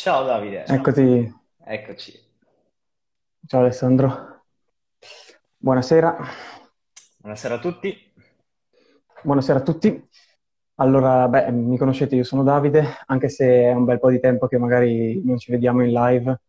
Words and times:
Ciao 0.00 0.24
Davide. 0.24 0.64
Eccoti. 0.66 1.30
Eccoci. 1.62 2.18
Ciao 3.46 3.60
Alessandro. 3.60 4.44
Buonasera. 5.58 6.16
Buonasera 7.18 7.56
a 7.56 7.58
tutti. 7.58 8.12
Buonasera 9.22 9.58
a 9.58 9.62
tutti. 9.62 10.08
Allora, 10.76 11.28
beh, 11.28 11.50
mi 11.50 11.76
conoscete, 11.76 12.16
io 12.16 12.24
sono 12.24 12.42
Davide, 12.42 12.82
anche 13.08 13.28
se 13.28 13.44
è 13.64 13.72
un 13.74 13.84
bel 13.84 13.98
po' 13.98 14.08
di 14.08 14.20
tempo 14.20 14.46
che 14.46 14.56
magari 14.56 15.20
non 15.22 15.36
ci 15.36 15.50
vediamo 15.50 15.84
in 15.84 15.92
live. 15.92 16.40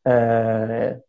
Eh, 0.00 1.04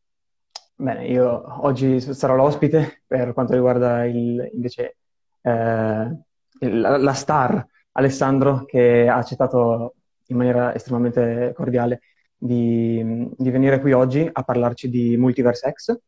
bene, 0.76 1.08
io 1.08 1.66
oggi 1.66 2.02
sarò 2.02 2.36
l'ospite 2.36 3.04
per 3.08 3.32
quanto 3.32 3.54
riguarda 3.54 4.04
il, 4.04 4.50
invece 4.52 4.98
eh, 5.40 6.18
il- 6.60 6.80
la, 6.82 6.98
la 6.98 7.14
star 7.14 7.66
Alessandro 7.94 8.66
che 8.66 9.08
ha 9.08 9.16
accettato 9.16 9.94
in 10.28 10.38
maniera 10.38 10.74
estremamente 10.76 11.52
cordiale 11.56 12.02
di, 12.38 13.30
di 13.36 13.50
venire 13.50 13.80
qui 13.80 13.94
oggi 13.94 14.28
a 14.32 14.44
parlarci 14.44 14.90
di 14.90 15.18
Multiverse 15.18 15.72
X, 15.72 16.00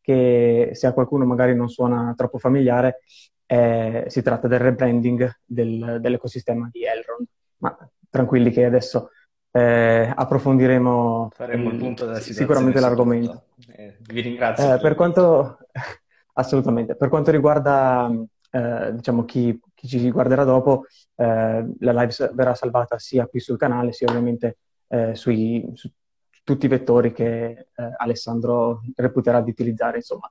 che 0.00 0.70
se 0.72 0.86
a 0.86 0.92
qualcuno 0.92 1.24
magari 1.24 1.54
non 1.54 1.68
suona 1.68 2.12
troppo 2.16 2.38
familiare, 2.38 3.00
eh, 3.46 4.04
si 4.08 4.22
tratta 4.22 4.48
del 4.48 4.60
rebranding 4.60 5.40
del- 5.44 5.98
dell'ecosistema 6.00 6.68
di 6.70 6.84
Elrond. 6.84 7.26
Ma 7.58 7.76
tranquilli 8.10 8.50
che 8.50 8.64
adesso 8.64 9.10
eh, 9.50 10.12
approfondiremo 10.14 11.30
Faremo 11.32 11.70
il 11.70 12.20
sicuramente 12.20 12.80
l'argomento. 12.80 13.44
tutto. 13.56 13.72
Eh, 13.76 13.96
vi 14.00 14.20
ringrazio 14.20 14.74
Eh, 14.74 14.78
per 14.80 14.94
quanto, 14.94 15.58
assolutamente, 16.34 16.96
per 16.96 17.08
quanto 17.08 17.30
riguarda, 17.30 18.10
eh, 18.50 18.94
diciamo, 18.94 19.24
chi, 19.24 19.58
chi 19.86 19.98
ci 19.98 20.10
guarderà 20.10 20.44
dopo, 20.44 20.86
eh, 21.16 21.66
la 21.78 21.92
live 21.92 22.30
verrà 22.32 22.54
salvata 22.54 22.98
sia 22.98 23.26
qui 23.26 23.40
sul 23.40 23.58
canale, 23.58 23.92
sia 23.92 24.08
ovviamente 24.08 24.58
eh, 24.88 25.14
sui, 25.14 25.70
su 25.74 25.90
tutti 26.42 26.66
i 26.66 26.68
vettori 26.68 27.12
che 27.12 27.68
eh, 27.74 27.92
Alessandro 27.96 28.82
reputerà 28.94 29.40
di 29.40 29.50
utilizzare, 29.50 29.98
insomma. 29.98 30.30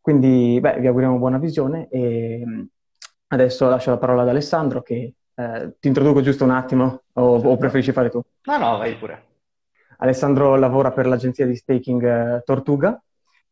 Quindi, 0.00 0.58
beh, 0.60 0.80
vi 0.80 0.86
auguriamo 0.86 1.18
buona 1.18 1.38
visione 1.38 1.88
e 1.88 2.42
mh, 2.44 2.66
adesso 3.28 3.68
lascio 3.68 3.90
la 3.90 3.98
parola 3.98 4.22
ad 4.22 4.28
Alessandro 4.28 4.82
che 4.82 5.14
eh, 5.34 5.76
ti 5.78 5.88
introduco 5.88 6.20
giusto 6.20 6.44
un 6.44 6.50
attimo 6.50 7.02
o, 7.12 7.36
o 7.36 7.56
preferisci 7.56 7.92
fare 7.92 8.10
tu? 8.10 8.20
No, 8.44 8.58
no, 8.58 8.78
vai 8.78 8.96
pure. 8.96 9.26
Alessandro 9.98 10.56
lavora 10.56 10.92
per 10.92 11.06
l'agenzia 11.06 11.46
di 11.46 11.56
staking 11.56 12.02
eh, 12.04 12.42
Tortuga, 12.44 13.00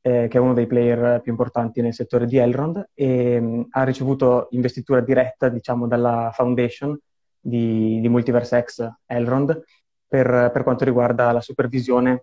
eh, 0.06 0.28
che 0.28 0.38
è 0.38 0.40
uno 0.40 0.54
dei 0.54 0.68
player 0.68 1.20
più 1.20 1.32
importanti 1.32 1.80
nel 1.80 1.92
settore 1.92 2.26
di 2.26 2.36
Elrond, 2.36 2.90
e 2.94 3.40
mh, 3.40 3.66
ha 3.70 3.82
ricevuto 3.82 4.46
investitura 4.50 5.00
diretta, 5.00 5.48
diciamo, 5.48 5.88
dalla 5.88 6.30
foundation 6.32 6.96
di, 7.40 7.98
di 8.00 8.08
Multiverse 8.08 8.62
X 8.62 8.88
Elrond 9.04 9.64
per, 10.06 10.50
per 10.52 10.62
quanto 10.62 10.84
riguarda 10.84 11.32
la 11.32 11.40
supervisione, 11.40 12.22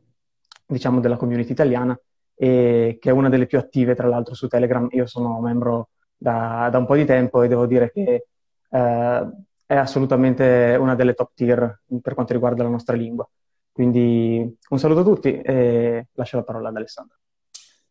diciamo, 0.66 1.02
della 1.02 1.18
community 1.18 1.52
italiana, 1.52 2.00
e 2.36 2.98
che 3.02 3.10
è 3.10 3.12
una 3.12 3.28
delle 3.28 3.48
più 3.48 3.58
attive, 3.58 3.96
tra 3.96 4.08
l'altro, 4.08 4.34
su 4.34 4.48
Telegram. 4.48 4.88
Io 4.92 5.06
sono 5.06 5.42
membro 5.42 5.90
da, 6.16 6.70
da 6.72 6.78
un 6.78 6.86
po' 6.86 6.96
di 6.96 7.04
tempo 7.04 7.42
e 7.42 7.50
devo 7.50 7.66
dire 7.66 7.92
che 7.92 8.28
eh, 8.70 9.30
è 9.66 9.76
assolutamente 9.76 10.78
una 10.80 10.96
delle 10.96 11.16
top 11.16 11.32
tier 11.36 11.82
per 12.02 12.14
quanto 12.14 12.32
riguarda 12.32 12.64
la 12.64 12.70
nostra 12.70 12.96
lingua. 12.96 13.28
Quindi 13.74 14.58
un 14.70 14.80
saluto 14.80 15.02
a 15.02 15.04
tutti 15.04 15.42
e 15.42 16.08
lascio 16.14 16.38
la 16.38 16.44
parola 16.44 16.70
ad 16.70 16.78
Alessandro. 16.78 17.18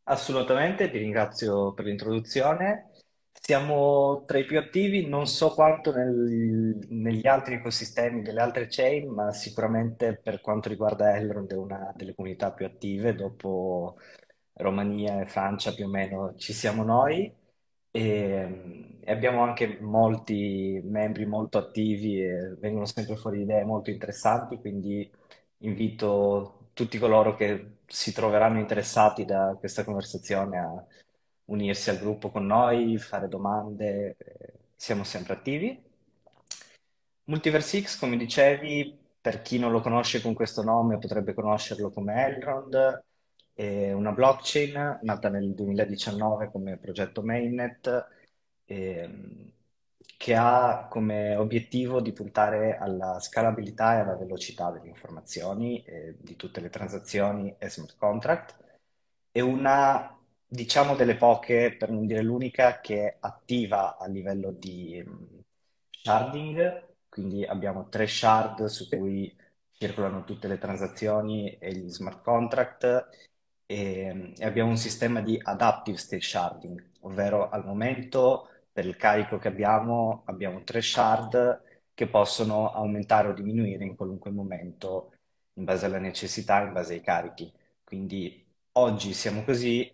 Assolutamente, 0.04 0.90
ti 0.90 0.98
ringrazio 0.98 1.72
per 1.74 1.84
l'introduzione. 1.84 2.90
Siamo 3.32 4.24
tra 4.26 4.38
i 4.38 4.44
più 4.44 4.58
attivi, 4.58 5.06
non 5.08 5.26
so 5.26 5.54
quanto 5.54 5.92
nel- 5.94 6.78
negli 6.90 7.26
altri 7.26 7.54
ecosistemi 7.54 8.22
delle 8.22 8.40
altre 8.40 8.66
chain, 8.68 9.08
ma 9.12 9.32
sicuramente 9.32 10.16
per 10.22 10.40
quanto 10.40 10.68
riguarda 10.68 11.16
Elrond 11.16 11.52
è 11.52 11.56
una 11.56 11.92
delle 11.96 12.14
comunità 12.14 12.52
più 12.52 12.66
attive. 12.66 13.14
Dopo 13.14 13.96
Romania 14.54 15.20
e 15.20 15.26
Francia 15.26 15.72
più 15.74 15.86
o 15.86 15.88
meno 15.88 16.34
ci 16.36 16.52
siamo 16.52 16.82
noi 16.84 17.32
e, 17.90 18.98
e 19.00 19.10
abbiamo 19.12 19.42
anche 19.42 19.78
molti 19.80 20.80
membri 20.84 21.26
molto 21.26 21.58
attivi 21.58 22.20
e 22.22 22.56
vengono 22.58 22.86
sempre 22.86 23.16
fuori 23.16 23.42
idee 23.42 23.64
molto 23.64 23.90
interessanti, 23.90 24.56
quindi 24.58 25.10
invito 25.58 26.61
tutti 26.72 26.98
coloro 26.98 27.34
che 27.34 27.78
si 27.86 28.12
troveranno 28.12 28.58
interessati 28.58 29.24
da 29.24 29.56
questa 29.58 29.84
conversazione 29.84 30.58
a 30.58 30.86
unirsi 31.46 31.90
al 31.90 31.98
gruppo 31.98 32.30
con 32.30 32.46
noi, 32.46 32.98
fare 32.98 33.28
domande, 33.28 34.16
eh, 34.18 34.52
siamo 34.76 35.04
sempre 35.04 35.34
attivi. 35.34 35.82
Multiverse 37.24 37.80
X, 37.82 37.98
come 37.98 38.16
dicevi, 38.16 38.98
per 39.20 39.42
chi 39.42 39.58
non 39.58 39.70
lo 39.70 39.80
conosce 39.80 40.20
con 40.20 40.34
questo 40.34 40.62
nome, 40.62 40.98
potrebbe 40.98 41.34
conoscerlo 41.34 41.90
come 41.90 42.24
Elrond, 42.26 43.04
è 43.54 43.92
una 43.92 44.12
blockchain 44.12 45.00
nata 45.02 45.28
nel 45.28 45.54
2019 45.54 46.50
come 46.50 46.78
progetto 46.78 47.22
mainnet, 47.22 48.08
ehm, 48.64 49.51
che 50.16 50.34
ha 50.34 50.86
come 50.88 51.36
obiettivo 51.36 52.00
di 52.00 52.12
puntare 52.12 52.76
alla 52.76 53.18
scalabilità 53.20 53.96
e 53.96 54.00
alla 54.00 54.16
velocità 54.16 54.70
delle 54.70 54.88
informazioni, 54.88 55.82
eh, 55.84 56.16
di 56.18 56.36
tutte 56.36 56.60
le 56.60 56.70
transazioni 56.70 57.54
e 57.58 57.68
smart 57.68 57.96
contract. 57.96 58.56
È 59.30 59.40
una, 59.40 60.16
diciamo, 60.46 60.94
delle 60.94 61.16
poche, 61.16 61.74
per 61.76 61.90
non 61.90 62.06
dire 62.06 62.22
l'unica, 62.22 62.80
che 62.80 63.06
è 63.06 63.16
attiva 63.20 63.96
a 63.98 64.06
livello 64.06 64.50
di 64.52 65.02
mm, 65.06 65.38
sharding, 65.90 66.88
quindi 67.08 67.44
abbiamo 67.44 67.88
tre 67.88 68.06
shard 68.06 68.64
su 68.66 68.88
cui 68.88 69.34
circolano 69.72 70.24
tutte 70.24 70.48
le 70.48 70.58
transazioni 70.58 71.56
e 71.58 71.72
gli 71.74 71.90
smart 71.90 72.22
contract 72.22 73.08
e, 73.66 74.32
e 74.38 74.44
abbiamo 74.44 74.70
un 74.70 74.76
sistema 74.76 75.20
di 75.20 75.38
adaptive 75.42 75.98
state 75.98 76.22
sharding, 76.22 76.90
ovvero 77.00 77.48
al 77.48 77.64
momento 77.64 78.48
per 78.72 78.86
il 78.86 78.96
carico 78.96 79.38
che 79.38 79.48
abbiamo 79.48 80.22
abbiamo 80.26 80.62
tre 80.64 80.80
shard 80.80 81.62
che 81.94 82.08
possono 82.08 82.72
aumentare 82.72 83.28
o 83.28 83.32
diminuire 83.32 83.84
in 83.84 83.96
qualunque 83.96 84.30
momento 84.30 85.12
in 85.54 85.64
base 85.64 85.86
alla 85.86 85.98
necessità, 85.98 86.62
in 86.62 86.72
base 86.72 86.94
ai 86.94 87.00
carichi. 87.02 87.52
Quindi 87.84 88.44
oggi 88.72 89.12
siamo 89.12 89.44
così, 89.44 89.92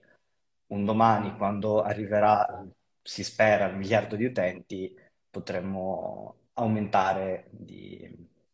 un 0.69 0.84
domani 0.84 1.37
quando 1.37 1.83
arriverà, 1.83 2.65
si 3.03 3.25
spera, 3.25 3.66
il 3.66 3.77
miliardo 3.77 4.16
di 4.16 4.25
utenti, 4.25 4.95
potremmo 5.28 6.37
aumentare 6.55 7.49
di, 7.50 8.09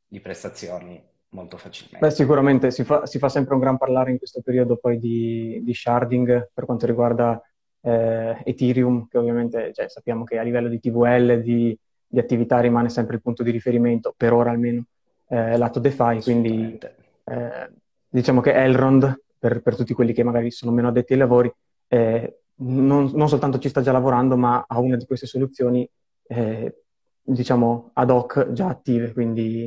di 0.07 0.21
prestazioni 0.21 1.03
molto 1.31 1.57
Beh, 1.57 1.63
facilmente. 1.63 2.11
sicuramente 2.11 2.71
si 2.71 2.85
fa, 2.85 3.07
si 3.07 3.19
fa 3.19 3.29
sempre 3.29 3.55
un 3.55 3.61
gran 3.61 3.77
parlare 3.77 4.11
in 4.11 4.19
questo 4.19 4.41
periodo 4.43 4.77
poi 4.77 4.99
di, 4.99 5.61
di 5.63 5.75
sharding 5.75 6.51
per 6.53 6.65
quanto 6.65 6.87
riguarda 6.87 7.41
eh, 7.85 8.41
Ethereum, 8.45 9.07
che 9.09 9.19
ovviamente 9.19 9.73
cioè, 9.75 9.89
sappiamo 9.89 10.25
che 10.25 10.39
a 10.39 10.43
livello 10.43 10.69
di 10.69 10.81
TVL, 10.81 11.43
di, 11.43 11.79
di 12.07 12.19
attività 12.19 12.61
rimane 12.61 12.89
sempre 12.89 13.17
il 13.17 13.23
punto 13.23 13.43
di 13.43 13.51
riferimento, 13.51 14.15
per 14.17 14.33
ora 14.33 14.51
almeno, 14.51 14.85
eh, 15.29 15.57
lato 15.57 15.81
DeFi, 15.81 16.21
quindi 16.23 16.79
eh, 17.25 17.71
diciamo 18.09 18.41
che 18.41 18.53
Elrond, 18.55 19.23
per, 19.39 19.61
per 19.61 19.77
tutti 19.77 19.93
quelli 19.93 20.15
che 20.15 20.23
magari 20.23 20.51
sono 20.51 20.73
meno 20.73 20.89
addetti 20.89 21.13
ai 21.13 21.19
lavori, 21.19 21.53
eh, 21.89 22.39
non, 22.57 23.11
non 23.13 23.29
soltanto 23.29 23.59
ci 23.59 23.69
sta 23.69 23.83
già 23.83 23.93
lavorando, 23.93 24.37
ma 24.37 24.65
ha 24.67 24.79
una 24.79 24.97
di 24.97 25.05
queste 25.05 25.27
soluzioni, 25.27 25.89
eh, 26.27 26.83
diciamo, 27.21 27.91
ad 27.93 28.11
hoc 28.11 28.53
già 28.53 28.69
attive, 28.69 29.13
quindi 29.13 29.65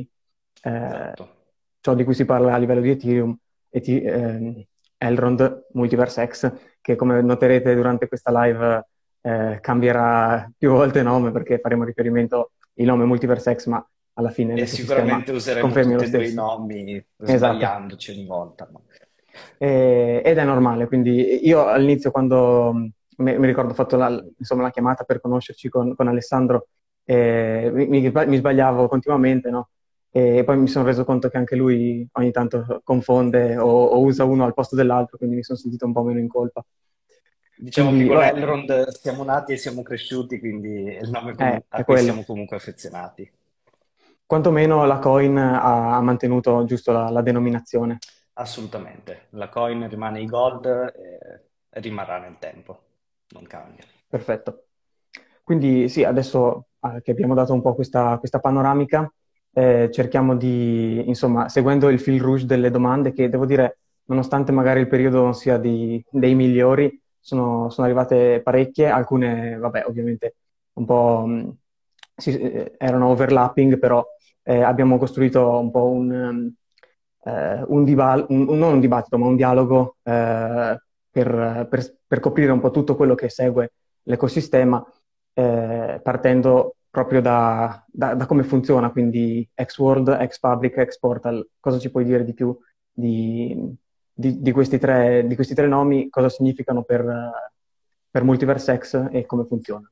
eh, 0.62 0.70
Esatto. 0.70 1.28
ciò 1.80 1.94
di 1.94 2.02
cui 2.02 2.14
si 2.14 2.24
parla 2.24 2.54
a 2.54 2.58
livello 2.58 2.80
di 2.80 2.90
Ethereum, 2.90 3.36
Eth- 3.70 3.88
ehm, 3.88 4.64
Elrond 4.98 5.66
Multiverse 5.72 6.26
X, 6.26 6.52
che 6.80 6.96
come 6.96 7.22
noterete 7.22 7.74
durante 7.74 8.08
questa 8.08 8.30
live 8.44 8.86
eh, 9.22 9.58
cambierà 9.60 10.50
più 10.56 10.72
volte 10.72 11.02
nome 11.02 11.30
perché 11.30 11.58
faremo 11.58 11.84
riferimento 11.84 12.52
il 12.74 12.86
nome 12.86 13.04
Multiverse 13.04 13.54
X, 13.54 13.66
ma 13.66 13.84
alla 14.14 14.30
fine 14.30 14.54
E 14.60 14.66
sicuramente 14.66 15.32
useremo 15.32 15.70
tutti 15.70 16.16
e 16.16 16.28
i 16.28 16.34
nomi 16.34 17.04
Esatto. 17.16 17.54
sbagliandoci 17.54 18.10
ogni 18.10 18.26
volta. 18.26 18.68
ma- 18.72 18.80
E- 19.58 20.22
ed 20.24 20.38
è 20.38 20.44
normale, 20.44 20.86
quindi 20.86 21.46
io 21.46 21.66
all'inizio 21.66 22.10
quando 22.10 22.72
mh, 22.72 22.88
mi, 23.22 23.38
mi 23.38 23.46
ricordo 23.46 23.72
ho 23.72 23.74
fatto 23.74 23.96
la, 23.96 24.08
insomma, 24.38 24.62
la 24.62 24.70
chiamata 24.70 25.04
per 25.04 25.20
conoscerci 25.20 25.68
con, 25.68 25.94
con 25.94 26.08
Alessandro, 26.08 26.68
eh, 27.04 27.70
mi- 27.72 27.88
mi 28.10 28.36
sbagliavo 28.36 28.88
continuamente, 28.88 29.50
no? 29.50 29.70
E 30.18 30.42
poi 30.44 30.58
mi 30.58 30.66
sono 30.66 30.84
reso 30.84 31.04
conto 31.04 31.28
che 31.28 31.36
anche 31.36 31.54
lui 31.54 32.06
ogni 32.12 32.32
tanto 32.32 32.80
confonde 32.82 33.56
o, 33.56 33.68
o 33.68 34.00
usa 34.00 34.24
uno 34.24 34.44
al 34.44 34.54
posto 34.54 34.74
dell'altro, 34.74 35.16
quindi 35.16 35.36
mi 35.36 35.44
sono 35.44 35.58
sentito 35.58 35.86
un 35.86 35.92
po' 35.92 36.02
meno 36.02 36.18
in 36.18 36.28
colpa. 36.28 36.64
Diciamo 37.56 37.90
che 37.90 37.94
Quindi, 37.96 38.14
con 38.14 38.24
vabbè, 38.24 38.36
Elrond 38.36 38.88
siamo 38.88 39.24
nati 39.24 39.52
e 39.52 39.56
siamo 39.56 39.82
cresciuti, 39.82 40.38
quindi 40.38 40.86
è 40.86 41.00
il 41.00 41.10
nome 41.10 41.34
eh, 41.36 41.64
a 41.68 41.76
cui 41.76 41.84
quello. 41.84 42.02
siamo 42.02 42.24
comunque 42.24 42.56
affezionati. 42.56 43.30
Quantomeno 44.26 44.84
la 44.86 44.98
coin 44.98 45.36
ha, 45.36 45.96
ha 45.96 46.00
mantenuto 46.00 46.64
giusto 46.64 46.92
la, 46.92 47.08
la 47.10 47.22
denominazione. 47.22 47.98
Assolutamente. 48.34 49.26
La 49.30 49.48
coin 49.48 49.88
rimane 49.88 50.20
i 50.20 50.26
gold 50.26 50.66
e 50.66 51.80
rimarrà 51.80 52.18
nel 52.18 52.36
tempo, 52.38 52.80
non 53.30 53.44
cambia. 53.46 53.84
Perfetto. 54.08 54.64
Quindi 55.42 55.88
sì, 55.88 56.04
adesso 56.04 56.68
eh, 56.80 57.00
che 57.02 57.10
abbiamo 57.10 57.34
dato 57.34 57.52
un 57.54 57.62
po' 57.62 57.74
questa, 57.74 58.18
questa 58.18 58.38
panoramica, 58.38 59.12
eh, 59.58 59.90
cerchiamo 59.90 60.36
di, 60.36 61.02
insomma, 61.08 61.48
seguendo 61.48 61.88
il 61.88 61.98
fil 61.98 62.20
rouge 62.20 62.46
delle 62.46 62.70
domande 62.70 63.12
che 63.12 63.28
devo 63.28 63.44
dire, 63.44 63.78
nonostante 64.04 64.52
magari 64.52 64.80
il 64.80 64.86
periodo 64.86 65.22
non 65.22 65.34
sia 65.34 65.58
di, 65.58 66.02
dei 66.08 66.34
migliori, 66.36 67.00
sono, 67.18 67.68
sono, 67.68 67.86
arrivate 67.86 68.40
parecchie, 68.40 68.88
alcune, 68.88 69.56
vabbè, 69.58 69.84
ovviamente 69.86 70.36
un 70.74 70.84
po' 70.84 71.24
mh, 71.26 71.32
mm, 71.32 71.48
si, 72.16 72.38
eh, 72.38 72.74
erano 72.78 73.08
overlapping, 73.08 73.78
però 73.78 74.04
eh, 74.44 74.62
abbiamo 74.62 74.96
costruito 74.96 75.58
un 75.58 75.70
po' 75.72 75.88
un, 75.88 76.54
um, 77.24 77.64
un, 77.66 77.84
dival- 77.84 78.26
un, 78.28 78.44
non 78.44 78.74
un 78.74 78.80
dibattito, 78.80 79.18
ma 79.18 79.26
un 79.26 79.36
dialogo 79.36 79.96
eh, 80.04 80.80
per, 81.10 81.66
per, 81.68 81.96
per, 82.06 82.20
coprire 82.20 82.52
un 82.52 82.60
po' 82.60 82.70
tutto 82.70 82.94
quello 82.94 83.14
che 83.16 83.28
segue 83.28 83.72
l'ecosistema, 84.04 84.84
eh, 85.38 86.00
partendo 86.02 86.74
proprio 86.90 87.20
da, 87.20 87.84
da, 87.86 88.14
da, 88.14 88.26
come 88.26 88.42
funziona, 88.42 88.90
quindi 88.90 89.48
ex-World, 89.54 90.08
ex-Public, 90.08 90.78
ex-Portal. 90.78 91.48
Cosa 91.60 91.78
ci 91.78 91.92
puoi 91.92 92.04
dire 92.04 92.24
di 92.24 92.34
più 92.34 92.58
di, 92.92 93.56
di, 94.12 94.40
di, 94.40 94.50
questi, 94.50 94.78
tre, 94.78 95.24
di 95.28 95.36
questi, 95.36 95.54
tre, 95.54 95.68
nomi, 95.68 96.08
cosa 96.10 96.28
significano 96.28 96.82
per, 96.82 97.04
per 98.10 98.24
Multiverse 98.24 98.76
X 98.76 99.08
e 99.12 99.26
come 99.26 99.44
funziona? 99.44 99.88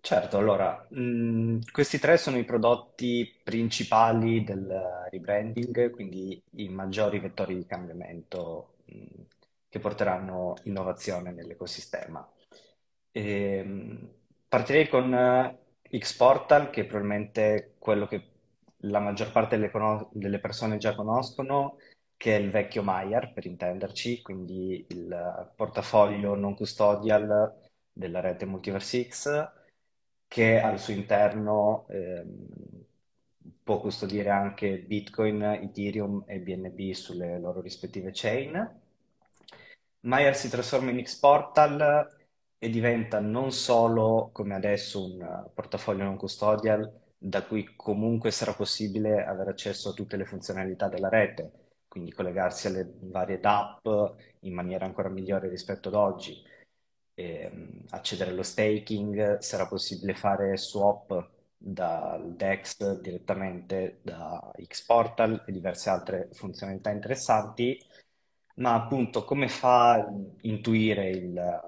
Certo, 0.00 0.36
allora, 0.36 0.86
mh, 0.90 1.60
questi 1.72 1.98
tre 1.98 2.18
sono 2.18 2.36
i 2.36 2.44
prodotti 2.44 3.40
principali 3.42 4.44
del 4.44 5.08
rebranding, 5.10 5.88
quindi 5.88 6.42
i 6.56 6.68
maggiori 6.68 7.20
vettori 7.20 7.56
di 7.56 7.64
cambiamento 7.64 8.74
mh, 8.84 9.04
che 9.70 9.78
porteranno 9.78 10.56
innovazione 10.64 11.32
nell'ecosistema. 11.32 12.28
E, 13.10 13.62
mh, 13.62 14.08
partirei 14.48 14.88
con 14.88 15.12
uh, 15.12 15.98
Xportal, 15.98 16.70
che 16.70 16.82
è 16.82 16.84
probabilmente 16.86 17.74
quello 17.78 18.06
che 18.06 18.30
la 18.78 19.00
maggior 19.00 19.30
parte 19.32 19.56
delle, 19.56 19.70
conos- 19.70 20.08
delle 20.12 20.40
persone 20.40 20.78
già 20.78 20.94
conoscono, 20.94 21.78
che 22.16 22.36
è 22.36 22.40
il 22.40 22.50
vecchio 22.50 22.82
Maiar, 22.82 23.32
per 23.32 23.46
intenderci, 23.46 24.22
quindi 24.22 24.86
il 24.88 25.52
portafoglio 25.56 26.34
non 26.34 26.54
custodial 26.54 27.52
della 27.92 28.20
rete 28.20 28.46
Multiverse 28.46 29.06
X 29.08 29.52
che 30.26 30.58
al 30.60 30.80
suo 30.80 30.92
interno 30.92 31.86
ehm, 31.88 32.84
può 33.62 33.78
custodire 33.80 34.30
anche 34.30 34.78
Bitcoin, 34.78 35.42
Ethereum 35.42 36.24
e 36.26 36.40
BNB 36.40 36.90
sulle 36.90 37.38
loro 37.38 37.60
rispettive 37.60 38.10
chain. 38.12 38.80
Maier 40.00 40.34
si 40.34 40.48
trasforma 40.50 40.90
in 40.90 41.02
Xportal 41.02 42.23
e 42.58 42.70
diventa 42.70 43.20
non 43.20 43.52
solo 43.52 44.30
come 44.32 44.54
adesso 44.54 45.04
un 45.04 45.50
portafoglio 45.52 46.04
non 46.04 46.16
custodial 46.16 46.90
da 47.18 47.42
cui 47.42 47.74
comunque 47.76 48.30
sarà 48.30 48.52
possibile 48.52 49.24
avere 49.24 49.50
accesso 49.50 49.90
a 49.90 49.92
tutte 49.92 50.16
le 50.16 50.26
funzionalità 50.26 50.88
della 50.88 51.08
rete, 51.08 51.52
quindi 51.88 52.12
collegarsi 52.12 52.66
alle 52.66 52.86
varie 53.00 53.40
DApp 53.40 53.86
in 54.40 54.52
maniera 54.54 54.84
ancora 54.84 55.08
migliore 55.08 55.48
rispetto 55.48 55.88
ad 55.88 55.94
oggi, 55.94 56.42
eh, 57.14 57.50
accedere 57.90 58.30
allo 58.30 58.42
staking, 58.42 59.38
sarà 59.38 59.66
possibile 59.66 60.14
fare 60.14 60.56
swap 60.56 61.30
dal 61.56 62.34
DEX 62.36 63.00
direttamente 63.00 64.00
da 64.02 64.50
Xportal 64.66 65.44
e 65.46 65.52
diverse 65.52 65.88
altre 65.88 66.28
funzionalità 66.32 66.90
interessanti, 66.90 67.78
ma 68.56 68.74
appunto 68.74 69.24
come 69.24 69.48
fa 69.48 70.06
intuire 70.42 71.08
il, 71.10 71.62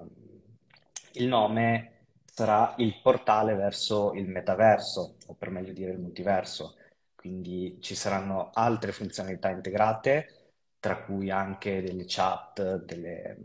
il 1.17 1.27
nome 1.27 1.91
sarà 2.25 2.73
il 2.77 2.99
portale 3.01 3.55
verso 3.55 4.13
il 4.13 4.27
metaverso, 4.27 5.17
o 5.27 5.33
per 5.33 5.49
meglio 5.49 5.73
dire 5.73 5.91
il 5.91 5.99
multiverso. 5.99 6.75
Quindi 7.15 7.77
ci 7.81 7.95
saranno 7.95 8.51
altre 8.53 8.91
funzionalità 8.91 9.49
integrate, 9.49 10.53
tra 10.79 11.03
cui 11.03 11.29
anche 11.31 11.81
delle 11.81 12.05
chat, 12.07 12.83
delle 12.83 13.37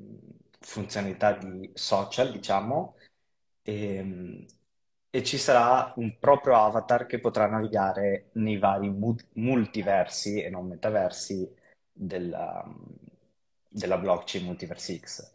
funzionalità 0.61 1.33
di 1.33 1.71
social, 1.75 2.31
diciamo, 2.31 2.97
e, 3.63 3.95
ehm, 3.97 4.47
e 5.11 5.23
ci 5.25 5.39
sarà 5.39 5.93
un 5.97 6.19
proprio 6.19 6.57
avatar 6.57 7.07
che 7.07 7.21
potrà 7.21 7.47
navigare 7.47 8.31
nei 8.35 8.59
vari 8.59 8.89
mu- 8.91 9.17
multiversi 9.35 10.43
e 10.43 10.49
non 10.51 10.67
metaversi 10.67 11.51
della, 11.93 12.65
della 13.69 13.99
blockchain 13.99 14.45
Multiverse 14.45 14.99
X. 14.99 15.33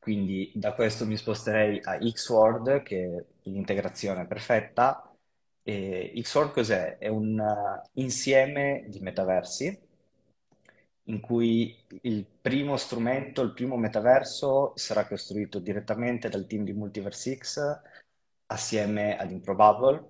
Quindi 0.00 0.50
da 0.54 0.72
questo 0.72 1.06
mi 1.06 1.16
sposterei 1.16 1.78
a 1.84 1.98
Xword, 1.98 2.82
che 2.82 3.04
è 3.04 3.24
l'integrazione 3.50 4.26
perfetta. 4.26 5.14
E 5.62 6.12
Xword 6.14 6.52
cos'è? 6.52 6.96
È 6.98 7.06
un 7.06 7.38
uh, 7.38 7.88
insieme 8.00 8.86
di 8.88 8.98
metaversi 8.98 9.88
in 11.04 11.20
cui 11.20 11.76
il 12.02 12.24
primo 12.40 12.76
strumento, 12.76 13.42
il 13.42 13.52
primo 13.52 13.76
metaverso 13.76 14.72
sarà 14.76 15.06
costruito 15.06 15.58
direttamente 15.58 16.28
dal 16.28 16.46
team 16.46 16.64
di 16.64 16.72
Multiverse 16.72 17.36
X 17.36 17.80
assieme 18.46 19.16
ad 19.16 19.30
Improbable, 19.30 20.08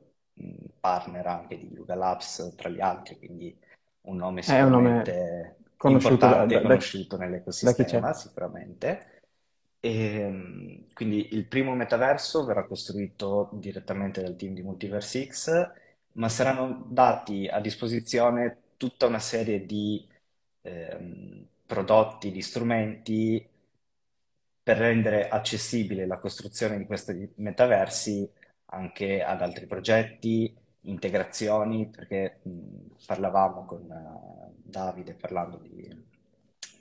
partner 0.79 1.27
anche 1.27 1.59
di 1.59 1.73
Yuga 1.73 1.95
Labs 1.95 2.55
tra 2.57 2.69
gli 2.69 2.81
altri, 2.81 3.19
quindi 3.19 3.59
un 4.03 4.17
nome 4.17 4.43
sicuramente 4.43 5.11
un 5.11 5.17
nome 5.17 5.57
conosciuto 5.77 6.13
importante 6.13 6.55
da, 6.55 6.61
da, 6.61 6.67
conosciuto 6.67 7.17
nell'ecosistema 7.17 8.13
sicuramente. 8.13 9.20
E, 9.81 9.91
ehm, 10.21 10.87
quindi 10.93 11.35
il 11.35 11.47
primo 11.47 11.75
metaverso 11.75 12.45
verrà 12.45 12.67
costruito 12.67 13.49
direttamente 13.53 14.21
dal 14.23 14.37
team 14.37 14.55
di 14.55 14.63
Multiverse 14.63 15.27
X, 15.27 15.71
ma 16.13 16.29
saranno 16.29 16.85
dati 16.89 17.47
a 17.49 17.61
disposizione 17.61 18.59
tutta 18.77 19.07
una 19.07 19.19
serie 19.19 19.65
di 19.65 20.07
ehm, 20.63 21.47
prodotti, 21.67 22.31
di 22.31 22.43
strumenti 22.43 23.49
per 24.63 24.77
rendere 24.77 25.29
accessibile 25.29 26.07
la 26.07 26.19
costruzione 26.19 26.79
di 26.79 26.85
questi 26.87 27.33
metaversi 27.37 28.29
anche 28.67 29.23
ad 29.23 29.43
altri 29.43 29.67
progetti, 29.67 30.55
integrazioni, 30.83 31.89
perché 31.89 32.41
mh, 32.43 32.51
parlavamo 33.07 33.65
con 33.65 33.83
uh, 33.83 34.55
Davide 34.63 35.15
parlando 35.15 35.59
di, 35.59 36.05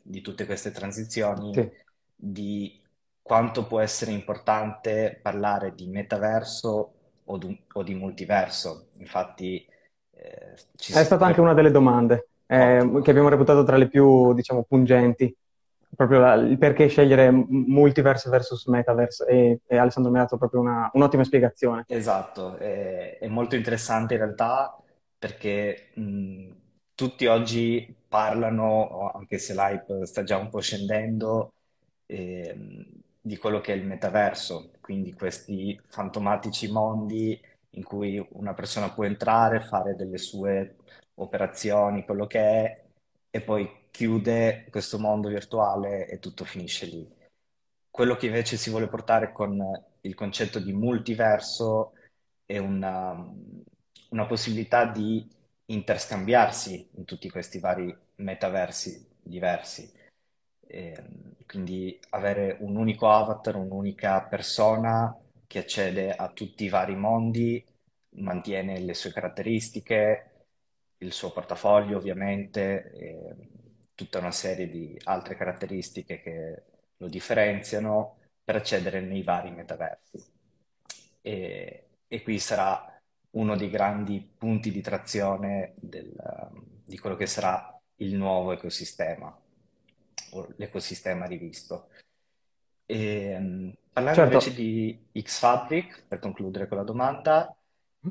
di, 0.02 0.22
tutte 0.22 0.46
queste 0.46 0.72
transizioni, 0.72 1.54
sì. 1.54 1.72
di 2.16 2.79
quanto 3.30 3.68
può 3.68 3.80
essere 3.80 4.10
importante 4.10 5.20
parlare 5.22 5.76
di 5.76 5.86
metaverso 5.86 6.94
o, 7.26 7.38
du- 7.38 7.56
o 7.74 7.84
di 7.84 7.94
multiverso. 7.94 8.88
Infatti, 8.98 9.64
eh, 10.16 10.54
è 10.54 11.04
stata 11.04 11.28
anche 11.28 11.40
una 11.40 11.54
delle 11.54 11.70
domande 11.70 12.30
eh, 12.48 13.00
che 13.04 13.12
abbiamo 13.12 13.30
reputato 13.30 13.64
tra 13.64 13.78
le 13.78 13.88
più, 13.88 14.34
diciamo, 14.34 14.64
pungenti. 14.64 15.32
Proprio 15.96 16.18
la, 16.18 16.34
il 16.34 16.58
perché 16.58 16.88
scegliere 16.88 17.30
multiverse 17.30 18.32
versus 18.32 18.66
metaverse 18.66 19.24
e, 19.28 19.60
e 19.68 19.78
Alessandro 19.78 20.12
mi 20.12 20.18
ha 20.18 20.22
dato 20.22 20.38
proprio 20.38 20.62
una, 20.62 20.90
un'ottima 20.94 21.24
spiegazione. 21.24 21.84
Esatto, 21.88 22.58
è, 22.58 23.20
è, 23.20 23.28
molto 23.28 23.56
interessante 23.56 24.16
in 24.16 24.22
realtà 24.22 24.76
perché 25.20 25.90
mh, 25.94 26.48
tutti 26.96 27.28
oggi 27.28 27.96
parlano, 28.08 29.12
anche 29.14 29.38
se 29.38 29.54
l'hype 29.54 30.08
sta 30.08 30.24
già 30.24 30.38
un 30.38 30.50
po' 30.50 30.62
scendendo, 30.62 31.54
eh, 32.08 32.56
di 33.22 33.38
quello 33.38 33.60
che 33.62 33.74
è 33.74 33.76
il 33.76 33.86
metaverso, 33.86 34.72
quindi 34.82 35.14
questi 35.14 35.80
fantomatici 35.88 36.72
mondi 36.72 37.40
in 37.72 37.84
cui 37.84 38.26
una 38.32 38.54
persona 38.54 38.92
può 38.92 39.04
entrare, 39.06 39.62
fare 39.62 39.96
delle 39.96 40.18
sue 40.18 40.78
operazioni, 41.16 42.06
quello 42.06 42.26
che 42.28 42.40
è, 42.40 42.86
e 43.30 43.42
poi 43.42 43.88
chiude 43.92 44.68
questo 44.70 45.00
mondo 45.00 45.30
virtuale 45.30 46.08
e 46.08 46.20
tutto 46.20 46.46
finisce 46.46 46.86
lì. 46.86 47.08
Quello 47.90 48.16
che 48.16 48.28
invece 48.28 48.58
si 48.58 48.70
vuole 48.70 48.88
portare 48.88 49.32
con 49.32 49.60
il 50.02 50.16
concetto 50.16 50.60
di 50.60 50.74
multiverso 50.74 51.94
è 52.46 52.58
una, 52.58 53.14
una 54.10 54.26
possibilità 54.26 54.86
di 54.86 55.28
interscambiarsi 55.66 56.90
in 56.96 57.06
tutti 57.06 57.30
questi 57.30 57.60
vari 57.60 57.96
metaversi 58.16 59.08
diversi. 59.22 59.92
E 60.72 61.04
quindi 61.48 62.00
avere 62.10 62.58
un 62.60 62.76
unico 62.76 63.10
avatar, 63.10 63.56
un'unica 63.56 64.22
persona 64.22 65.16
che 65.48 65.60
accede 65.60 66.14
a 66.14 66.30
tutti 66.30 66.66
i 66.66 66.70
vari 66.70 66.96
mondi, 66.96 67.66
mantiene 68.18 68.80
le 68.80 68.94
sue 68.94 69.12
caratteristiche, 69.12 70.46
il 71.00 71.12
suo 71.12 71.32
portafoglio 71.32 71.98
ovviamente, 71.98 72.92
e 72.92 73.36
tutta 73.96 74.20
una 74.20 74.32
serie 74.32 74.70
di 74.70 74.96
altre 75.06 75.36
caratteristiche 75.36 76.22
che 76.22 76.64
lo 76.98 77.08
differenziano 77.08 78.18
per 78.44 78.56
accedere 78.58 79.02
nei 79.02 79.24
vari 79.24 79.52
metaversi. 79.52 80.24
E, 81.22 81.88
e 82.08 82.22
qui 82.22 82.40
sarà 82.40 83.02
uno 83.32 83.56
dei 83.56 83.70
grandi 83.70 84.22
punti 84.38 84.72
di 84.72 84.82
trazione 84.82 85.74
del, 85.78 86.14
di 86.86 86.98
quello 87.00 87.16
che 87.16 87.26
sarà 87.26 87.80
il 87.98 88.16
nuovo 88.16 88.52
ecosistema, 88.52 89.36
l'ecosistema 90.56 91.26
rivisto. 91.26 91.90
E, 92.86 93.76
parlando 93.92 94.20
certo. 94.20 94.34
invece 94.34 94.54
di 94.54 95.22
Xfabric, 95.22 96.06
per 96.08 96.20
concludere 96.20 96.68
con 96.68 96.78
la 96.78 96.84
domanda, 96.84 97.54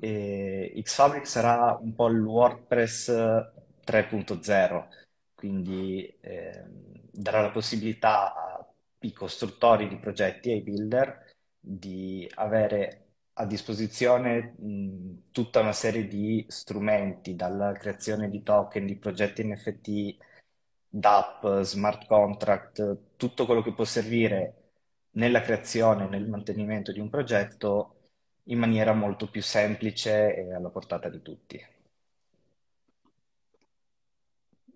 e 0.01 0.81
Xfabric 0.83 1.27
sarà 1.27 1.77
un 1.81 1.95
po' 1.95 2.09
il 2.09 2.21
WordPress 2.21 3.11
3.0, 3.11 4.89
quindi 5.35 6.07
eh, 6.21 6.63
darà 7.11 7.41
la 7.41 7.51
possibilità 7.51 8.35
ai 9.01 9.13
costruttori 9.13 9.89
di 9.89 9.97
progetti, 9.97 10.51
ai 10.51 10.61
builder, 10.61 11.35
di 11.59 12.31
avere 12.35 13.05
a 13.35 13.47
disposizione 13.47 14.55
mh, 14.59 15.31
tutta 15.31 15.61
una 15.61 15.73
serie 15.73 16.07
di 16.07 16.45
strumenti, 16.49 17.35
dalla 17.37 17.73
creazione 17.73 18.29
di 18.29 18.43
token, 18.43 18.85
di 18.85 18.97
progetti 18.97 19.45
NFT, 19.45 20.17
d'app, 20.89 21.47
smart 21.61 22.07
contract, 22.07 22.99
tutto 23.17 23.47
quello 23.47 23.63
che 23.63 23.73
può 23.73 23.85
servire 23.85 24.55
nella 25.13 25.41
creazione 25.41 26.05
e 26.05 26.09
nel 26.09 26.29
mantenimento 26.29 26.93
di 26.93 27.01
un 27.01 27.11
progetto 27.11 27.95
in 28.45 28.59
maniera 28.59 28.93
molto 28.93 29.29
più 29.29 29.43
semplice 29.43 30.35
e 30.35 30.55
alla 30.55 30.71
portata 30.71 31.09
di 31.09 31.21
tutti. 31.23 31.61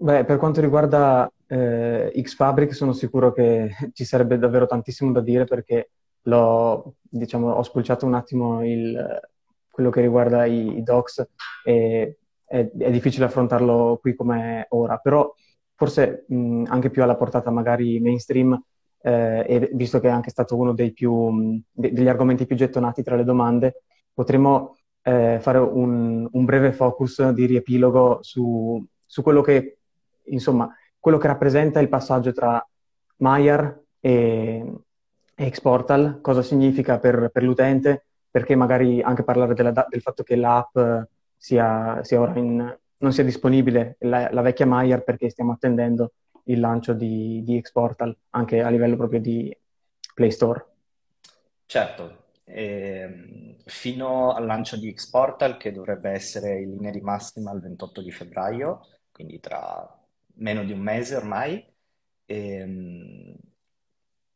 Beh, 0.03 0.25
per 0.25 0.37
quanto 0.37 0.61
riguarda 0.61 1.31
eh, 1.47 2.11
Xfabric, 2.15 2.75
sono 2.75 2.93
sicuro 2.93 3.33
che 3.33 3.71
ci 3.95 4.05
sarebbe 4.05 4.39
davvero 4.39 4.67
tantissimo 4.67 5.13
da 5.13 5.21
dire 5.21 5.45
perché 5.45 5.91
l'ho, 6.23 6.97
diciamo, 7.01 7.53
ho 7.53 7.63
spulciato 7.63 8.05
un 8.05 8.15
attimo 8.15 8.65
il, 8.65 9.21
quello 9.71 9.91
che 9.91 10.01
riguarda 10.01 10.45
i, 10.45 10.79
i 10.79 10.83
docs 10.83 11.27
e 11.65 12.19
è, 12.45 12.71
è, 12.71 12.91
difficile 12.91 13.25
affrontarlo 13.25 13.99
qui 14.01 14.15
come 14.15 14.67
ora, 14.71 14.99
però 14.99 15.33
forse 15.83 16.27
mh, 16.29 16.67
anche 16.69 16.91
più 16.91 17.03
alla 17.03 17.17
portata 17.17 17.51
magari 17.51 17.99
mainstream 17.99 18.57
eh, 19.03 19.69
visto 19.73 19.99
che 19.99 20.07
è 20.07 20.13
anche 20.13 20.31
stato 20.31 20.57
uno 20.57 20.75
più, 20.75 21.61
de- 21.73 21.93
degli 21.93 22.07
argomenti 22.07 22.47
più 22.47 22.55
gettonati 22.55 23.03
tra 23.03 23.17
le 23.17 23.25
domande, 23.25 23.83
potremmo 24.15 24.77
eh, 25.03 25.39
fare 25.41 25.59
un, 25.59 26.29
un, 26.31 26.45
breve 26.45 26.73
focus 26.73 27.31
di 27.31 27.47
riepilogo 27.47 28.21
su, 28.23 28.81
su, 29.05 29.23
quello 29.23 29.41
che, 29.43 29.79
insomma, 30.27 30.73
quello 31.01 31.19
che 31.19 31.27
rappresenta 31.27 31.81
il 31.81 31.89
passaggio 31.89 32.33
tra 32.33 32.65
Maiar 33.17 33.77
e, 33.99 34.73
e 35.35 35.51
Xportal, 35.51 36.21
cosa 36.21 36.43
significa 36.43 37.01
per, 37.01 37.31
per, 37.33 37.43
l'utente, 37.43 38.07
perché 38.31 38.55
magari 38.55 39.03
anche 39.03 39.25
parlare 39.25 39.55
della, 39.55 39.73
del 39.89 40.01
fatto 40.01 40.23
che 40.23 40.37
l'app 40.37 40.79
sia, 41.37 42.05
sia 42.05 42.21
ora 42.21 42.39
in, 42.39 42.79
non 43.03 43.13
sia 43.13 43.25
disponibile, 43.25 43.97
la, 44.01 44.31
la 44.33 44.41
vecchia 44.41 44.67
Maiar, 44.67 45.03
perché 45.03 45.29
stiamo 45.29 45.53
attendendo 45.53 46.13
il 46.45 46.61
lancio 46.61 46.93
di, 46.93 47.43
di 47.45 47.61
Xportal 47.61 48.17
anche 48.31 48.63
a 48.63 48.69
livello 48.69 48.97
proprio 48.97 49.21
di 49.21 49.55
Play 50.15 50.31
Store. 50.31 50.65
Certo, 51.67 52.25
eh, 52.45 53.57
fino 53.65 54.33
al 54.33 54.47
lancio 54.47 54.77
di 54.77 54.93
Xportal 54.93 55.57
che 55.57 55.73
dovrebbe 55.73 56.11
essere 56.11 56.61
in 56.61 56.71
linea 56.71 56.91
di 56.91 57.01
massima 57.01 57.53
il 57.53 57.61
28 57.61 58.03
di 58.03 58.11
febbraio, 58.11 58.87
quindi 59.11 59.41
tra 59.41 59.99
meno 60.35 60.65
di 60.65 60.73
un 60.73 60.81
mese 60.81 61.17
ormai, 61.17 61.65
ehm, 62.27 63.35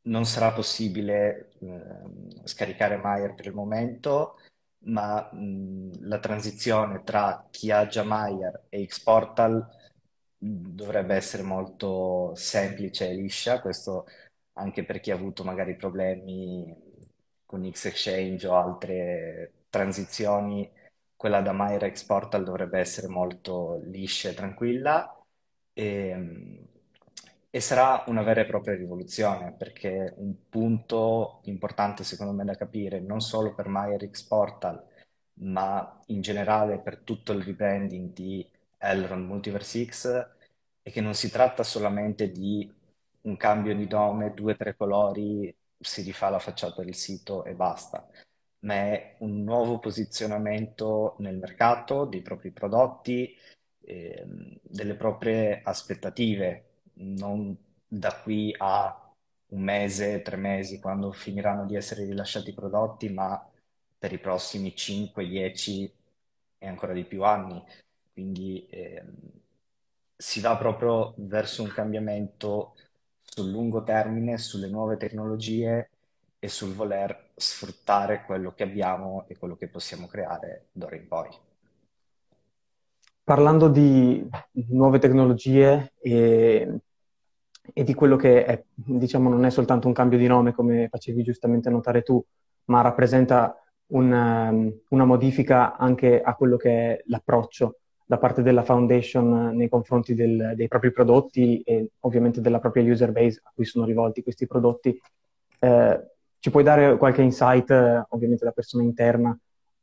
non 0.03 0.25
sarà 0.25 0.53
possibile 0.53 1.53
eh, 1.61 2.45
scaricare 2.45 2.97
Maier 2.97 3.35
per 3.35 3.47
il 3.47 3.55
momento, 3.55 4.39
ma 4.87 5.29
mh, 5.33 6.07
la 6.09 6.19
transizione 6.19 7.03
tra 7.03 7.47
chi 7.51 7.71
ha 7.71 7.87
già 7.87 8.03
Maier 8.05 8.67
e 8.69 8.87
Xportal 8.87 9.67
dovrebbe 10.39 11.15
essere 11.15 11.43
molto 11.43 12.35
semplice 12.35 13.09
e 13.09 13.15
liscia, 13.15 13.61
questo 13.61 14.07
anche 14.55 14.85
per 14.85 15.01
chi 15.01 15.11
ha 15.11 15.15
avuto 15.15 15.45
magari 15.45 15.77
problemi 15.77 16.75
con 17.45 17.69
X-Exchange 17.71 18.47
o 18.47 18.57
altre 18.57 19.65
transizioni, 19.71 20.71
quella 21.17 21.41
da 21.41 21.53
Myrex 21.53 22.05
Portal 22.05 22.45
dovrebbe 22.45 22.79
essere 22.79 23.09
molto 23.09 23.81
liscia 23.85 24.31
e 24.31 24.35
tranquilla. 24.35 25.11
E, 25.73 26.69
e 27.57 27.61
sarà 27.61 28.05
una 28.09 28.23
vera 28.23 28.43
e 28.43 28.45
propria 28.45 28.75
rivoluzione 28.77 29.55
perché 29.55 30.13
un 30.19 30.35
punto 30.51 31.41
importante 31.45 32.05
secondo 32.05 32.35
me 32.35 32.45
da 32.45 32.55
capire 32.55 33.01
non 33.01 33.21
solo 33.23 33.55
per 33.55 33.67
MyRx 33.69 34.25
Portal 34.25 34.85
ma 35.39 36.03
in 36.09 36.21
generale 36.21 36.79
per 36.81 36.99
tutto 36.99 37.33
il 37.33 37.43
rebranding 37.43 38.13
di 38.13 38.47
Elrond 38.77 39.25
Multiverse 39.27 39.87
X 39.87 40.29
e 40.83 40.91
che 40.91 41.01
non 41.01 41.15
si 41.15 41.31
tratta 41.31 41.63
solamente 41.63 42.31
di 42.31 42.71
un 43.23 43.37
cambio 43.39 43.75
di 43.75 43.89
nome, 43.89 44.35
due 44.35 44.53
o 44.53 44.57
tre 44.57 44.77
colori, 44.77 45.55
si 45.79 46.03
rifà 46.03 46.29
la 46.29 46.39
facciata 46.39 46.83
del 46.83 46.95
sito 46.95 47.43
e 47.45 47.55
basta, 47.55 48.07
ma 48.61 48.75
è 48.75 49.17
un 49.21 49.43
nuovo 49.45 49.79
posizionamento 49.79 51.17
nel 51.21 51.39
mercato 51.39 52.05
dei 52.05 52.21
propri 52.21 52.51
prodotti, 52.51 53.35
eh, 53.81 54.25
delle 54.63 54.95
proprie 54.95 55.61
aspettative, 55.65 56.66
non 56.97 57.57
da 57.87 58.21
qui 58.23 58.55
a 58.57 59.01
un 59.49 59.63
mese, 59.63 60.23
tre 60.23 60.37
mesi, 60.37 60.81
quando 60.81 61.13
finiranno 61.13 61.65
di 61.67 61.77
essere 61.77 62.05
rilasciati 62.05 62.51
i 62.51 62.55
prodotti, 62.55 63.09
ma 63.09 63.45
per 63.99 64.13
i 64.13 64.19
prossimi 64.19 64.75
5, 64.75 65.27
10 65.27 65.93
e 66.59 66.67
ancora 66.67 66.93
di 66.93 67.05
più 67.05 67.23
anni. 67.25 67.63
Quindi 68.13 68.67
eh, 68.69 69.03
si 70.17 70.41
va 70.41 70.57
proprio 70.57 71.15
verso 71.19 71.63
un 71.63 71.69
cambiamento 71.69 72.75
sul 73.23 73.51
lungo 73.51 73.83
termine, 73.83 74.39
sulle 74.39 74.69
nuove 74.69 74.97
tecnologie 74.97 75.91
e 76.39 76.49
sul 76.49 76.75
voler 76.75 77.33
sfruttare 77.37 78.25
quello 78.25 78.53
che 78.55 78.63
abbiamo 78.63 79.27
e 79.29 79.37
quello 79.37 79.57
che 79.57 79.69
possiamo 79.69 80.07
creare 80.07 80.69
d'ora 80.73 80.97
in 80.97 81.07
poi. 81.09 81.29
Parlando 83.27 83.67
di 83.67 84.25
nuove 84.69 85.01
tecnologie 85.01 85.95
e, 86.01 86.79
e 87.75 87.83
di 87.83 87.93
quello 87.93 88.15
che 88.15 88.45
è, 88.45 88.63
diciamo, 88.73 89.29
non 89.29 89.45
è 89.45 89.51
soltanto 89.51 89.89
un 89.89 89.93
cambio 89.93 90.17
di 90.17 90.29
nome, 90.29 90.53
come 90.53 90.87
facevi 90.89 91.25
giustamente 91.25 91.69
notare 91.69 92.03
tu, 92.03 92.25
ma 92.67 92.83
rappresenta 92.83 93.61
un, 93.87 94.73
una 94.91 95.05
modifica 95.05 95.77
anche 95.77 96.23
a 96.23 96.37
quello 96.37 96.57
che 96.57 96.71
è 96.71 97.03
l'approccio 97.07 97.79
da 98.07 98.17
parte 98.17 98.43
della 98.43 98.63
foundation 98.63 99.57
nei 99.57 99.69
confronti 99.69 100.15
del, 100.15 100.53
dei 100.55 100.69
propri 100.69 100.93
prodotti 100.93 101.63
e 101.63 101.89
ovviamente 102.03 102.41
della 102.41 102.61
propria 102.61 102.85
user 102.85 103.11
base 103.11 103.41
a 103.43 103.51
cui 103.53 103.65
sono 103.65 103.87
rivolti 103.87 104.23
questi 104.23 104.47
prodotti. 104.47 104.97
Eh, 105.59 106.01
ci 106.39 106.51
puoi 106.53 106.63
dare 106.63 106.97
qualche 106.97 107.23
insight, 107.23 107.73
ovviamente 108.11 108.45
da 108.45 108.53
persona 108.53 108.85
interna, 108.85 109.37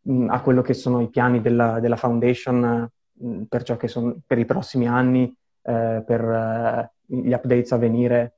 mh, 0.04 0.30
a 0.30 0.40
quello 0.40 0.62
che 0.62 0.74
sono 0.74 1.02
i 1.02 1.10
piani 1.10 1.42
della, 1.42 1.82
della 1.82 1.98
foundation 1.98 2.90
per, 3.48 3.64
ciò 3.64 3.78
che 3.78 3.88
sono, 3.88 4.20
per 4.26 4.38
i 4.38 4.46
prossimi 4.46 4.88
anni, 4.88 5.34
eh, 5.62 6.04
per 6.06 6.22
uh, 6.22 7.16
gli 7.16 7.32
updates 7.32 7.72
a 7.72 7.78
venire? 7.78 8.38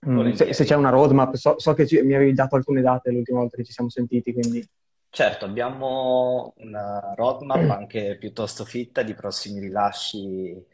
Mh, 0.00 0.32
se, 0.32 0.52
se, 0.52 0.64
c'è 0.64 0.74
una 0.74 0.90
roadmap, 0.90 1.34
so, 1.34 1.58
so 1.58 1.74
che 1.74 1.86
ci, 1.86 2.00
mi 2.02 2.14
avevi 2.14 2.32
dato 2.32 2.56
alcune 2.56 2.80
date 2.80 3.10
l'ultima 3.10 3.40
volta 3.40 3.56
che 3.56 3.64
ci 3.64 3.72
siamo 3.72 3.90
sentiti, 3.90 4.32
quindi... 4.32 4.66
Certo, 5.08 5.44
abbiamo 5.44 6.54
una 6.56 7.12
roadmap 7.14 7.68
anche 7.70 8.16
piuttosto 8.18 8.64
fitta 8.64 9.02
di 9.02 9.14
prossimi 9.14 9.60
rilasci 9.60 10.64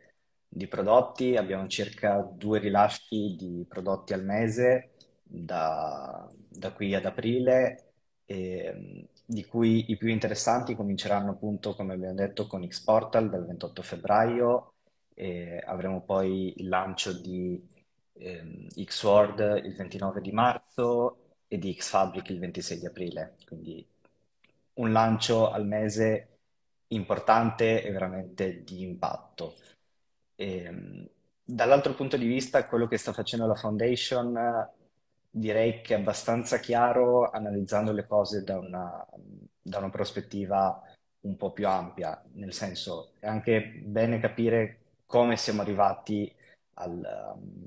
di 0.49 0.67
prodotti. 0.67 1.37
Abbiamo 1.37 1.67
circa 1.67 2.27
due 2.33 2.59
rilasci 2.59 3.37
di 3.37 3.67
prodotti 3.69 4.13
al 4.13 4.25
mese 4.25 4.91
da, 5.23 6.27
da 6.49 6.73
qui 6.73 6.95
ad 6.95 7.05
aprile, 7.05 7.93
e, 8.25 9.09
di 9.31 9.45
cui 9.45 9.91
i 9.91 9.97
più 9.99 10.09
interessanti 10.09 10.75
cominceranno 10.75 11.33
appunto, 11.33 11.75
come 11.75 11.93
abbiamo 11.93 12.15
detto, 12.15 12.47
con 12.47 12.67
Xportal 12.67 13.29
dal 13.29 13.45
28 13.47 13.83
febbraio 13.83 14.73
avremo 15.67 16.03
poi 16.03 16.55
il 16.57 16.69
lancio 16.69 17.13
di 17.13 17.61
eh, 18.15 18.69
Xword 18.85 19.63
il 19.65 19.75
29 19.75 20.21
di 20.21 20.33
marzo 20.33 21.35
e 21.49 21.59
di 21.59 21.75
Xfabric 21.75 22.29
il 22.31 22.39
26 22.39 22.79
di 22.79 22.87
aprile. 22.87 23.37
Quindi 23.47 23.87
un 24.75 24.93
lancio 24.93 25.51
al 25.51 25.67
mese 25.67 26.39
importante 26.89 27.83
e 27.83 27.91
veramente 27.91 28.63
di 28.65 28.83
impatto. 28.83 29.57
E, 30.37 30.63
ehm, 30.65 31.09
dall'altro 31.45 31.95
punto 31.95 32.17
di 32.17 32.27
vista, 32.27 32.67
quello 32.67 32.87
che 32.87 32.99
sta 32.99 33.13
facendo 33.13 33.47
la 33.47 33.55
Foundation 33.55 34.37
direi 35.31 35.81
che 35.81 35.95
è 35.95 35.99
abbastanza 35.99 36.59
chiaro 36.59 37.31
analizzando 37.31 37.93
le 37.93 38.07
cose 38.07 38.43
da 38.43 38.59
una, 38.59 39.07
da 39.61 39.79
una 39.79 39.91
prospettiva 39.91 40.83
un 41.21 41.37
po' 41.37 41.53
più 41.53 41.67
ampia, 41.67 42.23
nel 42.35 42.53
senso 42.53 43.13
è 43.19 43.27
anche 43.27 43.83
bene 43.85 44.21
capire 44.21 44.79
come 45.07 45.37
siamo 45.37 45.63
arrivati 45.63 46.33
al, 46.75 47.35
um, 47.35 47.67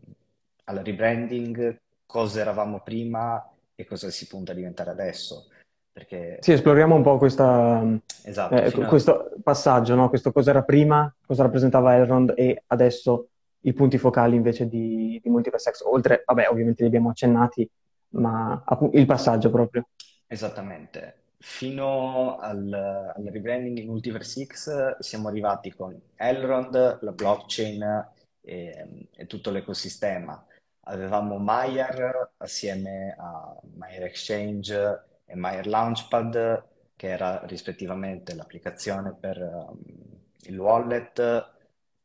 al 0.65 0.77
rebranding, 0.77 1.79
cosa 2.05 2.39
eravamo 2.39 2.81
prima 2.81 3.45
e 3.75 3.85
cosa 3.85 4.09
si 4.09 4.27
punta 4.27 4.51
a 4.51 4.55
diventare 4.55 4.89
adesso. 4.89 5.47
Perché... 5.91 6.37
Sì, 6.39 6.53
esploriamo 6.53 6.95
un 6.95 7.01
po' 7.01 7.17
questa, 7.17 7.83
esatto, 8.23 8.55
eh, 8.55 8.67
a... 8.67 8.87
questo 8.87 9.33
passaggio, 9.43 9.95
no? 9.95 10.07
questo 10.07 10.31
cosa 10.31 10.51
era 10.51 10.63
prima, 10.63 11.13
cosa 11.25 11.43
rappresentava 11.43 11.95
Elrond 11.95 12.33
e 12.35 12.63
adesso 12.67 13.30
i 13.61 13.73
punti 13.73 13.97
focali 13.97 14.35
invece 14.35 14.67
di, 14.67 15.19
di 15.23 15.29
Multiverse 15.29 15.71
X. 15.71 15.81
Oltre, 15.85 16.23
vabbè, 16.25 16.47
ovviamente 16.49 16.81
li 16.83 16.87
abbiamo 16.87 17.09
accennati, 17.09 17.69
ma 18.09 18.63
il 18.91 19.05
passaggio 19.05 19.49
proprio. 19.49 19.87
Esattamente. 20.27 21.15
fino 21.41 22.37
al, 22.37 22.71
al 22.71 23.23
rebranding 23.23 23.75
di 23.75 23.85
Multiverse 23.85 24.45
X 24.45 24.97
siamo 24.99 25.27
arrivati 25.27 25.71
con 25.73 25.99
Elrond, 26.15 26.99
la 27.01 27.11
blockchain 27.11 28.09
e, 28.41 29.07
e 29.15 29.25
tutto 29.25 29.49
l'ecosistema. 29.49 30.45
Avevamo 30.85 31.37
Maiar 31.37 32.31
assieme 32.37 33.15
a 33.17 33.55
Maiar 33.75 34.03
Exchange 34.03 35.03
e 35.25 35.35
Maiar 35.35 35.65
Launchpad, 35.65 36.63
che 36.95 37.07
era 37.09 37.41
rispettivamente 37.45 38.35
l'applicazione 38.35 39.15
per 39.19 39.37
um, 39.41 39.81
il 40.41 40.59
wallet, 40.59 41.49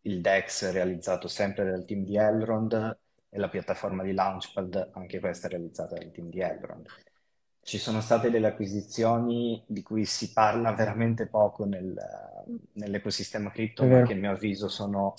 il 0.06 0.20
DEX 0.20 0.70
realizzato 0.70 1.28
sempre 1.28 1.64
dal 1.64 1.84
team 1.84 2.04
di 2.04 2.16
Elrond 2.16 2.98
e 3.28 3.38
la 3.38 3.48
piattaforma 3.48 4.02
di 4.02 4.12
Launchpad, 4.12 4.90
anche 4.92 5.20
questa 5.20 5.48
realizzata 5.48 5.96
dal 5.96 6.10
team 6.12 6.30
di 6.30 6.40
Elrond. 6.40 6.86
Ci 7.60 7.78
sono 7.78 8.00
state 8.00 8.30
delle 8.30 8.46
acquisizioni 8.46 9.62
di 9.66 9.82
cui 9.82 10.04
si 10.04 10.32
parla 10.32 10.72
veramente 10.72 11.26
poco 11.26 11.64
nel, 11.64 11.94
nell'ecosistema 12.75 13.50
cripto, 13.50 13.84
ma 13.84 14.02
che 14.02 14.12
a 14.12 14.16
mio 14.16 14.30
avviso 14.30 14.68
sono 14.68 15.14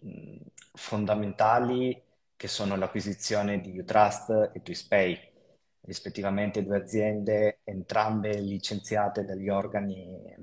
mh, 0.00 0.36
fondamentali, 0.74 2.00
che 2.36 2.48
sono 2.48 2.76
l'acquisizione 2.76 3.62
di 3.62 3.78
Utrust 3.78 4.50
e 4.52 4.60
TwistPay, 4.62 5.18
rispettivamente 5.80 6.62
due 6.62 6.76
aziende, 6.76 7.60
entrambe 7.64 8.38
licenziate 8.38 9.24
dagli 9.24 9.48
organi 9.48 10.36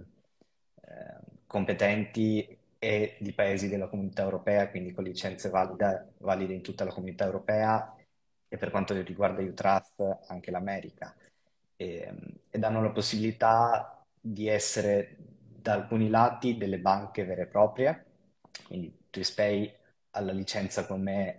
eh, 0.81 1.19
competenti 1.45 2.57
e 2.83 3.15
di 3.19 3.31
paesi 3.31 3.69
della 3.69 3.87
comunità 3.87 4.23
europea, 4.23 4.67
quindi 4.67 4.91
con 4.91 5.03
licenze 5.03 5.49
valide, 5.49 6.13
valide 6.17 6.53
in 6.55 6.63
tutta 6.63 6.83
la 6.83 6.91
comunità 6.91 7.25
europea 7.25 7.95
e 8.47 8.57
per 8.57 8.71
quanto 8.71 8.99
riguarda 8.99 9.43
Utrust 9.43 10.01
anche 10.27 10.49
l'America. 10.49 11.15
E, 11.75 12.11
e 12.49 12.59
danno 12.59 12.81
la 12.81 12.89
possibilità 12.89 14.03
di 14.19 14.47
essere 14.47 15.15
da 15.61 15.73
alcuni 15.73 16.09
lati 16.09 16.57
delle 16.57 16.79
banche 16.79 17.23
vere 17.23 17.43
e 17.43 17.45
proprie, 17.45 18.05
quindi 18.65 19.05
TwistPay 19.11 19.75
ha 20.11 20.21
la 20.21 20.31
licenza 20.31 20.87
come 20.87 21.35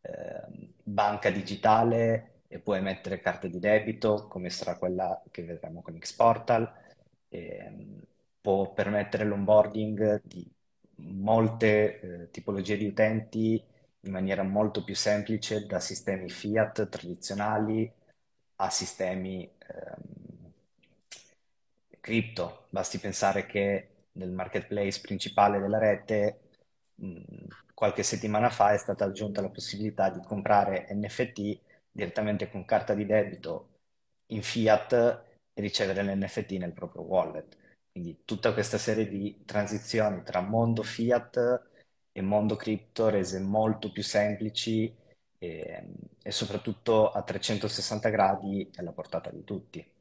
eh, 0.00 0.42
banca 0.80 1.28
digitale 1.30 2.42
e 2.46 2.60
può 2.60 2.74
emettere 2.74 3.18
carte 3.18 3.50
di 3.50 3.58
debito, 3.58 4.28
come 4.28 4.48
sarà 4.48 4.78
quella 4.78 5.20
che 5.32 5.42
vedremo 5.42 5.82
con 5.82 5.98
Xportal, 5.98 6.72
e, 7.28 7.98
può 8.40 8.72
permettere 8.72 9.24
l'onboarding 9.24 10.22
di 10.22 10.53
molte 10.96 12.00
eh, 12.00 12.30
tipologie 12.30 12.76
di 12.76 12.86
utenti 12.86 13.62
in 14.00 14.10
maniera 14.12 14.42
molto 14.42 14.84
più 14.84 14.94
semplice 14.94 15.66
da 15.66 15.80
sistemi 15.80 16.28
fiat 16.28 16.88
tradizionali 16.88 17.90
a 18.56 18.70
sistemi 18.70 19.50
ehm, 19.58 20.52
cripto. 22.00 22.66
Basti 22.70 22.98
pensare 22.98 23.46
che 23.46 23.88
nel 24.12 24.30
marketplace 24.30 25.00
principale 25.00 25.58
della 25.58 25.78
rete, 25.78 26.40
mh, 26.96 27.46
qualche 27.74 28.02
settimana 28.02 28.50
fa 28.50 28.72
è 28.72 28.76
stata 28.78 29.04
aggiunta 29.04 29.40
la 29.40 29.48
possibilità 29.48 30.10
di 30.10 30.20
comprare 30.22 30.86
NFT 30.90 31.58
direttamente 31.90 32.50
con 32.50 32.64
carta 32.64 32.94
di 32.94 33.06
debito 33.06 33.68
in 34.26 34.42
fiat 34.42 34.92
e 35.54 35.60
ricevere 35.60 36.02
l'NFT 36.02 36.52
nel 36.52 36.72
proprio 36.72 37.02
wallet. 37.02 37.56
Quindi 37.94 38.22
tutta 38.26 38.52
questa 38.52 38.76
serie 38.76 39.08
di 39.08 39.42
transizioni 39.46 40.22
tra 40.24 40.40
mondo 40.42 40.82
fiat 40.82 41.62
e 42.12 42.20
mondo 42.22 42.56
cripto 42.56 43.08
rese 43.08 43.38
molto 43.40 43.90
più 43.92 44.02
semplici 44.02 44.92
e, 45.38 45.88
e 46.22 46.30
soprattutto 46.32 47.10
a 47.10 47.22
360 47.22 48.08
gradi 48.10 48.68
alla 48.76 48.92
portata 48.92 49.30
di 49.30 49.44
tutti. 49.44 49.92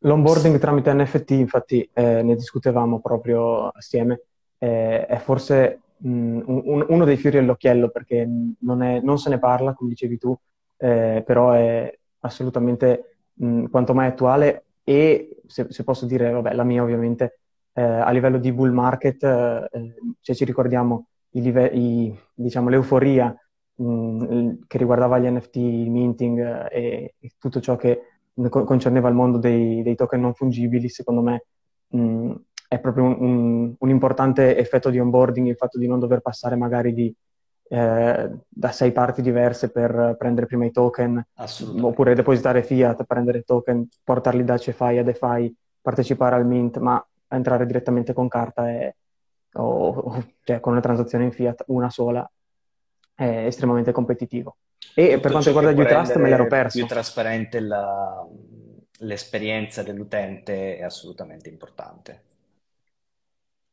L'onboarding 0.00 0.58
tramite 0.58 0.92
NFT, 0.92 1.30
infatti, 1.32 1.88
eh, 1.92 2.22
ne 2.22 2.34
discutevamo 2.36 3.00
proprio 3.00 3.68
assieme, 3.68 4.20
eh, 4.58 5.06
è 5.06 5.16
forse 5.18 5.80
mh, 5.98 6.08
un- 6.46 6.84
uno 6.88 7.04
dei 7.04 7.16
fiori 7.16 7.38
all'occhiello 7.38 7.88
perché 7.90 8.28
non 8.60 8.82
è- 8.82 9.00
non 9.00 9.18
se 9.18 9.30
ne 9.30 9.38
parla, 9.38 9.72
come 9.74 9.90
dicevi 9.90 10.18
tu, 10.18 10.36
eh, 10.76 11.22
però 11.24 11.52
è 11.52 11.98
assolutamente 12.20 13.16
mh, 13.34 13.66
quanto 13.66 13.94
mai 13.94 14.08
attuale 14.08 14.64
e, 14.84 15.35
se, 15.46 15.66
se 15.70 15.84
posso 15.84 16.06
dire, 16.06 16.30
vabbè, 16.30 16.52
la 16.54 16.64
mia 16.64 16.82
ovviamente, 16.82 17.40
eh, 17.72 17.82
a 17.82 18.10
livello 18.10 18.38
di 18.38 18.52
bull 18.52 18.72
market, 18.72 19.22
eh, 19.22 19.68
cioè 20.20 20.34
ci 20.36 20.44
ricordiamo 20.44 21.08
i 21.30 21.40
live- 21.42 21.70
i- 21.72 22.18
diciamo, 22.34 22.68
l'euforia 22.68 23.34
mh, 23.76 24.54
che 24.66 24.78
riguardava 24.78 25.18
gli 25.18 25.26
NFT, 25.26 25.56
minting 25.56 26.38
eh, 26.38 26.68
e, 26.70 27.14
e 27.18 27.30
tutto 27.38 27.60
ciò 27.60 27.76
che 27.76 28.00
co- 28.48 28.64
concerneva 28.64 29.08
il 29.08 29.14
mondo 29.14 29.38
dei, 29.38 29.82
dei 29.82 29.94
token 29.94 30.20
non 30.20 30.34
fungibili, 30.34 30.88
secondo 30.88 31.20
me 31.22 31.44
mh, 31.88 32.32
è 32.68 32.78
proprio 32.80 33.04
un, 33.04 33.16
un- 33.20 33.74
un 33.78 33.88
importante 33.90 34.56
effetto 34.56 34.90
di 34.90 34.98
onboarding 34.98 35.46
il 35.48 35.56
fatto 35.56 35.78
di 35.78 35.86
non 35.86 35.98
dover 36.00 36.20
passare 36.20 36.56
magari 36.56 36.92
di, 36.92 37.14
eh, 37.68 38.30
da 38.48 38.70
sei 38.72 38.92
parti 38.92 39.22
diverse 39.22 39.70
per 39.70 40.14
prendere 40.18 40.46
prima 40.46 40.64
i 40.64 40.70
token, 40.70 41.24
oppure 41.82 42.14
depositare 42.14 42.62
fiat, 42.62 43.04
prendere 43.04 43.42
token, 43.42 43.88
portarli 44.04 44.44
da 44.44 44.58
CeFi 44.58 44.98
a 44.98 45.02
DeFi, 45.02 45.54
partecipare 45.80 46.36
al 46.36 46.46
mint, 46.46 46.78
ma 46.78 47.04
entrare 47.28 47.66
direttamente 47.66 48.12
con 48.12 48.28
carta 48.28 48.70
e, 48.70 48.96
o, 49.54 49.88
o- 49.88 50.24
cioè 50.42 50.60
con 50.60 50.72
una 50.72 50.80
transazione 50.80 51.24
in 51.24 51.32
fiat, 51.32 51.64
una 51.68 51.90
sola, 51.90 52.28
è 53.14 53.46
estremamente 53.46 53.92
competitivo. 53.92 54.56
E 54.94 55.06
per 55.06 55.18
Tutto 55.20 55.28
quanto 55.30 55.50
ciò 55.50 55.60
che 55.60 55.66
riguarda 55.66 55.92
il 55.92 55.96
Trust 55.96 56.16
me 56.16 56.28
l'ero 56.28 56.42
rendere 56.42 56.48
più 56.70 56.80
perso. 56.80 56.86
trasparente 56.86 57.60
la- 57.60 58.26
l'esperienza 59.00 59.82
dell'utente 59.82 60.76
è 60.78 60.82
assolutamente 60.82 61.48
importante. 61.48 62.22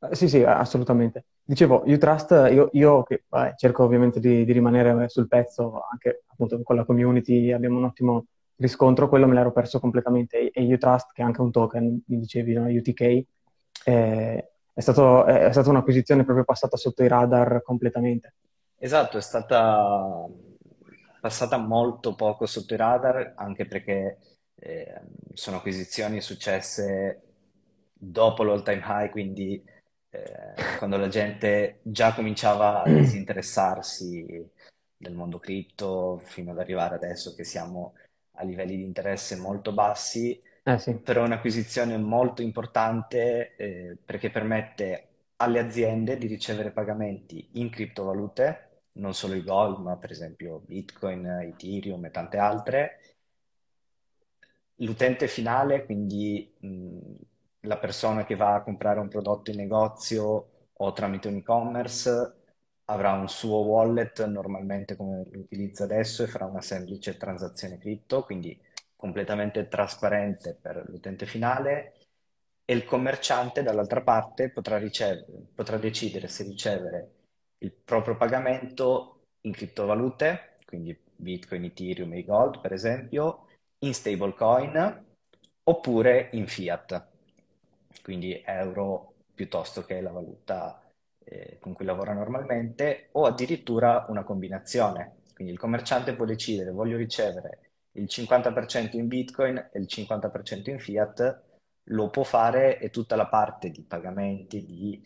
Eh, 0.10 0.16
Sì, 0.16 0.28
sì, 0.28 0.44
assolutamente. 0.44 1.26
Dicevo, 1.44 1.84
Utrust, 1.86 2.32
io, 2.52 2.70
io 2.74 3.04
che 3.04 3.24
vabbè, 3.28 3.56
cerco 3.56 3.84
ovviamente 3.84 4.20
di, 4.20 4.46
di 4.46 4.52
rimanere 4.52 5.08
sul 5.10 5.28
pezzo, 5.28 5.84
anche 5.90 6.24
appunto 6.28 6.62
con 6.64 6.76
la 6.76 6.86
community 6.86 7.52
abbiamo 7.52 7.78
un 7.78 7.86
ottimo 7.86 8.26
riscontro, 8.56 9.10
quello 9.10 9.28
me 9.28 9.34
l'ero 9.36 9.52
perso 9.52 9.80
completamente. 9.80 10.52
E 10.52 10.68
e 10.68 10.74
Utrust, 10.74 11.12
che 11.14 11.22
è 11.22 11.26
anche 11.26 11.42
un 11.42 11.52
token, 11.52 12.02
mi 12.08 12.20
dicevi, 12.20 12.54
no? 12.54 12.66
UTK, 12.68 13.02
eh, 13.86 14.48
è 14.74 14.82
stato- 14.82 15.26
è 15.26 15.52
stata 15.52 15.70
un'acquisizione 15.70 16.24
proprio 16.24 16.46
passata 16.46 16.78
sotto 16.78 17.04
i 17.04 17.08
radar 17.08 17.62
completamente. 17.64 18.34
Esatto, 18.78 19.18
è 19.18 19.22
stata 19.22 20.28
passata 21.22 21.58
molto 21.58 22.16
poco 22.16 22.46
sotto 22.46 22.74
i 22.74 22.78
radar, 22.78 23.34
anche 23.38 23.66
perché 23.66 24.20
eh, 24.56 25.02
sono 25.34 25.58
acquisizioni 25.58 26.20
successe 26.22 27.22
dopo 27.94 28.44
l'all 28.44 28.64
time 28.64 28.82
high, 28.86 29.10
quindi 29.10 29.64
eh, 30.14 30.78
quando 30.78 30.98
la 30.98 31.08
gente 31.08 31.80
già 31.84 32.14
cominciava 32.14 32.84
a 32.84 32.90
disinteressarsi 32.90 34.52
del 34.96 35.14
mondo 35.14 35.40
cripto, 35.40 36.20
fino 36.26 36.52
ad 36.52 36.60
arrivare 36.60 36.96
adesso 36.96 37.34
che 37.36 37.44
siamo 37.44 37.96
a 38.38 38.44
livelli 38.44 38.78
di 38.78 38.84
interesse 38.84 39.36
molto 39.36 39.74
bassi, 39.74 40.40
Eh 40.66 40.78
sì, 40.80 40.94
però 41.02 41.24
è 41.24 41.26
un'acquisizione 41.26 41.98
molto 41.98 42.42
importante 42.42 43.56
eh, 43.58 43.98
perché 44.04 44.30
permette 44.30 45.08
alle 45.38 45.60
aziende 45.60 46.18
di 46.18 46.28
ricevere 46.28 46.72
pagamenti 46.72 47.50
in 47.54 47.70
criptovalute 47.70 48.70
non 48.94 49.14
solo 49.14 49.34
i 49.34 49.44
gold, 49.44 49.80
ma 49.80 49.98
per 49.98 50.12
esempio 50.12 50.60
Bitcoin, 50.66 51.26
Ethereum 51.26 52.06
e 52.06 52.12
tante 52.12 52.38
altre. 52.38 53.00
L'utente 54.78 55.28
finale, 55.28 55.86
quindi 55.86 56.52
mh, 56.60 57.16
la 57.64 57.78
persona 57.78 58.26
che 58.26 58.36
va 58.36 58.56
a 58.56 58.62
comprare 58.62 59.00
un 59.00 59.08
prodotto 59.08 59.52
in 59.52 59.58
negozio 59.58 60.50
o 60.74 60.94
tramite 60.94 61.28
un 61.28 61.36
e-commerce, 61.38 62.34
avrà 62.86 63.14
un 63.14 63.30
suo 63.30 63.60
wallet 63.60 64.26
normalmente 64.26 64.96
come 64.96 65.24
lo 65.32 65.40
utilizza 65.40 65.86
adesso 65.86 66.24
e 66.24 66.28
farà 66.28 66.46
una 66.46 66.62
semplice 66.62 67.18
transazione 67.18 67.78
cripto, 67.78 68.24
quindi 68.24 68.60
completamente 68.96 69.68
trasparente 69.68 70.58
per 70.60 70.84
l'utente 70.88 71.26
finale. 71.26 71.94
E 72.66 72.74
il 72.74 72.86
commerciante, 72.86 73.62
dall'altra 73.64 74.02
parte, 74.02 74.50
potrà 74.50 74.78
ricevere, 74.78 75.26
potrà 75.54 75.78
decidere 75.78 76.28
se 76.28 76.44
ricevere 76.44 77.12
il 77.60 77.72
proprio 77.72 78.16
pagamento 78.16 79.26
in 79.42 79.52
criptovalute, 79.52 80.58
quindi 80.66 80.98
Bitcoin, 81.16 81.66
Ethereum 81.66 82.14
e 82.14 82.24
Gold, 82.24 82.62
per 82.62 82.74
esempio, 82.74 83.48
in 83.80 83.94
stablecoin 83.94 85.06
oppure 85.64 86.30
in 86.34 86.48
fiat, 86.48 87.13
quindi 88.02 88.42
euro 88.46 89.14
piuttosto 89.34 89.84
che 89.84 90.02
la 90.02 90.12
valuta 90.12 90.82
eh, 91.26 91.58
con 91.60 91.74
cui 91.74 91.86
lavora 91.86 92.14
normalmente, 92.14 93.10
o 93.14 93.26
addirittura 93.26 94.06
una 94.10 94.24
combinazione. 94.24 95.22
Quindi 95.34 95.54
il 95.54 95.60
commerciante 95.60 96.14
può 96.16 96.26
decidere, 96.26 96.72
voglio 96.72 96.98
ricevere 96.98 97.60
il 97.94 98.06
50% 98.06 98.96
in 98.98 99.08
Bitcoin 99.08 99.58
e 99.72 99.80
il 99.80 99.88
50% 99.90 100.70
in 100.70 100.80
fiat, 100.80 101.42
lo 101.88 102.10
può 102.10 102.24
fare 102.24 102.80
e 102.80 102.90
tutta 102.90 103.16
la 103.16 103.28
parte 103.28 103.70
di 103.70 103.82
pagamenti, 103.82 104.66
di 104.66 105.02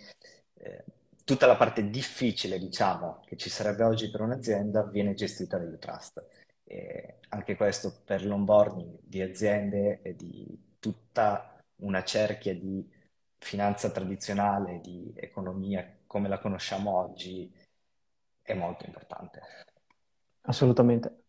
eh, 0.55 0.83
tutta 1.23 1.45
la 1.45 1.55
parte 1.55 1.89
difficile, 1.89 2.59
diciamo, 2.59 3.23
che 3.25 3.35
ci 3.35 3.49
sarebbe 3.49 3.83
oggi 3.83 4.09
per 4.09 4.21
un'azienda 4.21 4.83
viene 4.83 5.13
gestita 5.13 5.57
dai 5.57 5.77
trust. 5.79 6.25
E 6.63 7.19
anche 7.29 7.55
questo 7.55 8.01
per 8.03 8.25
l'onboarding 8.25 8.99
di 9.01 9.21
aziende 9.21 10.01
e 10.01 10.15
di 10.15 10.75
tutta 10.79 11.56
una 11.77 12.03
cerchia 12.03 12.53
di 12.53 12.85
finanza 13.37 13.89
tradizionale, 13.89 14.79
di 14.81 15.11
economia 15.15 15.85
come 16.07 16.27
la 16.27 16.39
conosciamo 16.39 16.97
oggi, 16.97 17.51
è 18.41 18.53
molto 18.53 18.85
importante. 18.85 19.41
Assolutamente. 20.41 21.23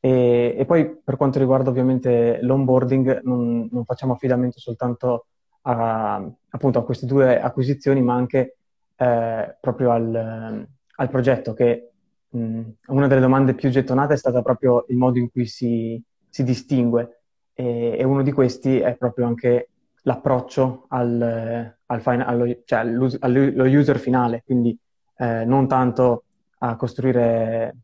E, 0.00 0.54
e 0.56 0.64
poi 0.64 0.96
per 0.96 1.16
quanto 1.16 1.38
riguarda 1.38 1.70
ovviamente 1.70 2.38
l'onboarding, 2.42 3.22
non, 3.22 3.68
non 3.70 3.84
facciamo 3.84 4.12
affidamento 4.12 4.60
soltanto 4.60 5.26
a, 5.62 6.24
appunto 6.50 6.78
a 6.78 6.84
queste 6.84 7.06
due 7.06 7.40
acquisizioni, 7.40 8.00
ma 8.00 8.14
anche 8.14 8.56
eh, 8.96 9.56
proprio 9.60 9.90
al, 9.90 10.66
al, 10.96 11.10
progetto, 11.10 11.52
che 11.52 11.90
mh, 12.28 12.62
una 12.86 13.06
delle 13.08 13.20
domande 13.20 13.54
più 13.54 13.68
gettonate 13.70 14.14
è 14.14 14.16
stata 14.16 14.40
proprio 14.42 14.84
il 14.88 14.96
modo 14.96 15.18
in 15.18 15.30
cui 15.30 15.46
si, 15.46 16.00
si 16.28 16.44
distingue 16.44 17.17
e, 17.60 17.96
e, 17.98 18.04
uno 18.04 18.22
di 18.22 18.30
questi 18.30 18.78
è 18.78 18.94
proprio 18.94 19.26
anche 19.26 19.70
l'approccio 20.02 20.84
al, 20.88 21.74
al 21.86 22.00
fine, 22.00 22.24
allo, 22.24 22.62
cioè 22.64 22.78
allo 22.78 23.64
user 23.64 23.98
finale, 23.98 24.42
quindi 24.44 24.78
eh, 25.16 25.44
non 25.44 25.66
tanto 25.66 26.22
a 26.58 26.76
costruire 26.76 27.76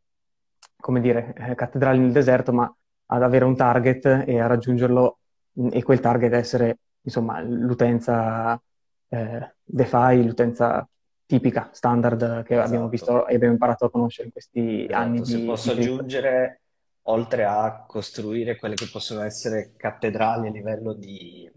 come 0.77 1.01
dire, 1.01 1.35
eh, 1.37 1.55
cattedrali 1.57 1.99
nel 1.99 2.13
deserto, 2.13 2.53
ma 2.53 2.73
ad 3.07 3.23
avere 3.23 3.45
un 3.45 3.57
target 3.57 4.25
e 4.27 4.39
a 4.39 4.47
raggiungerlo 4.47 5.19
e 5.71 5.83
quel 5.83 6.01
target 6.01 6.33
essere, 6.35 6.79
insomma, 7.01 7.41
l'utenza 7.41 8.61
eh, 9.09 9.55
DeFi, 9.65 10.25
l'utenza 10.25 10.87
tipica, 11.27 11.71
standard 11.73 12.43
che 12.43 12.53
esatto. 12.53 12.69
abbiamo 12.69 12.89
visto 12.89 13.27
e 13.27 13.35
abbiamo 13.35 13.55
imparato 13.55 13.87
a 13.87 13.91
conoscere 13.91 14.27
in 14.27 14.33
questi 14.33 14.85
esatto. 14.85 14.95
anni. 14.95 15.25
Se 15.25 15.39
di, 15.39 15.45
posso 15.45 15.73
di... 15.73 15.83
aggiungere, 15.83 16.61
oltre 17.05 17.45
a 17.45 17.85
costruire 17.87 18.57
quelle 18.57 18.75
che 18.75 18.89
possono 18.91 19.23
essere 19.23 19.73
cattedrali 19.77 20.49
a 20.49 20.51
livello 20.51 20.93
di 20.93 21.51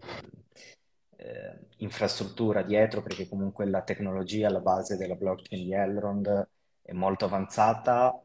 eh, 1.16 1.58
infrastruttura 1.78 2.62
dietro, 2.62 3.02
perché 3.02 3.28
comunque 3.28 3.66
la 3.66 3.82
tecnologia 3.82 4.48
alla 4.48 4.60
base 4.60 4.96
della 4.96 5.14
blockchain 5.14 5.64
di 5.64 5.72
Elrond 5.72 6.48
è 6.82 6.92
molto 6.92 7.24
avanzata, 7.26 8.22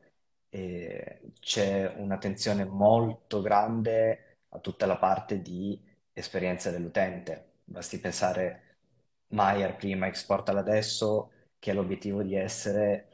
e 0.49 1.21
c'è 1.39 1.95
un'attenzione 1.97 2.63
molto 2.63 3.41
grande 3.41 4.37
a 4.49 4.59
tutta 4.59 4.85
la 4.85 4.97
parte 4.97 5.41
di 5.41 5.81
esperienza 6.13 6.69
dell'utente. 6.69 7.53
Basti 7.63 7.99
pensare 7.99 8.77
Maier 9.29 9.75
prima, 9.75 10.05
Exportal 10.05 10.57
adesso, 10.57 11.31
che 11.57 11.71
ha 11.71 11.73
l'obiettivo 11.73 12.21
di 12.21 12.35
essere 12.35 13.09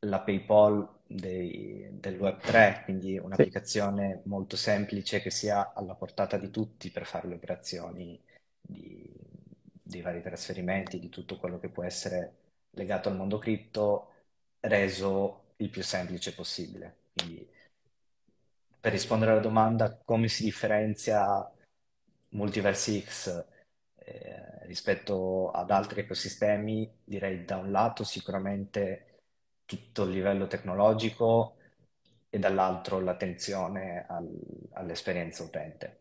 la 0.00 0.20
PayPal 0.20 0.93
dei, 1.14 1.86
del 1.92 2.18
Web3, 2.18 2.82
quindi 2.84 3.16
un'applicazione 3.18 4.20
sì. 4.22 4.28
molto 4.28 4.56
semplice 4.56 5.20
che 5.20 5.30
sia 5.30 5.72
alla 5.72 5.94
portata 5.94 6.36
di 6.36 6.50
tutti 6.50 6.90
per 6.90 7.06
fare 7.06 7.28
le 7.28 7.34
operazioni 7.34 8.20
di, 8.60 9.08
dei 9.80 10.00
vari 10.00 10.20
trasferimenti, 10.20 10.98
di 10.98 11.08
tutto 11.08 11.38
quello 11.38 11.60
che 11.60 11.68
può 11.68 11.84
essere 11.84 12.34
legato 12.70 13.08
al 13.08 13.16
mondo 13.16 13.38
cripto, 13.38 14.10
reso 14.60 15.52
il 15.58 15.70
più 15.70 15.84
semplice 15.84 16.34
possibile. 16.34 16.96
Quindi, 17.12 17.48
per 18.80 18.90
rispondere 18.90 19.30
alla 19.30 19.40
domanda 19.40 19.96
come 20.04 20.26
si 20.26 20.42
differenzia 20.42 21.48
Multiverse 22.30 23.00
X 23.00 23.44
eh, 23.94 24.66
rispetto 24.66 25.52
ad 25.52 25.70
altri 25.70 26.00
ecosistemi, 26.00 26.92
direi 27.04 27.44
da 27.44 27.56
un 27.58 27.70
lato 27.70 28.02
sicuramente 28.02 29.13
tutto 29.64 30.02
il 30.04 30.10
livello 30.10 30.46
tecnologico 30.46 31.56
e 32.28 32.38
dall'altro 32.38 33.00
l'attenzione 33.00 34.04
al, 34.08 34.28
all'esperienza 34.72 35.42
utente. 35.42 35.98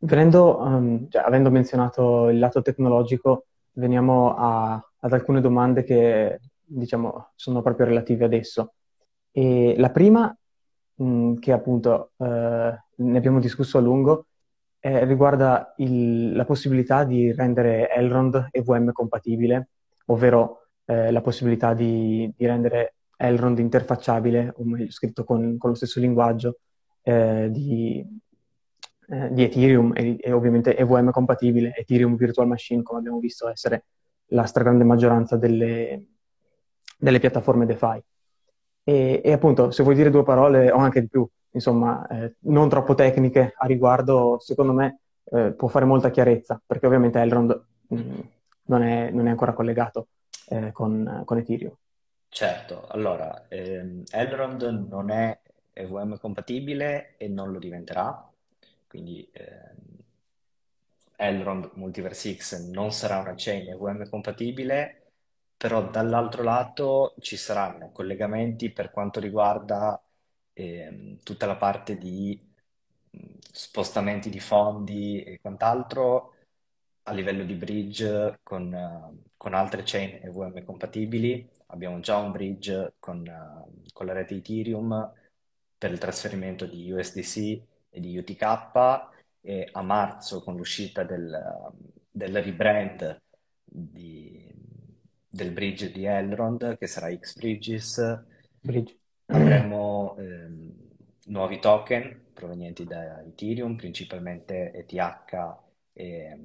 Venendo, 0.00 0.58
um, 0.58 1.08
cioè, 1.10 1.22
avendo 1.22 1.50
menzionato 1.50 2.28
il 2.30 2.38
lato 2.38 2.62
tecnologico, 2.62 3.46
veniamo 3.72 4.34
a, 4.34 4.82
ad 5.00 5.12
alcune 5.12 5.42
domande 5.42 5.84
che 5.84 6.40
diciamo, 6.64 7.32
sono 7.34 7.60
proprio 7.62 7.86
relative 7.86 8.24
ad 8.24 8.32
esso. 8.32 8.74
E 9.30 9.74
la 9.76 9.90
prima, 9.90 10.34
mh, 10.94 11.34
che 11.34 11.52
appunto 11.52 12.12
eh, 12.16 12.74
ne 12.96 13.18
abbiamo 13.18 13.40
discusso 13.40 13.78
a 13.78 13.80
lungo, 13.80 14.26
eh, 14.80 15.04
riguarda 15.04 15.74
il, 15.78 16.32
la 16.34 16.44
possibilità 16.44 17.04
di 17.04 17.32
rendere 17.32 17.90
Elrond 17.90 18.48
EVM 18.50 18.92
compatibile, 18.92 19.68
ovvero 20.06 20.68
eh, 20.90 21.12
la 21.12 21.20
possibilità 21.20 21.72
di, 21.72 22.32
di, 22.36 22.46
rendere 22.46 22.94
Elrond 23.16 23.60
interfacciabile, 23.60 24.54
o 24.56 24.64
meglio 24.64 24.90
scritto 24.90 25.22
con, 25.22 25.56
con 25.56 25.70
lo 25.70 25.76
stesso 25.76 26.00
linguaggio 26.00 26.58
eh, 27.02 27.48
di, 27.48 28.04
eh, 29.08 29.32
di, 29.32 29.44
Ethereum 29.44 29.92
e, 29.94 30.16
e, 30.20 30.32
ovviamente 30.32 30.76
EVM 30.76 31.10
compatibile, 31.12 31.74
Ethereum 31.76 32.16
Virtual 32.16 32.48
Machine, 32.48 32.82
come 32.82 32.98
abbiamo 32.98 33.20
visto 33.20 33.48
essere 33.48 33.84
la 34.32 34.44
stragrande 34.46 34.82
maggioranza 34.82 35.36
delle, 35.36 36.06
delle 36.98 37.20
piattaforme 37.20 37.66
DeFi. 37.66 38.02
E, 38.82 39.20
e, 39.22 39.32
appunto, 39.32 39.70
se 39.70 39.84
vuoi 39.84 39.94
dire 39.94 40.10
due 40.10 40.24
parole 40.24 40.72
o 40.72 40.78
anche 40.78 41.02
di 41.02 41.08
più, 41.08 41.24
insomma, 41.52 42.04
eh, 42.08 42.34
non 42.40 42.68
troppo 42.68 42.94
tecniche 42.94 43.54
a 43.56 43.66
riguardo, 43.66 44.38
secondo 44.40 44.72
me 44.72 45.00
eh, 45.30 45.52
può 45.52 45.68
fare 45.68 45.84
molta 45.84 46.10
chiarezza, 46.10 46.60
perché 46.66 46.86
ovviamente 46.86 47.20
Elrond 47.20 47.62
mh, 47.86 47.96
mm, 47.96 48.18
non, 48.64 48.82
è, 48.82 49.10
non, 49.12 49.28
è, 49.28 49.30
ancora 49.30 49.52
collegato 49.52 50.08
eh, 50.50 50.72
con, 50.72 51.22
con, 51.24 51.38
Ethereum. 51.38 51.74
Certo, 52.28 52.86
allora, 52.88 53.46
ehm, 53.48 54.04
Elrond 54.10 54.62
non 54.88 55.10
è 55.10 55.40
EVM 55.72 56.18
compatibile 56.18 57.14
e 57.16 57.28
non 57.28 57.50
lo 57.52 57.58
diventerà, 57.58 58.28
quindi 58.86 59.28
ehm, 59.32 59.98
Elrond 61.16 61.70
Multiverse 61.74 62.34
X 62.34 62.68
non 62.70 62.92
sarà 62.92 63.18
una 63.18 63.34
chain 63.36 63.68
EVM 63.68 64.08
compatibile 64.08 65.00
però 65.60 65.90
dall'altro 65.90 66.42
lato 66.42 67.14
ci 67.20 67.36
saranno 67.36 67.90
collegamenti 67.92 68.70
per 68.70 68.90
quanto 68.90 69.20
riguarda 69.20 70.02
eh, 70.54 71.18
tutta 71.22 71.44
la 71.44 71.56
parte 71.56 71.98
di 71.98 72.48
spostamenti 73.52 74.30
di 74.30 74.40
fondi 74.40 75.22
e 75.22 75.38
quant'altro 75.40 76.34
a 77.04 77.12
livello 77.12 77.44
di 77.44 77.54
bridge 77.54 78.40
con, 78.42 78.72
uh, 78.72 79.30
con 79.36 79.54
altre 79.54 79.82
chain 79.84 80.20
EVM 80.22 80.64
compatibili. 80.64 81.48
Abbiamo 81.66 82.00
già 82.00 82.16
un 82.16 82.30
bridge 82.30 82.94
con, 82.98 83.20
uh, 83.26 83.90
con, 83.92 84.06
la 84.06 84.12
rete 84.12 84.34
Ethereum 84.34 85.12
per 85.78 85.90
il 85.92 85.98
trasferimento 85.98 86.66
di 86.66 86.90
USDC 86.90 87.36
e 87.90 88.00
di 88.00 88.16
UTK 88.16 89.08
e 89.40 89.68
a 89.72 89.82
marzo 89.82 90.42
con 90.42 90.56
l'uscita 90.56 91.02
del, 91.02 91.72
del 92.10 92.42
rebrand 92.42 93.22
di, 93.64 94.46
del 95.28 95.52
bridge 95.52 95.90
di 95.90 96.04
Elrond, 96.04 96.76
che 96.76 96.86
sarà 96.86 97.14
X-Bridges. 97.14 98.24
Bridge. 98.60 98.96
Avremo 99.26 100.16
ehm, 100.18 100.74
nuovi 101.26 101.60
token 101.60 102.28
provenienti 102.34 102.84
da 102.84 103.22
Ethereum, 103.22 103.76
principalmente 103.76 104.72
ETH 104.72 104.92
e, 104.92 105.58
e 105.92 106.38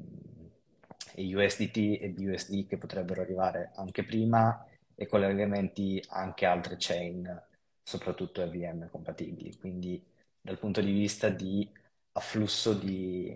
USDT 1.18 2.02
e 2.02 2.10
BUSD 2.10 2.68
che 2.68 2.78
potrebbero 2.78 3.22
arrivare 3.22 3.72
anche 3.76 4.04
prima 4.04 4.66
e 4.96 5.08
collegamenti 5.08 6.04
anche 6.10 6.46
altre 6.46 6.76
chain, 6.78 7.44
soprattutto 7.84 8.42
EVM 8.42 8.90
compatibili. 8.90 9.58
Quindi 9.58 10.04
dal 10.42 10.60
punto 10.60 10.82
di 10.82 10.92
vista 10.92 11.30
di 11.30 11.70
afflusso 12.14 12.74
di, 12.74 13.36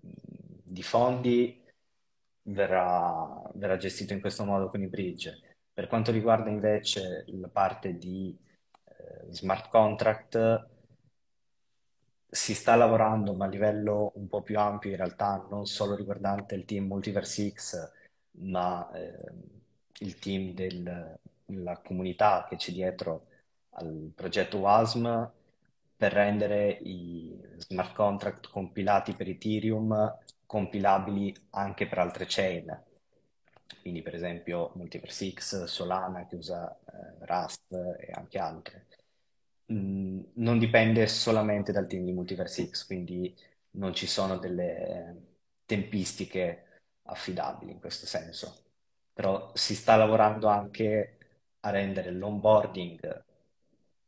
di 0.00 0.82
fondi 0.82 1.62
verrà, 2.42 3.42
verrà 3.54 3.76
gestito 3.76 4.12
in 4.12 4.20
questo 4.20 4.44
modo 4.44 4.68
con 4.68 4.82
i 4.82 4.88
bridge. 4.88 5.40
Per 5.72 5.86
quanto 5.86 6.12
riguarda 6.12 6.50
invece 6.50 7.24
la 7.28 7.48
parte 7.48 7.96
di 7.96 8.36
eh, 8.84 9.32
smart 9.32 9.68
contract, 9.68 10.68
si 12.34 12.52
sta 12.54 12.74
lavorando, 12.74 13.32
ma 13.34 13.44
a 13.44 13.48
livello 13.48 14.12
un 14.16 14.26
po' 14.26 14.42
più 14.42 14.58
ampio 14.58 14.90
in 14.90 14.96
realtà, 14.96 15.46
non 15.50 15.66
solo 15.66 15.94
riguardante 15.94 16.56
il 16.56 16.64
team 16.64 16.86
Multiverse 16.86 17.50
X, 17.50 17.92
ma 18.38 18.90
eh, 18.92 19.32
il 20.00 20.18
team 20.18 20.52
della 20.52 21.78
comunità 21.84 22.44
che 22.48 22.56
c'è 22.56 22.72
dietro 22.72 23.26
al 23.70 24.10
progetto 24.14 24.58
WASM 24.58 25.30
per 25.96 26.12
rendere 26.12 26.70
i 26.82 27.38
smart 27.58 27.94
contract 27.94 28.48
compilati 28.50 29.14
per 29.14 29.28
Ethereum 29.28 30.18
compilabili 30.44 31.34
anche 31.50 31.86
per 31.86 31.98
altre 31.98 32.26
chain. 32.28 32.82
Quindi 33.80 34.02
per 34.02 34.14
esempio 34.14 34.72
Multiverse 34.74 35.30
X, 35.32 35.64
Solana 35.64 36.26
che 36.26 36.34
usa 36.36 36.76
eh, 36.86 37.24
Rust 37.26 37.72
e 37.72 38.10
anche 38.12 38.38
altre. 38.38 38.86
Non 39.66 40.58
dipende 40.58 41.06
solamente 41.06 41.72
dal 41.72 41.86
team 41.86 42.04
di 42.04 42.12
Multiverse 42.12 42.66
X, 42.68 42.86
quindi 42.86 43.34
non 43.72 43.94
ci 43.94 44.06
sono 44.06 44.36
delle 44.38 45.16
tempistiche 45.64 46.82
affidabili 47.04 47.72
in 47.72 47.80
questo 47.80 48.06
senso. 48.06 48.62
Però 49.12 49.50
si 49.54 49.74
sta 49.74 49.96
lavorando 49.96 50.48
anche 50.48 51.18
a 51.60 51.70
rendere 51.70 52.10
l'onboarding 52.10 53.24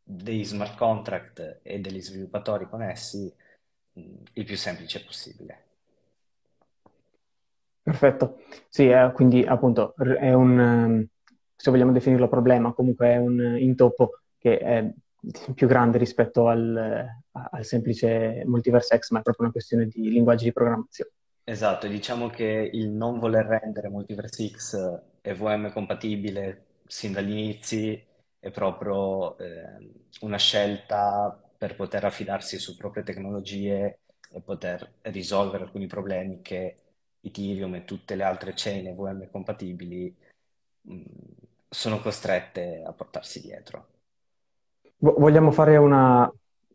dei 0.03 0.45
smart 0.45 0.77
contract 0.77 1.61
e 1.63 1.81
degli 1.81 2.01
sviluppatori 2.03 2.69
connessi 2.69 3.33
il 4.35 4.45
più 4.45 4.57
semplice 4.57 5.05
possibile. 5.05 5.65
Perfetto. 7.83 8.39
Sì, 8.69 8.89
eh, 8.89 9.13
quindi 9.15 9.45
appunto 9.45 9.95
è 9.97 10.33
un, 10.33 10.59
ehm, 10.59 11.07
se 11.55 11.71
vogliamo 11.71 11.93
definirlo 11.93 12.29
problema, 12.29 12.73
comunque 12.73 13.09
è 13.13 13.17
un 13.17 13.57
intoppo 13.59 14.21
che 14.39 14.59
è 14.59 14.93
più 15.55 15.67
grande 15.67 15.99
rispetto 15.99 16.49
al, 16.49 17.07
al 17.33 17.65
semplice 17.65 18.43
Multiverse 18.45 18.97
X, 18.99 19.11
ma 19.11 19.19
è 19.19 19.23
proprio 19.23 19.45
una 19.45 19.53
questione 19.53 19.87
di 19.87 20.11
linguaggi 20.11 20.45
di 20.45 20.53
programmazione. 20.53 21.11
Esatto, 21.45 21.87
diciamo 21.87 22.29
che 22.29 22.71
il 22.73 22.89
non 22.89 23.19
voler 23.19 23.47
rendere 23.47 23.89
Multiverse 23.89 24.49
X 24.49 25.01
EVM 25.21 25.73
compatibile 25.73 26.65
sin 26.87 27.13
dagli 27.13 27.31
inizi 27.31 28.05
è 28.39 28.51
proprio 28.51 29.37
eh, 29.39 29.93
una 30.21 30.39
scelta 30.39 31.41
per 31.57 31.75
poter 31.75 32.05
affidarsi 32.05 32.59
su 32.59 32.77
proprie 32.77 33.03
tecnologie 33.03 34.01
e 34.31 34.41
poter 34.41 34.95
risolvere 35.03 35.65
alcuni 35.65 35.87
problemi 35.87 36.43
che 36.43 36.77
Ethereum 37.21 37.75
e 37.77 37.85
tutte 37.85 38.15
le 38.15 38.23
altre 38.23 38.53
chain 38.55 38.87
EVM 38.89 39.31
compatibili 39.31 40.15
mh, 40.83 41.03
sono 41.69 42.01
costrette 42.01 42.83
a 42.85 42.93
portarsi 42.93 43.41
dietro. 43.41 43.95
Vogliamo 44.99 45.51
fare 45.51 45.77
una, 45.77 46.31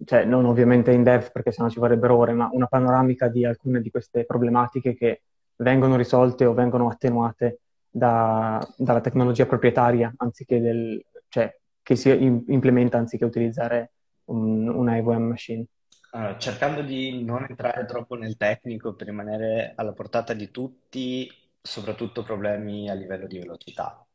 cioè 0.06 0.26
non 0.26 0.46
ovviamente 0.46 0.92
in 0.92 1.04
depth 1.04 1.32
perché 1.32 1.52
sennò 1.52 1.70
ci 1.70 1.80
vorrebbero 1.80 2.16
ore, 2.16 2.34
ma 2.34 2.50
una 2.52 2.68
panoramica 2.68 3.28
di 3.28 3.46
alcune 3.46 3.82
di 3.82 3.90
queste 3.90 4.26
problematiche 4.26 4.96
che 4.96 5.24
vengono 5.58 5.96
risolte 5.96 6.46
o 6.46 6.54
vengono 6.54 6.90
attenuate 6.90 7.60
da, 7.90 8.66
dalla 8.78 9.02
tecnologia 9.02 9.46
proprietaria 9.46 10.14
anziché 10.18 10.62
del, 10.62 11.04
cioè 11.28 11.54
che 11.82 11.96
si 11.96 12.10
implementa 12.10 12.98
anziché 12.98 13.26
utilizzare 13.26 13.92
un, 14.26 14.68
una 14.68 14.98
EVM 14.98 15.24
machine. 15.24 15.66
Allora, 16.12 16.38
cercando 16.38 16.82
di 16.82 17.24
non 17.24 17.46
entrare 17.48 17.86
troppo 17.86 18.16
nel 18.16 18.38
tecnico 18.38 18.94
per 18.94 19.08
rimanere 19.08 19.74
alla 19.76 19.94
portata 19.94 20.34
di 20.34 20.52
tutti, 20.52 21.32
soprattutto 21.62 22.24
problemi 22.24 22.90
a 22.90 22.94
livello 22.94 23.28
di 23.28 23.40
velocità 23.40 24.06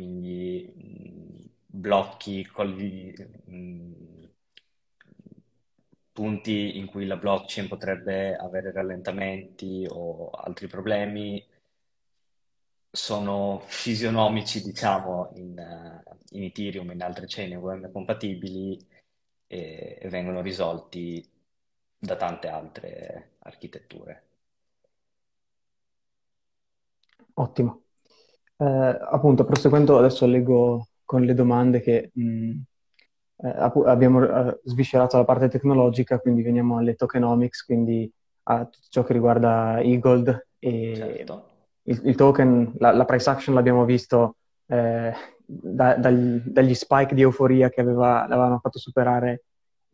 quindi 0.00 0.72
mh, 0.74 1.59
blocchi, 1.70 2.44
colli, 2.46 3.14
mh, 3.44 4.28
punti 6.12 6.76
in 6.78 6.86
cui 6.86 7.06
la 7.06 7.16
blockchain 7.16 7.68
potrebbe 7.68 8.36
avere 8.36 8.72
rallentamenti 8.72 9.86
o 9.88 10.30
altri 10.30 10.66
problemi 10.66 11.42
sono 12.92 13.60
fisionomici, 13.60 14.62
diciamo, 14.62 15.30
in, 15.36 16.02
in 16.30 16.42
Ethereum 16.42 16.90
e 16.90 16.94
in 16.94 17.02
altre 17.02 17.26
chain 17.26 17.58
VM 17.60 17.90
compatibili 17.92 18.76
e, 19.46 19.98
e 20.00 20.08
vengono 20.08 20.40
risolti 20.40 21.24
da 21.98 22.16
tante 22.16 22.48
altre 22.48 23.32
architetture. 23.40 24.24
Ottimo. 27.34 27.82
Eh, 28.56 28.64
appunto, 28.64 29.44
proseguendo, 29.44 29.98
adesso 29.98 30.26
leggo 30.26 30.89
con 31.10 31.24
le 31.24 31.34
domande 31.34 31.80
che 31.80 32.12
mh, 32.14 32.52
eh, 33.38 33.54
abbiamo 33.84 34.22
eh, 34.22 34.60
sviscerato 34.62 35.16
la 35.16 35.24
parte 35.24 35.48
tecnologica, 35.48 36.20
quindi 36.20 36.40
veniamo 36.40 36.78
alle 36.78 36.94
tokenomics, 36.94 37.64
quindi 37.64 38.08
a 38.44 38.64
tutto 38.64 38.86
ciò 38.88 39.02
che 39.02 39.12
riguarda 39.12 39.80
e-gold 39.80 40.46
e 40.60 40.92
certo. 40.94 41.48
il, 41.82 42.00
il, 42.04 42.14
token, 42.14 42.74
la, 42.78 42.92
la, 42.92 43.04
price 43.06 43.28
action 43.28 43.56
l'abbiamo 43.56 43.84
visto 43.84 44.36
eh, 44.66 45.12
da, 45.44 45.96
dagli, 45.96 46.42
dagli, 46.44 46.74
spike 46.74 47.16
di 47.16 47.22
euforia 47.22 47.70
che 47.70 47.80
aveva, 47.80 48.28
l'avevano 48.28 48.60
fatto 48.60 48.78
superare 48.78 49.42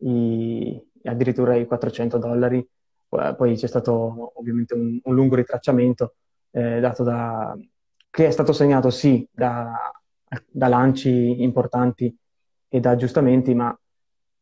i, 0.01 0.79
addirittura 1.05 1.55
i 1.55 1.65
400 1.65 2.19
dollari, 2.19 2.63
poi 3.07 3.55
c'è 3.55 3.67
stato 3.67 4.33
ovviamente 4.35 4.75
un, 4.75 4.99
un 5.01 5.15
lungo 5.15 5.33
ritracciamento 5.33 6.13
eh, 6.51 6.79
dato 6.79 7.01
da 7.01 7.57
che 8.11 8.27
è 8.27 8.31
stato 8.31 8.53
segnato 8.53 8.91
sì 8.91 9.27
da, 9.31 9.91
da 10.49 10.67
lanci 10.67 11.41
importanti 11.41 12.15
e 12.67 12.79
da 12.79 12.91
aggiustamenti, 12.91 13.53
ma 13.53 13.77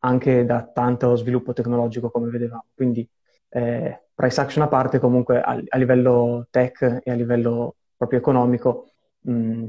anche 0.00 0.44
da 0.44 0.64
tanto 0.64 1.16
sviluppo 1.16 1.52
tecnologico 1.52 2.10
come 2.10 2.28
vedevamo. 2.28 2.66
Quindi 2.74 3.08
eh, 3.48 4.02
price 4.14 4.40
action 4.40 4.64
a 4.64 4.68
parte, 4.68 4.98
comunque 4.98 5.40
a, 5.40 5.60
a, 5.68 5.76
livello 5.76 6.46
tech 6.50 7.00
e 7.02 7.10
a 7.10 7.14
livello 7.14 7.76
proprio 7.96 8.18
economico, 8.18 8.90
mh, 9.20 9.32
mm, 9.32 9.66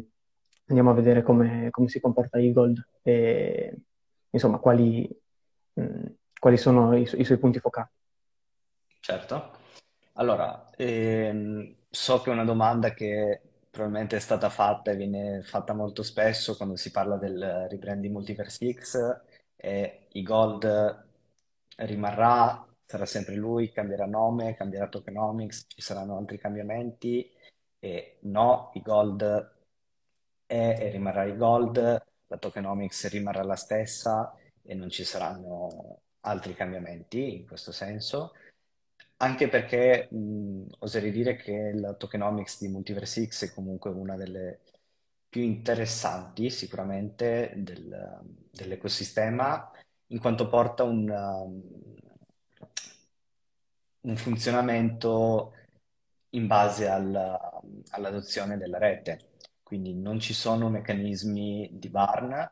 andiamo 0.68 0.92
a 0.92 0.94
vedere 0.94 1.22
come, 1.22 1.70
come 1.72 1.88
si 1.88 2.00
comporta 2.00 2.40
Eagle 2.40 2.88
e 3.02 3.78
insomma 4.30 4.58
quali, 4.60 5.08
mh, 5.74 5.82
mm, 5.82 6.06
quali 6.40 6.58
sono 6.58 6.96
i, 6.96 7.02
i, 7.02 7.24
suoi 7.24 7.38
punti 7.38 7.60
focali. 7.60 7.88
Certo. 9.00 9.52
Allora, 10.14 10.70
ehm, 10.76 11.76
so 11.90 12.22
che 12.22 12.30
è 12.30 12.34
una 12.34 12.44
domanda 12.44 12.92
che 12.94 13.42
probabilmente 13.78 14.16
è 14.16 14.20
stata 14.20 14.50
fatta 14.50 14.90
e 14.90 14.96
viene 14.96 15.44
fatta 15.44 15.74
molto 15.74 16.02
spesso 16.02 16.58
quando 16.58 16.76
si 16.76 16.90
parla 16.90 17.16
del 17.16 17.68
rebranding 17.70 18.12
Multiverse 18.12 18.74
X 18.74 19.22
e 19.56 20.08
i 20.14 20.24
Gold 20.24 21.06
rimarrà, 21.76 22.68
sarà 22.84 23.06
sempre 23.06 23.36
lui, 23.36 23.72
cambierà 23.72 24.08
nome, 24.08 24.56
cambierà 24.56 24.88
tokenomics, 24.88 25.68
ci 25.68 25.82
saranno 25.82 26.18
altri 26.18 26.40
cambiamenti 26.40 27.32
e 27.78 28.18
no, 28.22 28.72
i 28.74 28.82
Gold 28.82 29.52
è 30.48 30.78
e 30.80 30.90
rimarrà 30.90 31.26
i 31.26 31.38
Gold, 31.38 31.78
la 32.26 32.38
tokenomics 32.38 33.10
rimarrà 33.10 33.44
la 33.44 33.56
stessa 33.56 34.36
e 34.64 34.74
non 34.74 34.90
ci 34.90 35.04
saranno 35.04 36.00
altri 36.22 36.56
cambiamenti 36.56 37.36
in 37.36 37.46
questo 37.46 37.72
senso. 37.72 38.34
Anche 39.20 39.48
perché 39.50 40.08
mh, 40.12 40.66
oserei 40.80 41.12
dire 41.12 41.36
che 41.38 41.72
la 41.74 41.94
tokenomics 41.96 42.62
di 42.62 42.68
Multiverse 42.68 43.26
X 43.28 43.46
è 43.50 43.54
comunque 43.54 43.90
una 43.90 44.16
delle 44.16 44.60
più 45.28 45.42
interessanti 45.42 46.50
sicuramente 46.52 47.52
del- 47.58 48.20
dell'ecosistema, 48.52 49.72
in 50.08 50.20
quanto 50.20 50.48
porta 50.48 50.84
un, 50.84 51.10
um, 51.10 51.62
un 54.02 54.16
funzionamento 54.18 55.54
in 56.32 56.48
base 56.48 56.88
al- 56.88 57.40
all'adozione 57.92 58.58
della 58.58 58.78
rete. 58.78 59.32
Quindi 59.64 59.94
non 59.96 60.20
ci 60.20 60.34
sono 60.34 60.70
meccanismi 60.70 61.70
di 61.74 61.90
burn, 61.90 62.52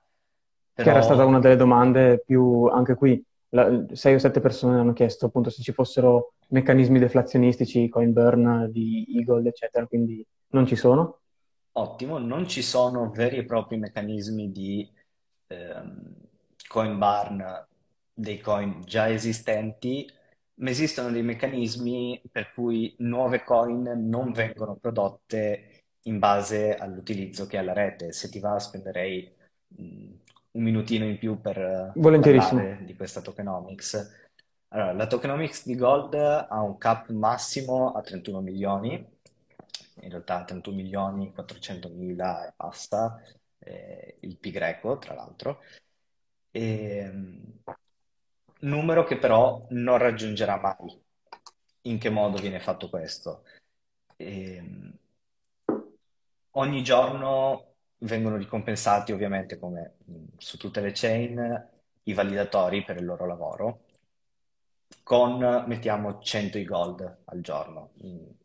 Che 0.80 0.89
era 0.89 1.01
stata 1.01 1.25
una 1.25 1.39
delle 1.39 1.56
domande 1.56 2.21
più, 2.23 2.65
anche 2.65 2.95
qui, 2.95 3.23
la- 3.49 3.86
sei 3.93 4.15
o 4.15 4.19
sette 4.19 4.39
persone 4.41 4.80
hanno 4.80 4.93
chiesto 4.93 5.25
appunto 5.28 5.49
se 5.49 5.62
ci 5.63 5.71
fossero 5.71 6.35
meccanismi 6.47 6.99
deflazionistici, 6.99 7.89
coin 7.89 8.13
burn 8.13 8.69
di 8.71 9.05
Eagle, 9.15 9.49
eccetera, 9.49 9.86
quindi 9.86 10.25
non 10.49 10.65
ci 10.65 10.75
sono? 10.75 11.19
Ottimo, 11.73 12.17
non 12.17 12.47
ci 12.47 12.62
sono 12.62 13.10
veri 13.10 13.38
e 13.38 13.45
propri 13.45 13.77
meccanismi 13.77 14.51
di 14.51 14.89
ehm, 15.47 16.15
coin 16.67 16.97
burn 16.97 17.65
dei 18.13 18.39
coin 18.39 18.81
già 18.86 19.10
esistenti, 19.10 20.10
ma 20.55 20.69
esistono 20.69 21.12
dei 21.12 21.23
meccanismi 21.23 22.21
per 22.31 22.53
cui 22.53 22.95
nuove 22.99 23.43
coin 23.43 24.08
non 24.08 24.31
vengono 24.31 24.75
prodotte 24.75 25.84
in 26.03 26.19
base 26.19 26.75
all'utilizzo 26.75 27.45
che 27.45 27.58
ha 27.58 27.62
la 27.62 27.73
rete. 27.73 28.13
Se 28.13 28.29
ti 28.29 28.39
va, 28.39 28.58
spenderei 28.58 29.29
mh, 29.67 30.13
un 30.51 30.63
minutino 30.63 31.05
in 31.05 31.17
più 31.17 31.41
per 31.41 31.91
parlare 31.93 32.79
di 32.86 32.95
questa 32.95 33.21
tokenomics. 33.21 34.24
Allora, 34.75 34.91
la 34.91 35.07
tokenomics 35.07 35.65
di 35.65 35.77
Gold 35.77 36.15
ha 36.15 36.61
un 36.61 36.77
cap 36.77 37.07
massimo 37.09 37.93
a 37.93 38.01
31 38.01 38.41
milioni, 38.41 38.91
in 40.01 40.09
realtà 40.09 40.43
31 40.43 40.75
milioni 40.75 41.31
400 41.31 41.88
mila 41.88 42.45
e 42.45 42.53
basta, 42.57 43.21
eh, 43.59 44.17
il 44.19 44.35
pi 44.38 44.51
greco 44.51 44.97
tra 44.97 45.13
l'altro, 45.13 45.61
e, 46.51 47.09
numero 48.59 49.05
che 49.05 49.17
però 49.17 49.65
non 49.69 49.97
raggiungerà 49.97 50.57
mai. 50.57 51.01
In 51.83 51.97
che 51.97 52.09
modo 52.09 52.38
viene 52.38 52.59
fatto 52.59 52.89
questo? 52.89 53.43
E, 54.17 54.61
ogni 56.51 56.83
giorno 56.83 57.75
vengono 57.99 58.35
ricompensati 58.35 59.13
ovviamente 59.13 59.57
come 59.57 59.95
su 60.38 60.57
tutte 60.57 60.81
le 60.81 60.91
chain 60.93 61.69
i 62.03 62.13
validatori 62.13 62.83
per 62.83 62.97
il 62.97 63.05
loro 63.05 63.25
lavoro 63.25 63.85
con, 65.04 65.65
mettiamo, 65.67 66.19
100 66.19 66.58
i 66.58 66.65
gold 66.65 67.17
al 67.26 67.41
giorno. 67.41 67.91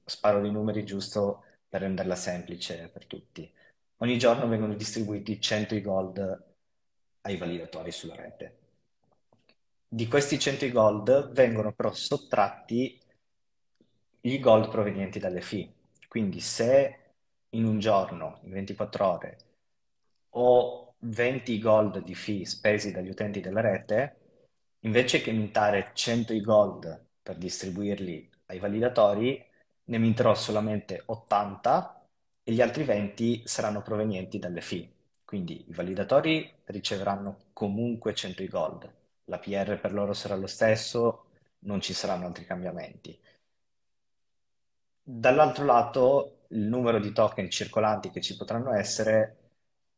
Sparo 0.04 0.40
dei 0.40 0.50
numeri 0.50 0.84
giusto 0.84 1.44
per 1.68 1.82
renderla 1.82 2.16
semplice 2.16 2.90
per 2.92 3.06
tutti. 3.06 3.50
Ogni 3.98 4.18
giorno 4.18 4.48
vengono 4.48 4.74
distribuiti 4.74 5.40
100 5.40 5.74
i 5.74 5.80
gold 5.82 6.44
ai 7.22 7.36
validatori 7.36 7.92
sulla 7.92 8.14
rete. 8.14 8.56
Di 9.86 10.06
questi 10.06 10.38
100 10.38 10.64
i 10.66 10.70
gold 10.72 11.32
vengono 11.32 11.72
però 11.72 11.92
sottratti 11.92 12.98
i 14.22 14.38
gold 14.38 14.70
provenienti 14.70 15.18
dalle 15.18 15.40
fee. 15.40 15.72
Quindi 16.08 16.40
se 16.40 16.98
in 17.50 17.64
un 17.64 17.78
giorno, 17.78 18.38
in 18.42 18.52
24 18.52 19.06
ore, 19.06 19.38
ho 20.30 20.94
20 20.98 21.58
gold 21.58 22.02
di 22.02 22.14
fee 22.14 22.44
spesi 22.44 22.92
dagli 22.92 23.08
utenti 23.08 23.40
della 23.40 23.60
rete, 23.60 24.16
invece 24.80 25.20
che 25.20 25.32
mintare 25.32 25.90
100 25.94 26.32
i 26.32 26.40
gold 26.40 27.06
per 27.22 27.36
distribuirli 27.36 28.30
ai 28.46 28.58
validatori, 28.58 29.44
ne 29.84 29.98
minterò 29.98 30.34
solamente 30.34 31.02
80 31.06 32.06
e 32.42 32.52
gli 32.52 32.60
altri 32.60 32.84
20 32.84 33.42
saranno 33.44 33.82
provenienti 33.82 34.38
dalle 34.38 34.60
fee. 34.60 34.88
Quindi 35.24 35.64
i 35.68 35.72
validatori 35.72 36.50
riceveranno 36.64 37.36
comunque 37.52 38.14
100 38.14 38.42
i 38.42 38.48
gold, 38.48 38.92
la 39.24 39.38
PR 39.38 39.78
per 39.80 39.92
loro 39.92 40.12
sarà 40.12 40.34
lo 40.34 40.46
stesso, 40.46 41.26
non 41.60 41.80
ci 41.80 41.92
saranno 41.92 42.26
altri 42.26 42.44
cambiamenti. 42.44 43.18
Dall'altro 45.02 45.64
lato, 45.64 46.44
il 46.48 46.62
numero 46.62 46.98
di 46.98 47.12
token 47.12 47.50
circolanti 47.50 48.10
che 48.10 48.20
ci 48.20 48.36
potranno 48.36 48.72
essere 48.72 49.36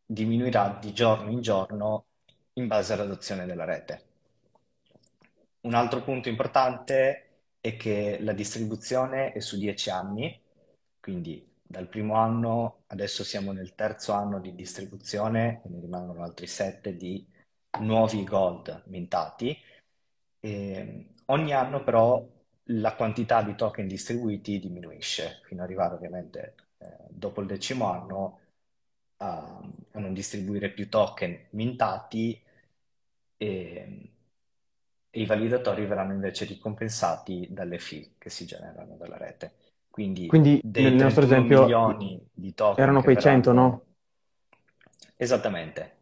diminuirà 0.05 0.79
di 0.81 0.93
giorno 0.93 1.31
in 1.31 1.41
giorno 1.41 2.05
in 2.55 2.67
base 2.67 2.93
all'adozione 2.93 3.47
della 3.47 3.65
rete. 3.65 4.12
Un 5.63 5.75
altro 5.75 6.03
punto 6.03 6.29
importante 6.29 7.29
è 7.61 7.77
che 7.77 8.19
la 8.21 8.33
distribuzione 8.33 9.33
è 9.33 9.41
su 9.41 9.57
10 9.59 9.91
anni, 9.91 10.41
quindi 11.01 11.49
dal 11.63 11.89
primo 11.89 12.15
anno, 12.17 12.83
adesso 12.89 13.23
siamo 13.25 13.53
nel 13.53 13.75
terzo 13.75 14.13
anno 14.13 14.41
di 14.41 14.55
distribuzione, 14.55 15.63
ne 15.67 15.81
rimangono 15.81 16.23
altri 16.25 16.47
7 16.47 16.97
di 16.97 17.27
nuovi 17.81 18.25
gold 18.25 18.83
mintati. 18.87 19.57
E 20.41 21.15
ogni 21.27 21.53
anno 21.53 21.83
però 21.85 22.27
la 22.67 22.95
quantità 22.95 23.43
di 23.43 23.55
token 23.55 23.87
distribuiti 23.87 24.59
diminuisce, 24.59 25.41
fino 25.45 25.63
ad 25.63 25.69
arrivare 25.69 25.95
ovviamente 25.95 26.55
eh, 26.79 26.97
dopo 27.09 27.41
il 27.41 27.47
decimo 27.47 27.91
anno 27.91 28.41
a, 29.19 29.61
a, 29.93 29.99
non 30.01 30.13
distribuire 30.13 30.71
più 30.73 30.89
token 30.89 31.47
mintati 31.51 32.41
e, 33.37 34.13
e 35.15 35.21
i 35.21 35.27
validatori 35.27 35.85
verranno 35.85 36.15
invece 36.15 36.47
ricompensati 36.47 37.47
dalle 37.51 37.79
fee 37.79 38.13
che 38.17 38.31
si 38.31 38.47
generano 38.47 38.97
dalla 38.97 39.19
rete. 39.19 39.53
Quindi, 39.91 40.27
Quindi 40.27 40.59
nel 40.65 40.95
nostro 40.95 41.25
esempio 41.25 41.61
milioni 41.61 42.19
di 42.33 42.55
token 42.55 42.83
erano 42.83 43.03
quei 43.03 43.19
100, 43.19 43.51
verranno... 43.51 43.69
no? 43.69 43.85
Esattamente. 45.15 45.97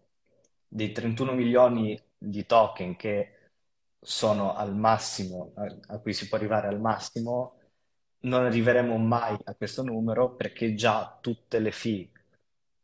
Dei 0.68 0.92
31 0.92 1.32
milioni 1.32 2.00
di 2.16 2.46
token 2.46 2.94
che 2.94 3.34
sono 4.00 4.54
al 4.54 4.76
massimo, 4.76 5.50
a, 5.56 5.94
a 5.94 5.98
cui 5.98 6.12
si 6.12 6.28
può 6.28 6.38
arrivare 6.38 6.68
al 6.68 6.80
massimo, 6.80 7.56
non 8.20 8.44
arriveremo 8.44 8.96
mai 8.96 9.36
a 9.42 9.54
questo 9.56 9.82
numero 9.82 10.36
perché 10.36 10.74
già 10.74 11.18
tutte 11.20 11.58
le 11.58 11.72
fee 11.72 12.08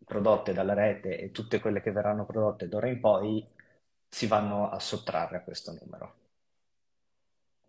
prodotte 0.04 0.52
dalla 0.52 0.74
rete 0.74 1.20
e 1.20 1.30
tutte 1.30 1.60
quelle 1.60 1.80
che 1.80 1.92
verranno 1.92 2.26
prodotte 2.26 2.66
d'ora 2.66 2.88
in 2.88 2.98
poi 2.98 3.46
si 4.16 4.26
vanno 4.26 4.70
a 4.70 4.79
sottrarre 4.81 5.37
a 5.37 5.42
questo 5.42 5.76
numero. 5.79 6.14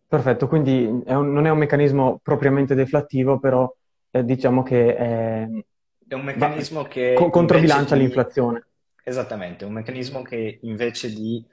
Perfetto, 0.08 0.48
quindi 0.48 1.02
è 1.06 1.14
un- 1.14 1.34
non 1.34 1.46
è 1.46 1.50
un 1.50 1.58
meccanismo 1.58 2.20
propriamente 2.24 2.76
deflattivo, 2.76 3.40
però 3.40 3.70
eh, 4.12 4.24
diciamo 4.24 4.64
che 4.64 4.96
è- 4.96 5.48
È 6.08 6.16
un 6.16 6.24
va- 6.32 6.56
meccanismo 6.56 6.88
co- 7.12 7.30
che 7.30 7.34
invece 7.36 7.84
controbilancia 7.84 7.96
di... 7.96 7.96
l'inflazione. 7.96 8.66
Esattamente, 9.04 9.64
un 9.64 9.74
meccanismo 9.74 10.24
che 10.24 10.58
invece 10.64 11.14
di 11.14 11.46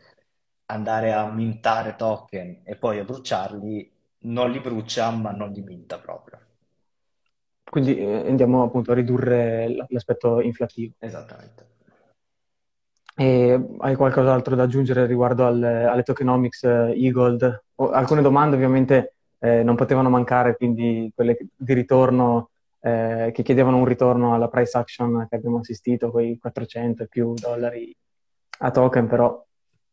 andare 0.66 1.12
a 1.12 1.30
mintare 1.30 1.94
token 1.94 2.62
e 2.64 2.76
poi 2.76 2.98
a 2.98 3.04
bruciarli, 3.04 3.92
non 4.20 4.50
li 4.50 4.61
brucia, 4.61 5.11
ma 5.11 5.30
non 5.33 5.52
li 5.52 5.61
minta 5.62 5.98
proprio. 5.98 6.40
Quindi 7.62 7.98
eh, 7.98 8.26
andiamo 8.28 8.62
appunto 8.62 8.92
a 8.92 8.94
ridurre 8.94 9.68
l'aspetto 9.90 10.40
inflattivo. 10.40 10.94
Esattamente. 10.98 11.68
E 13.16 13.66
hai 13.79 13.94
qualcos'altro 13.94 14.57
da 14.57 14.64
aggiungere 14.64 15.07
riguardo 15.07 15.46
al- 15.46 15.62
alle 15.62 16.03
tokenomics 16.03 16.64
eh, 16.64 16.92
e-gold? 16.96 17.62
O- 17.77 17.90
alcune 17.90 18.22
domande 18.22 18.57
ovviamente 18.57 19.14
eh, 19.38 19.62
non 19.62 19.77
potevano 19.77 20.11
mancare, 20.11 20.57
quindi 20.57 21.12
quelle 21.14 21.37
di 21.55 21.74
ritorno, 21.74 22.50
eh, 22.81 23.31
che 23.33 23.42
chiedevano 23.42 23.77
un 23.79 23.85
ritorno 23.85 24.35
alla 24.35 24.48
price 24.48 24.77
action 24.77 25.27
che 25.29 25.37
abbiamo 25.37 25.59
assistito, 25.59 26.11
quei 26.11 26.38
400 26.38 27.05
e 27.05 27.09
più 27.09 27.35
dollari 27.35 27.94
a 28.61 28.70
token, 28.70 29.07
però 29.07 29.44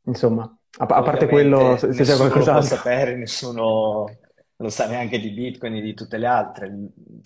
insomma, 0.06 0.44
a, 0.80 0.86
a 0.86 1.02
parte 1.04 1.28
quello, 1.28 1.78
se, 1.78 1.92
c'è 1.92 2.16
qualcos'altro. 2.18 2.78
sapere, 2.78 3.16
nessuno 3.16 4.06
lo 4.56 4.70
sa 4.70 4.88
neanche 4.88 5.20
di 5.20 5.32
Bitcoin 5.32 5.76
e 5.76 5.82
di 5.82 5.94
tutte 5.94 6.18
le 6.18 6.28
altre, 6.28 6.72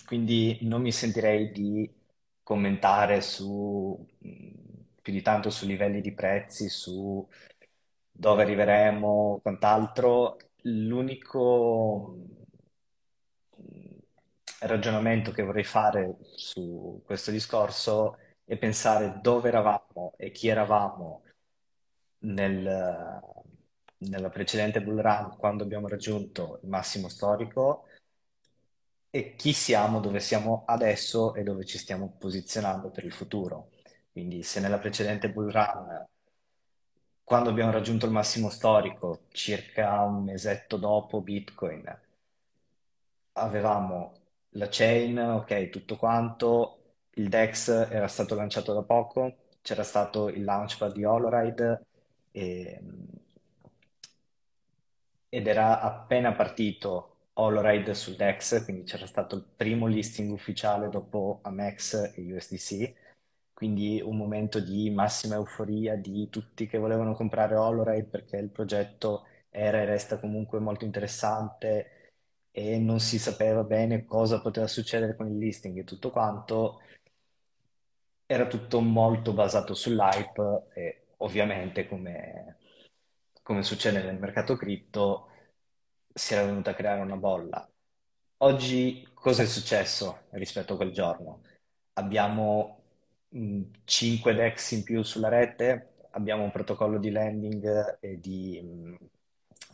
quindi 0.06 0.58
non 0.62 0.82
mi 0.82 0.92
sentirei 0.92 1.52
di 1.52 1.90
commentare 2.44 3.22
su, 3.22 4.08
più 5.06 5.14
di 5.14 5.22
tanto 5.22 5.52
su 5.52 5.68
livelli 5.68 6.02
di 6.02 6.14
prezzi, 6.16 6.68
su 6.68 7.24
dove 8.12 8.42
arriveremo, 8.42 9.40
quant'altro. 9.44 10.38
L'unico 10.64 12.18
mh, 13.58 13.96
ragionamento 14.62 15.32
che 15.32 15.44
vorrei 15.44 15.64
fare 15.64 16.16
su 16.36 17.02
questo 17.06 17.30
discorso 17.32 18.18
è 18.46 18.58
pensare 18.58 19.20
dove 19.22 19.50
eravamo 19.50 20.14
e 20.18 20.32
chi 20.32 20.48
eravamo 20.48 21.24
nel- 22.20 23.22
nella 23.98 24.30
precedente 24.30 24.82
bull 24.82 25.02
run 25.02 25.36
quando 25.38 25.64
abbiamo 25.64 25.88
raggiunto 25.88 26.60
il 26.64 26.70
massimo 26.70 27.10
storico 27.10 27.86
e 29.10 29.34
chi 29.36 29.52
siamo, 29.52 30.00
dove 30.00 30.20
siamo 30.20 30.62
adesso 30.68 31.34
e 31.34 31.42
dove 31.42 31.66
ci 31.66 31.80
stiamo 31.80 32.16
posizionando 32.20 32.92
per 32.92 33.04
il 33.04 33.12
futuro. 33.12 33.72
Quindi 34.16 34.42
se 34.42 34.62
nella 34.62 34.80
precedente 34.80 35.30
bull 35.30 35.52
run, 35.52 36.08
quando 37.26 37.50
abbiamo 37.50 37.72
raggiunto 37.72 38.06
il 38.06 38.14
massimo 38.14 38.50
storico, 38.50 39.26
circa 39.34 40.00
un 40.04 40.24
mesetto 40.24 40.78
dopo 40.78 41.20
Bitcoin, 41.20 41.84
avevamo 43.34 44.14
la 44.52 44.68
chain, 44.70 45.18
ok, 45.20 45.70
tutto 45.70 45.96
quanto, 45.98 46.80
il 47.16 47.30
DEX 47.30 47.70
era 47.90 48.08
stato 48.08 48.36
lanciato 48.36 48.74
da 48.74 48.82
poco, 48.84 49.36
c'era 49.62 49.84
stato 49.84 50.30
il 50.30 50.44
launchpad 50.44 50.94
di 50.94 51.04
Holoride 51.04 51.86
e- 52.32 52.82
ed 55.30 55.48
era 55.48 55.82
appena 55.82 56.34
partito 56.34 57.12
Holoride 57.34 57.94
sul 57.94 58.16
DEX, 58.16 58.64
quindi 58.64 58.84
c'era 58.84 59.06
stato 59.06 59.36
il 59.36 59.44
primo 59.56 59.88
listing 59.88 60.32
ufficiale 60.32 60.90
dopo 60.90 61.40
Amex 61.44 62.14
e 62.16 62.34
USDC, 62.34 62.94
quindi 63.56 64.02
un 64.02 64.18
momento 64.18 64.60
di 64.60 64.90
massima 64.92 65.36
euforia 65.36 65.96
di 65.96 66.30
tutti 66.30 66.68
che 66.68 66.78
volevano 66.78 67.14
comprare 67.16 67.56
Holoride 67.56 68.04
perché 68.04 68.36
il 68.38 68.50
progetto 68.50 69.26
era 69.50 69.80
e 69.82 69.86
resta 69.86 70.20
comunque 70.20 70.60
molto 70.60 70.84
interessante 70.84 72.12
e 72.52 72.78
non 72.80 73.00
si 73.00 73.18
sapeva 73.18 73.64
bene 73.64 74.06
cosa 74.06 74.42
poteva 74.42 74.68
succedere 74.68 75.16
con 75.16 75.28
il 75.28 75.38
listing 75.38 75.78
e 75.80 75.84
tutto 75.86 76.12
quanto. 76.12 76.82
Era 78.28 78.48
tutto 78.48 78.82
molto 78.82 79.34
basato 79.34 79.74
sull'hype 79.74 80.68
e 80.74 81.06
ovviamente 81.18 81.88
come, 81.88 82.58
come 83.42 83.64
succede 83.64 84.04
nel 84.04 84.18
mercato 84.20 84.56
cripto 84.58 85.30
si 86.14 86.34
era 86.34 86.46
venuta 86.46 86.72
a 86.72 86.74
creare 86.76 87.02
una 87.02 87.18
bolla. 87.18 87.70
Oggi 88.38 89.08
cosa 89.14 89.44
è 89.44 89.46
successo 89.46 90.24
rispetto 90.32 90.74
a 90.74 90.76
quel 90.78 90.92
giorno? 90.92 91.42
Abbiamo 91.94 92.75
5 93.84 94.34
DEX 94.34 94.72
in 94.72 94.84
più 94.84 95.04
sulla 95.04 95.30
rete, 95.30 96.08
abbiamo 96.12 96.44
un 96.44 96.52
protocollo 96.52 96.98
di 96.98 97.12
lending 97.12 97.98
e 98.00 98.20
di 98.20 98.62
mh, 98.62 98.96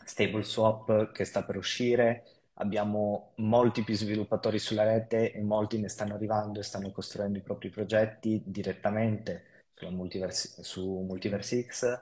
stable 0.04 0.42
swap 0.42 1.12
che 1.12 1.24
sta 1.24 1.44
per 1.44 1.56
uscire, 1.56 2.24
abbiamo 2.54 3.32
molti 3.36 3.82
più 3.84 3.94
sviluppatori 3.94 4.58
sulla 4.58 4.84
rete 4.84 5.32
e 5.32 5.42
molti 5.42 5.78
ne 5.78 5.88
stanno 5.88 6.14
arrivando 6.14 6.60
e 6.60 6.64
stanno 6.64 6.90
costruendo 6.90 7.38
i 7.38 7.42
propri 7.42 7.70
progetti 7.70 8.42
direttamente 8.44 9.46
Multiverse, 9.90 10.62
su 10.62 11.00
Multiverse 11.00 11.64
X. 11.64 12.00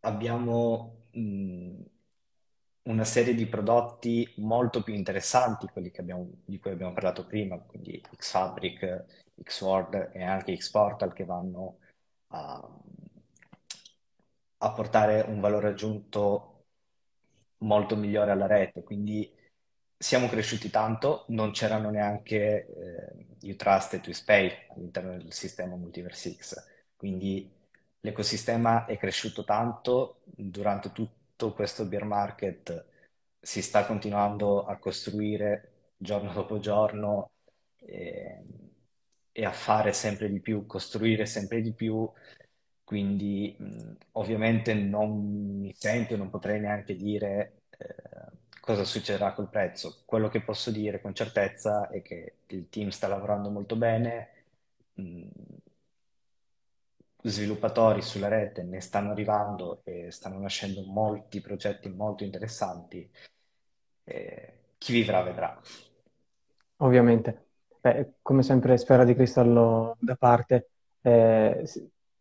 Abbiamo 0.00 1.06
mh, 1.12 1.82
una 2.84 3.04
serie 3.04 3.34
di 3.34 3.46
prodotti 3.46 4.28
molto 4.36 4.82
più 4.82 4.94
interessanti, 4.94 5.66
quelli 5.72 5.90
abbiamo- 6.00 6.28
di 6.44 6.58
cui 6.58 6.72
abbiamo 6.72 6.92
parlato 6.92 7.24
prima, 7.26 7.56
quindi 7.58 8.00
Xfabric, 8.16 9.21
Xword 9.42 10.10
e 10.12 10.22
anche 10.22 10.56
Xportal 10.56 11.12
che 11.12 11.24
vanno 11.24 11.78
a, 12.28 12.68
a 14.58 14.72
portare 14.72 15.22
un 15.22 15.40
valore 15.40 15.68
aggiunto 15.68 16.64
molto 17.58 17.96
migliore 17.96 18.30
alla 18.30 18.46
rete. 18.46 18.82
Quindi 18.82 19.30
siamo 19.96 20.28
cresciuti 20.28 20.68
tanto, 20.70 21.24
non 21.28 21.52
c'erano 21.52 21.90
neanche 21.90 22.66
eh, 23.40 23.50
Utrust 23.50 23.94
e 23.94 24.00
TwistPay 24.00 24.66
all'interno 24.70 25.12
del 25.12 25.32
sistema 25.32 25.76
Multiverse 25.76 26.34
X. 26.34 26.66
Quindi 26.96 27.50
l'ecosistema 28.00 28.84
è 28.86 28.96
cresciuto 28.96 29.44
tanto 29.44 30.20
durante 30.24 30.92
tutto 30.92 31.52
questo 31.52 31.84
bear 31.86 32.04
market, 32.04 32.86
si 33.40 33.62
sta 33.62 33.86
continuando 33.86 34.64
a 34.64 34.76
costruire 34.76 35.92
giorno 35.96 36.32
dopo 36.32 36.58
giorno 36.58 37.30
e, 37.76 38.42
e 39.32 39.44
a 39.44 39.52
fare 39.52 39.92
sempre 39.92 40.28
di 40.30 40.40
più, 40.40 40.66
costruire 40.66 41.26
sempre 41.26 41.60
di 41.62 41.72
più. 41.72 42.10
Quindi 42.84 43.56
ovviamente 44.12 44.74
non 44.74 45.58
mi 45.60 45.72
sento, 45.74 46.16
non 46.16 46.30
potrei 46.30 46.60
neanche 46.60 46.94
dire 46.96 47.62
eh, 47.78 47.94
cosa 48.60 48.84
succederà 48.84 49.32
col 49.32 49.48
prezzo. 49.48 50.02
Quello 50.04 50.28
che 50.28 50.42
posso 50.42 50.70
dire 50.70 51.00
con 51.00 51.14
certezza 51.14 51.88
è 51.88 52.02
che 52.02 52.36
il 52.48 52.68
team 52.68 52.88
sta 52.90 53.08
lavorando 53.08 53.48
molto 53.50 53.76
bene, 53.76 54.28
mh, 54.94 55.26
sviluppatori 57.22 58.02
sulla 58.02 58.28
rete 58.28 58.62
ne 58.62 58.80
stanno 58.80 59.12
arrivando 59.12 59.80
e 59.84 60.10
stanno 60.10 60.38
nascendo 60.38 60.82
molti 60.84 61.40
progetti 61.40 61.88
molto 61.88 62.24
interessanti. 62.24 63.08
E 64.04 64.52
chi 64.78 64.92
vivrà 64.92 65.22
vedrà. 65.22 65.60
Ovviamente. 66.78 67.46
Beh, 67.84 68.14
come 68.22 68.42
sempre, 68.44 68.76
sfera 68.78 69.04
di 69.04 69.14
cristallo 69.14 69.96
da 69.98 70.14
parte, 70.14 70.70
eh, 71.02 71.64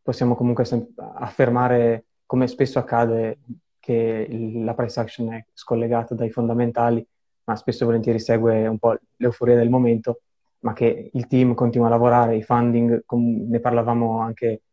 possiamo 0.02 0.36
comunque 0.36 0.66
sem- 0.66 0.88
affermare, 0.96 2.06
come 2.26 2.48
spesso 2.48 2.80
accade, 2.80 3.40
che 3.80 4.26
il- 4.28 4.64
la 4.64 4.74
price 4.74 5.00
action 5.00 5.32
è 5.34 5.46
scollegata 5.54 6.16
dai 6.16 6.32
fondamentali, 6.32 7.06
ma 7.44 7.56
spesso 7.56 7.84
e 7.84 7.86
volentieri 7.86 8.20
segue 8.20 8.66
un 8.68 8.80
po' 8.80 8.98
l'euforia 9.18 9.56
del 9.56 9.70
momento, 9.70 10.22
ma 10.60 10.74
che 10.74 11.10
il 11.14 11.28
team 11.28 11.54
continua 11.54 11.88
a 11.88 11.90
lavorare, 11.92 12.36
i 12.38 12.44
funding, 12.44 13.04
com- 13.06 13.48
ne 13.48 13.60
parlavamo 13.60 14.20
anche, 14.20 14.64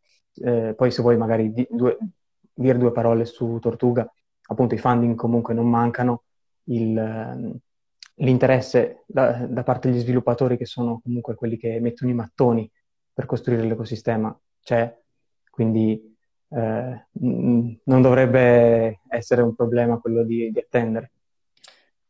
eh, 0.43 0.73
poi 0.75 0.91
se 0.91 1.03
vuoi 1.03 1.17
magari 1.19 1.53
di- 1.53 1.67
due- 1.71 1.99
dire 2.55 2.79
due 2.79 2.93
parole 2.93 3.25
su 3.27 3.59
Tortuga, 3.61 4.11
appunto 4.49 4.75
i 4.75 4.79
funding 4.79 5.15
comunque 5.17 5.53
non 5.55 5.69
mancano, 5.69 6.25
il, 6.65 6.97
ehm, 6.99 7.59
l'interesse 8.19 9.05
da, 9.07 9.47
da 9.47 9.63
parte 9.63 9.91
degli 9.91 10.01
sviluppatori 10.01 10.57
che 10.57 10.67
sono 10.67 11.01
comunque 11.03 11.35
quelli 11.35 11.57
che 11.57 11.79
mettono 11.81 12.11
i 12.11 12.15
mattoni 12.15 12.71
per 13.13 13.27
costruire 13.27 13.65
l'ecosistema 13.65 14.37
c'è, 14.63 14.97
quindi 15.51 16.17
eh, 16.51 17.07
non 17.13 18.03
dovrebbe 18.03 19.01
essere 19.09 19.43
un 19.43 19.55
problema 19.55 19.99
quello 19.99 20.25
di, 20.25 20.51
di, 20.51 20.59
attendere. 20.59 21.13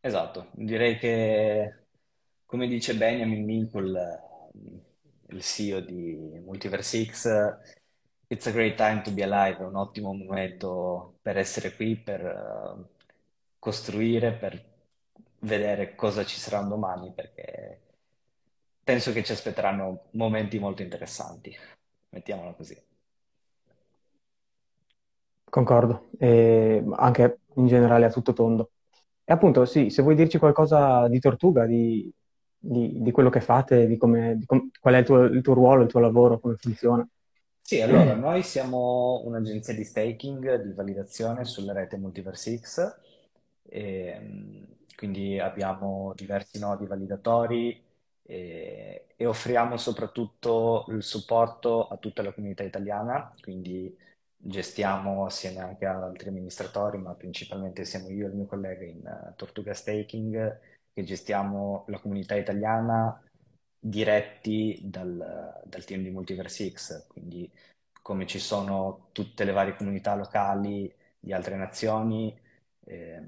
Esatto, 0.00 0.48
direi 0.52 0.98
che 0.98 1.86
come 2.44 2.66
dice 2.66 2.94
Benjamin 2.94 3.44
Minkle, 3.44 4.22
il 5.28 5.42
CEO 5.42 5.80
di 5.80 6.40
Multiverse 6.44 7.04
X, 7.04 7.58
it's 8.26 8.46
a 8.46 8.52
great 8.52 8.76
time 8.76 9.02
to 9.02 9.10
be 9.10 9.22
alive, 9.22 9.58
è 9.58 9.66
un 9.66 9.76
ottimo 9.76 10.12
momento 10.14 11.16
per 11.20 11.36
essere 11.36 11.74
qui, 11.74 11.96
per 11.96 12.22
uh, 12.24 12.86
costruire, 13.58 14.32
per 14.32 14.67
vedere 15.40 15.94
cosa 15.94 16.24
ci 16.24 16.38
sarà 16.38 16.60
domani, 16.62 17.12
perché 17.12 17.80
penso 18.82 19.12
che 19.12 19.22
ci 19.22 19.32
aspetteranno 19.32 20.04
momenti 20.12 20.58
molto 20.58 20.82
interessanti, 20.82 21.54
mettiamolo 22.10 22.54
così. 22.54 22.80
Concordo, 25.44 26.10
e 26.18 26.84
anche 26.96 27.40
in 27.54 27.66
generale 27.66 28.06
a 28.06 28.10
tutto 28.10 28.32
tondo. 28.32 28.70
E 29.24 29.32
appunto, 29.32 29.64
sì, 29.64 29.90
se 29.90 30.02
vuoi 30.02 30.14
dirci 30.14 30.38
qualcosa 30.38 31.06
di 31.08 31.20
Tortuga, 31.20 31.66
di, 31.66 32.10
di, 32.56 33.00
di 33.00 33.10
quello 33.10 33.30
che 33.30 33.40
fate, 33.40 33.86
di, 33.86 33.96
come, 33.96 34.36
di 34.38 34.46
com- 34.46 34.70
qual 34.80 34.94
è 34.94 34.98
il 34.98 35.04
tuo, 35.04 35.24
il 35.24 35.42
tuo, 35.42 35.54
ruolo, 35.54 35.82
il 35.82 35.88
tuo 35.88 36.00
lavoro, 36.00 36.38
come 36.38 36.56
funziona. 36.56 37.06
Sì, 37.60 37.82
allora, 37.82 38.14
noi 38.14 38.42
siamo 38.42 39.20
un'agenzia 39.26 39.74
di 39.74 39.84
staking, 39.84 40.62
di 40.62 40.72
validazione 40.72 41.44
sulla 41.44 41.74
rete 41.74 41.98
Multiverse 41.98 42.58
X, 42.58 42.98
e, 43.68 44.66
quindi 44.98 45.38
abbiamo 45.38 46.12
diversi 46.16 46.58
nodi 46.58 46.84
validatori 46.84 47.80
e, 48.20 49.06
e 49.14 49.26
offriamo 49.26 49.76
soprattutto 49.76 50.86
il 50.88 51.04
supporto 51.04 51.86
a 51.86 51.96
tutta 51.98 52.20
la 52.20 52.32
comunità 52.32 52.64
italiana, 52.64 53.32
quindi 53.40 53.96
gestiamo 54.36 55.24
assieme 55.24 55.60
anche 55.60 55.86
ad 55.86 56.02
altri 56.02 56.30
amministratori, 56.30 56.98
ma 56.98 57.14
principalmente 57.14 57.84
siamo 57.84 58.08
io 58.08 58.26
e 58.26 58.30
il 58.30 58.34
mio 58.34 58.46
collega 58.46 58.84
in 58.84 58.98
uh, 59.04 59.34
Tortuga 59.36 59.72
Staking, 59.72 60.60
che 60.92 61.04
gestiamo 61.04 61.84
la 61.86 62.00
comunità 62.00 62.34
italiana 62.34 63.22
diretti 63.78 64.80
dal, 64.82 65.62
dal 65.64 65.84
team 65.84 66.02
di 66.02 66.10
Multiverse 66.10 66.72
X, 66.72 67.06
quindi 67.06 67.48
come 68.02 68.26
ci 68.26 68.40
sono 68.40 69.10
tutte 69.12 69.44
le 69.44 69.52
varie 69.52 69.76
comunità 69.76 70.16
locali 70.16 70.92
di 71.20 71.32
altre 71.32 71.54
nazioni, 71.54 72.36
eh, 72.84 73.22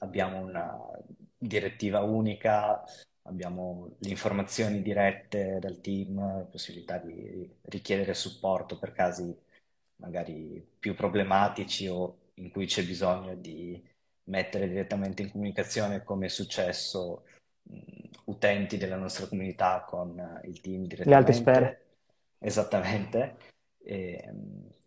abbiamo 0.00 0.40
una 0.40 0.78
direttiva 1.36 2.00
unica, 2.00 2.82
abbiamo 3.22 3.96
le 3.98 4.10
informazioni 4.10 4.82
dirette 4.82 5.58
dal 5.58 5.80
team, 5.80 6.46
possibilità 6.50 6.98
di 6.98 7.48
richiedere 7.62 8.14
supporto 8.14 8.78
per 8.78 8.92
casi 8.92 9.36
magari 9.96 10.66
più 10.78 10.94
problematici 10.94 11.86
o 11.86 12.16
in 12.34 12.50
cui 12.50 12.66
c'è 12.66 12.84
bisogno 12.84 13.34
di 13.34 13.82
mettere 14.24 14.68
direttamente 14.68 15.22
in 15.22 15.30
comunicazione 15.30 16.02
come 16.02 16.26
è 16.26 16.28
successo 16.28 17.24
utenti 18.24 18.76
della 18.76 18.96
nostra 18.96 19.26
comunità 19.26 19.84
con 19.86 20.40
il 20.44 20.60
team 20.60 20.86
direttamente. 20.86 21.08
Le 21.08 21.14
altre 21.14 21.32
sfere. 21.32 21.86
Esattamente. 22.38 23.36
E, 23.82 24.32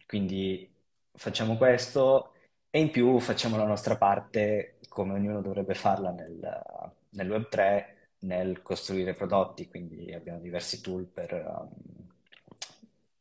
quindi 0.07 0.71
facciamo 1.13 1.57
questo 1.57 2.32
e 2.75 2.79
in 2.79 2.89
più 2.89 3.19
facciamo 3.19 3.55
la 3.55 3.67
nostra 3.67 3.97
parte 3.97 4.79
come 4.89 5.13
ognuno 5.13 5.41
dovrebbe 5.41 5.75
farla 5.75 6.09
nel, 6.09 6.63
nel 7.09 7.29
Web3 7.29 7.85
nel 8.21 8.63
costruire 8.63 9.13
prodotti, 9.13 9.67
quindi 9.67 10.11
abbiamo 10.11 10.39
diversi 10.39 10.81
tool 10.81 11.05
per 11.05 11.33
um, 11.33 11.69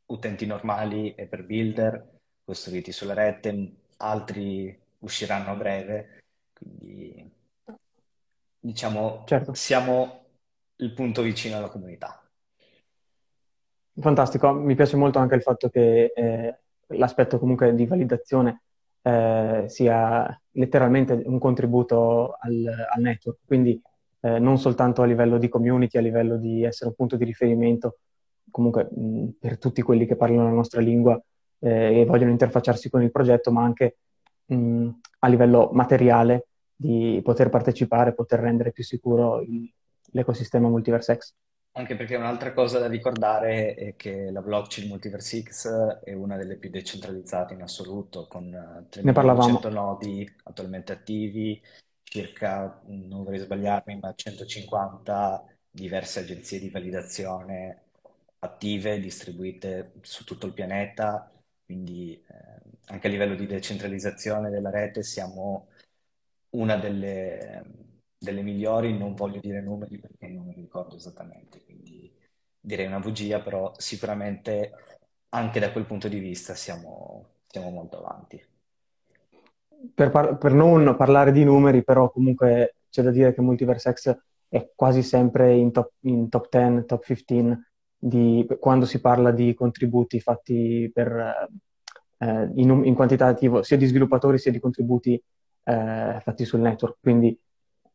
utenti 0.07 0.47
normali 0.47 1.15
e 1.15 1.27
per 1.27 1.45
builder 1.45 2.21
costruiti 2.43 2.93
sulla 2.93 3.13
rete, 3.13 3.73
altri 3.99 4.75
usciranno 5.01 5.51
a 5.51 5.55
breve, 5.55 6.23
quindi 6.55 7.31
diciamo 8.59 9.25
certo. 9.27 9.53
siamo 9.53 10.25
il 10.77 10.95
punto 10.95 11.21
vicino 11.21 11.59
alla 11.59 11.69
comunità. 11.69 12.27
Fantastico, 14.01 14.51
mi 14.55 14.75
piace 14.75 14.97
molto 14.97 15.19
anche 15.19 15.35
il 15.35 15.43
fatto 15.43 15.69
che 15.69 16.11
eh, 16.17 16.59
l'aspetto 16.87 17.39
comunque 17.39 17.75
di 17.75 17.85
validazione 17.85 18.63
eh, 19.03 19.65
sia 19.67 20.41
letteralmente 20.53 21.21
un 21.25 21.39
contributo 21.39 22.37
al, 22.39 22.67
al 22.95 23.03
network, 23.03 23.39
quindi 23.45 23.81
eh, 24.21 24.39
non 24.39 24.59
soltanto 24.59 25.03
a 25.03 25.07
livello 25.07 25.39
di 25.39 25.49
community, 25.49 25.99
a 25.99 26.03
livello 26.03 26.37
di 26.37 26.63
essere 26.65 26.91
un 26.91 26.97
punto 26.97 27.17
di 27.17 27.25
riferimento 27.25 27.99
comunque 28.51 28.89
mh, 28.91 29.29
per 29.41 29.59
tutti 29.59 29.83
quelli 29.83 30.07
che 30.07 30.17
parlano 30.17 30.45
la 30.45 30.55
nostra 30.55 30.81
lingua 30.81 31.21
eh, 31.59 32.01
e 32.01 32.05
vogliono 32.05 32.31
interfacciarsi 32.31 32.89
con 32.91 33.03
il 33.03 33.11
progetto, 33.11 33.51
ma 33.51 33.65
anche 33.65 33.97
mh, 34.47 34.89
a 35.21 35.29
livello 35.29 35.71
materiale 35.73 36.47
di 36.75 37.21
poter 37.23 37.49
partecipare, 37.49 38.15
poter 38.15 38.41
rendere 38.41 38.73
più 38.73 38.85
sicuro 38.85 39.41
il, 39.41 39.73
l'ecosistema 40.13 40.69
Multiverse 40.69 41.13
Anche 41.75 41.97
perché 41.97 42.17
un'altra 42.17 42.53
cosa 42.53 42.79
da 42.79 42.87
ricordare 42.87 43.75
è 43.75 43.97
che 43.97 44.31
la 44.31 44.43
blockchain 44.43 44.89
Multiverse 44.89 45.43
X 45.43 46.01
è 46.05 46.13
una 46.13 46.37
delle 46.37 46.57
più 46.57 46.69
decentralizzate 46.69 47.55
in 47.55 47.63
assoluto, 47.63 48.27
con 48.27 48.51
3.100 48.91 49.73
nodi 49.73 50.31
attualmente 50.45 50.93
attivi, 50.93 51.63
circa, 52.03 52.79
non 52.89 53.25
vorrei 53.25 53.39
sbagliarmi, 53.39 53.99
ma 54.01 54.13
150 54.15 55.47
diverse 55.71 56.21
agenzie 56.21 56.61
di 56.61 56.69
validazione 56.69 57.85
attive, 58.41 59.01
distribuite 59.01 59.93
su 60.03 60.25
tutto 60.25 60.45
il 60.47 60.53
pianeta, 60.53 61.33
quindi 61.65 62.13
eh, 62.13 62.71
anche 62.89 63.07
a 63.07 63.11
livello 63.11 63.35
di 63.35 63.47
decentralizzazione 63.47 64.51
della 64.51 64.69
rete 64.69 65.03
siamo 65.03 65.69
una 66.51 66.77
delle, 66.77 67.65
delle 68.23 68.43
migliori, 68.43 68.97
non 68.97 69.15
voglio 69.15 69.41
dire 69.41 69.61
numeri 69.61 69.99
perché 69.99 70.29
non 70.29 70.47
mi 70.47 70.55
ricordo 70.55 70.95
esattamente, 70.95 71.63
quindi 71.65 72.11
direi 72.61 72.87
una 72.87 73.01
bugia, 73.01 73.41
però 73.41 73.73
sicuramente 73.77 74.71
anche 75.31 75.59
da 75.59 75.73
quel 75.73 75.87
punto 75.87 76.07
di 76.07 76.21
vista 76.21 76.55
siamo, 76.55 77.27
siamo 77.49 77.71
molto 77.71 77.99
avanti. 77.99 78.41
Per, 79.95 80.11
par- 80.11 80.39
per, 80.39 80.53
non 80.53 80.95
parlare 80.97 81.33
di 81.33 81.43
numeri, 81.43 81.83
però 81.83 82.11
comunque 82.11 82.77
c'è 82.91 83.03
da 83.03 83.11
dire 83.11 83.35
che 83.35 83.41
Multiverse 83.41 83.93
X 83.93 84.17
è 84.49 84.71
quasi 84.77 85.03
sempre 85.03 85.55
in 85.55 85.73
top, 85.73 85.95
in 86.03 86.29
top 86.29 86.49
10, 86.49 86.87
top 86.87 87.05
15 87.05 87.59
di, 87.99 88.47
quando 88.61 88.87
si 88.87 89.01
parla 89.01 89.33
di 89.33 89.53
contributi 89.55 90.21
fatti 90.21 90.89
per, 90.95 91.49
eh, 92.19 92.51
in, 92.55 92.85
in, 92.85 92.95
quantitativo 92.95 93.63
sia 93.63 93.77
di 93.77 93.87
sviluppatori 93.87 94.39
sia 94.39 94.53
di 94.53 94.61
contributi 94.61 95.21
eh, 95.65 96.21
fatti 96.23 96.45
sul 96.45 96.61
network. 96.61 96.99
Quindi 97.01 97.37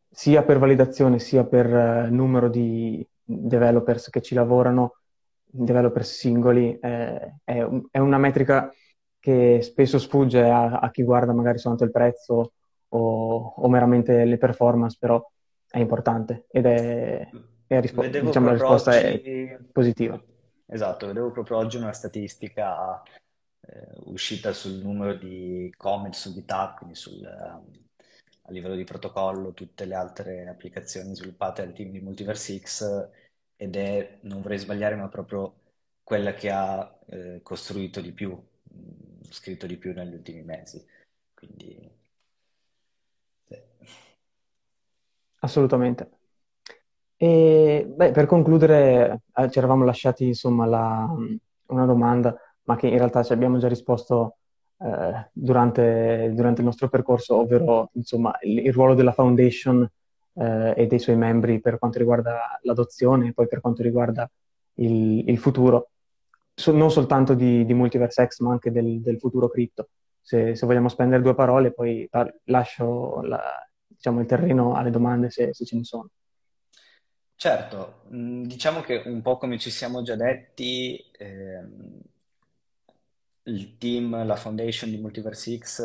sia 0.09 0.43
per 0.43 0.59
validazione 0.59 1.19
sia 1.19 1.43
per 1.43 1.65
eh, 1.65 2.09
numero 2.09 2.49
di 2.49 3.05
developers 3.23 4.09
che 4.09 4.21
ci 4.21 4.33
lavorano, 4.35 4.97
developers 5.43 6.11
singoli, 6.17 6.77
eh, 6.79 7.39
è, 7.43 7.61
un, 7.61 7.85
è, 7.91 7.99
una 7.99 8.17
metrica 8.17 8.71
che 9.19 9.61
spesso 9.61 9.99
sfugge 9.99 10.41
a, 10.41 10.79
a, 10.79 10.89
chi 10.91 11.03
guarda 11.03 11.33
magari 11.33 11.57
soltanto 11.57 11.83
il 11.83 11.91
prezzo 11.91 12.53
o, 12.89 13.53
o 13.57 13.69
meramente 13.69 14.23
le 14.25 14.37
performance, 14.37 14.97
però 14.99 15.23
è 15.69 15.79
importante 15.79 16.45
ed 16.49 16.65
è 16.65 17.29
e 17.69 17.81
rispo- 17.81 18.07
diciamo, 18.07 18.45
la 18.45 18.53
risposta 18.53 18.91
oggi... 18.91 19.01
è 19.01 19.59
positiva. 19.71 20.21
Esatto, 20.65 21.07
vedevo 21.07 21.31
proprio 21.31 21.57
oggi 21.57 21.77
una 21.77 21.91
statistica 21.91 23.01
eh, 23.61 23.91
uscita 24.05 24.53
sul 24.53 24.75
numero 24.81 25.13
di 25.13 25.73
comment 25.75 26.13
su 26.13 26.33
GitHub, 26.33 26.77
quindi 26.77 26.95
sul, 26.95 27.19
um, 27.21 27.86
a 28.47 28.51
livello 28.51 28.75
di 28.75 28.83
protocollo 28.85 29.53
tutte 29.53 29.85
le 29.85 29.95
altre 29.95 30.47
applicazioni 30.47 31.13
sviluppate 31.15 31.63
dal 31.63 31.73
team 31.73 31.91
di 31.91 31.99
Multiverse 31.99 32.57
X 32.59 33.09
ed 33.57 33.75
è, 33.75 34.19
non 34.21 34.41
vorrei 34.41 34.57
sbagliare, 34.57 34.95
ma 34.95 35.09
proprio 35.09 35.53
quella 36.03 36.33
che 36.33 36.49
ha 36.49 36.97
eh, 37.07 37.41
costruito 37.43 37.99
di 38.01 38.13
più, 38.13 38.41
scritto 39.29 39.65
di 39.67 39.77
più 39.77 39.93
negli 39.93 40.13
ultimi 40.13 40.43
mesi. 40.43 40.85
Quindi, 41.33 41.91
sì. 43.49 43.55
Assolutamente. 45.39 46.09
E 47.17 47.85
beh, 47.87 48.11
per 48.11 48.25
concludere, 48.27 49.21
eh, 49.33 49.49
ci 49.49 49.57
eravamo 49.57 49.83
lasciati 49.83 50.25
insomma 50.27 50.65
la, 50.65 51.07
una 51.67 51.85
domanda, 51.85 52.35
ma 52.63 52.75
che 52.75 52.87
in 52.87 52.97
realtà 52.97 53.23
ci 53.23 53.33
abbiamo 53.33 53.57
già 53.57 53.67
risposto 53.67 54.37
eh, 54.79 55.29
durante, 55.33 56.31
durante, 56.33 56.61
il 56.61 56.67
nostro 56.67 56.89
percorso, 56.89 57.37
ovvero 57.37 57.89
insomma, 57.93 58.37
il, 58.41 58.59
il 58.59 58.73
ruolo 58.73 58.93
della 58.93 59.11
foundation 59.11 59.89
eh, 60.33 60.73
e 60.75 60.87
dei 60.87 60.99
suoi 60.99 61.15
membri 61.15 61.59
per 61.59 61.79
quanto 61.79 61.97
riguarda 61.97 62.59
l'adozione 62.63 63.29
e 63.29 63.33
poi 63.33 63.47
per 63.47 63.61
quanto 63.61 63.81
riguarda 63.81 64.29
il, 64.75 65.27
il 65.27 65.37
futuro, 65.37 65.89
so, 66.53 66.71
non 66.71 66.91
soltanto 66.91 67.33
di, 67.33 67.65
di 67.65 67.73
Multiverse 67.73 68.25
X, 68.27 68.39
ma 68.39 68.51
anche 68.51 68.71
del, 68.71 69.01
del 69.01 69.19
futuro 69.19 69.49
cripto. 69.49 69.89
Se, 70.21 70.55
se, 70.55 70.65
vogliamo 70.65 70.89
spendere 70.89 71.21
due 71.21 71.35
parole, 71.35 71.71
poi 71.71 72.07
lascio 72.45 73.21
la, 73.21 73.41
diciamo, 73.85 74.19
il 74.19 74.25
terreno 74.25 74.75
alle 74.75 74.91
domande 74.91 75.29
se, 75.29 75.53
se 75.53 75.65
ce 75.65 75.75
ne 75.77 75.83
sono. 75.83 76.09
Certo, 77.35 78.01
mm, 78.13 78.43
diciamo 78.43 78.81
che 78.81 79.03
un 79.05 79.21
po' 79.21 79.37
come 79.37 79.57
ci 79.57 79.69
siamo 79.69 80.01
già 80.01 80.15
detti, 80.15 80.99
ehm, 81.17 82.01
il 83.47 83.77
team, 83.77 84.25
la 84.25 84.35
foundation 84.35 84.89
di 84.89 84.97
Multiverse 84.97 85.57
X 85.57 85.79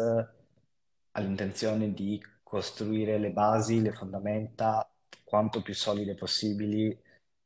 ha 1.15 1.21
l'intenzione 1.21 1.93
di 1.93 2.21
costruire 2.43 3.19
le 3.19 3.31
basi, 3.31 3.81
le 3.81 3.93
fondamenta 3.93 4.89
quanto 5.25 5.63
più 5.63 5.75
solide 5.75 6.15
possibili, 6.15 6.97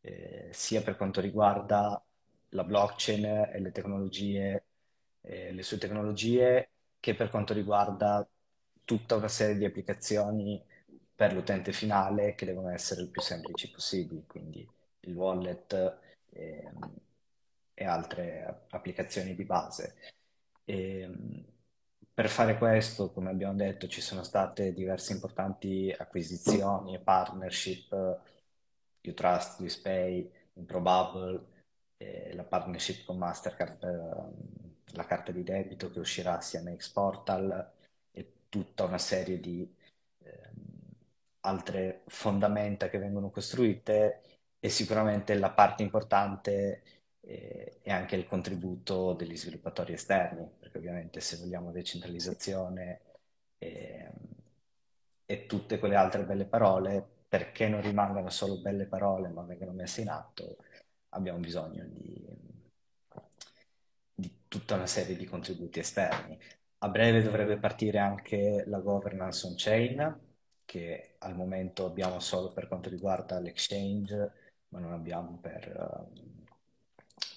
eh, 0.00 0.48
sia 0.52 0.82
per 0.82 0.96
quanto 0.96 1.20
riguarda 1.20 2.02
la 2.50 2.64
blockchain 2.64 3.24
e 3.52 3.60
le 3.60 3.72
tecnologie, 3.72 4.64
eh, 5.22 5.52
le 5.52 5.62
sue 5.62 5.78
tecnologie, 5.78 6.70
che 7.00 7.14
per 7.14 7.30
quanto 7.30 7.52
riguarda 7.52 8.26
tutta 8.84 9.16
una 9.16 9.28
serie 9.28 9.56
di 9.56 9.64
applicazioni 9.64 10.62
per 11.14 11.32
l'utente 11.32 11.72
finale 11.72 12.34
che 12.34 12.46
devono 12.46 12.70
essere 12.70 13.02
il 13.02 13.08
più 13.08 13.20
semplici 13.20 13.70
possibili, 13.70 14.24
quindi 14.26 14.66
il 15.00 15.14
wallet 15.14 15.98
eh, 16.30 16.70
e 17.78 17.84
altre 17.84 18.64
applicazioni 18.70 19.34
di 19.34 19.44
base. 19.44 19.96
E, 20.64 21.44
per 22.12 22.30
fare 22.30 22.56
questo, 22.56 23.12
come 23.12 23.28
abbiamo 23.28 23.54
detto, 23.54 23.86
ci 23.88 24.00
sono 24.00 24.22
state 24.22 24.72
diverse 24.72 25.12
importanti 25.12 25.94
acquisizioni 25.96 26.94
e 26.94 26.98
partnership, 26.98 28.20
Utrust, 29.02 29.60
WisPay, 29.60 30.32
Improbable, 30.54 31.44
eh, 31.98 32.32
la 32.34 32.44
partnership 32.44 33.04
con 33.04 33.18
Mastercard 33.18 33.76
per 33.78 34.96
la 34.96 35.04
carta 35.04 35.30
di 35.30 35.42
debito 35.42 35.90
che 35.90 35.98
uscirà 35.98 36.38
assieme 36.38 36.72
a 36.72 36.76
Xportal 36.76 37.72
e 38.10 38.32
tutta 38.48 38.84
una 38.84 38.98
serie 38.98 39.38
di 39.38 39.70
eh, 40.22 40.50
altre 41.40 42.02
fondamenta 42.06 42.88
che 42.88 42.98
vengono 42.98 43.30
costruite 43.30 44.22
e 44.58 44.68
sicuramente 44.70 45.34
la 45.34 45.50
parte 45.50 45.82
importante 45.82 46.82
eh, 47.26 47.78
è 47.82 47.90
anche 47.90 48.16
il 48.16 48.26
contributo 48.26 49.12
degli 49.12 49.36
sviluppatori 49.36 49.92
esterni, 49.92 50.48
perché 50.58 50.78
ovviamente 50.78 51.20
se 51.20 51.36
vogliamo 51.38 51.72
decentralizzazione 51.72 53.00
e, 53.58 54.10
e 55.26 55.46
tutte 55.46 55.78
quelle 55.78 55.96
altre 55.96 56.24
belle 56.24 56.44
parole, 56.46 57.04
perché 57.28 57.68
non 57.68 57.82
rimangano 57.82 58.30
solo 58.30 58.60
belle 58.60 58.86
parole 58.86 59.28
ma 59.28 59.42
vengano 59.42 59.72
messe 59.72 60.02
in 60.02 60.08
atto, 60.08 60.58
abbiamo 61.10 61.38
bisogno 61.38 61.84
di, 61.86 62.24
di 64.14 64.44
tutta 64.48 64.74
una 64.74 64.86
serie 64.86 65.16
di 65.16 65.26
contributi 65.26 65.80
esterni. 65.80 66.38
A 66.78 66.88
breve 66.88 67.22
dovrebbe 67.22 67.58
partire 67.58 67.98
anche 67.98 68.64
la 68.66 68.78
governance 68.80 69.46
on-chain, 69.46 70.20
che 70.64 71.14
al 71.18 71.34
momento 71.34 71.86
abbiamo 71.86 72.20
solo 72.20 72.52
per 72.52 72.68
quanto 72.68 72.88
riguarda 72.88 73.40
l'exchange, 73.40 74.32
ma 74.68 74.78
non 74.80 74.92
abbiamo 74.92 75.38
per, 75.38 76.08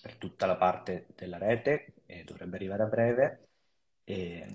per 0.02 0.16
tutta 0.16 0.46
la 0.46 0.56
parte 0.56 1.08
della 1.16 1.38
rete 1.38 1.94
e 2.06 2.24
dovrebbe 2.24 2.56
arrivare 2.56 2.84
a 2.84 2.88
breve. 2.88 3.48
E, 4.04 4.48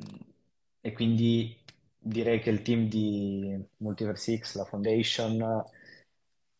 e 0.80 0.92
quindi 0.92 1.56
direi 1.98 2.40
che 2.40 2.50
il 2.50 2.62
team 2.62 2.88
di 2.88 3.58
Multiverse 3.78 4.38
X, 4.38 4.56
la 4.56 4.64
Foundation, 4.64 5.64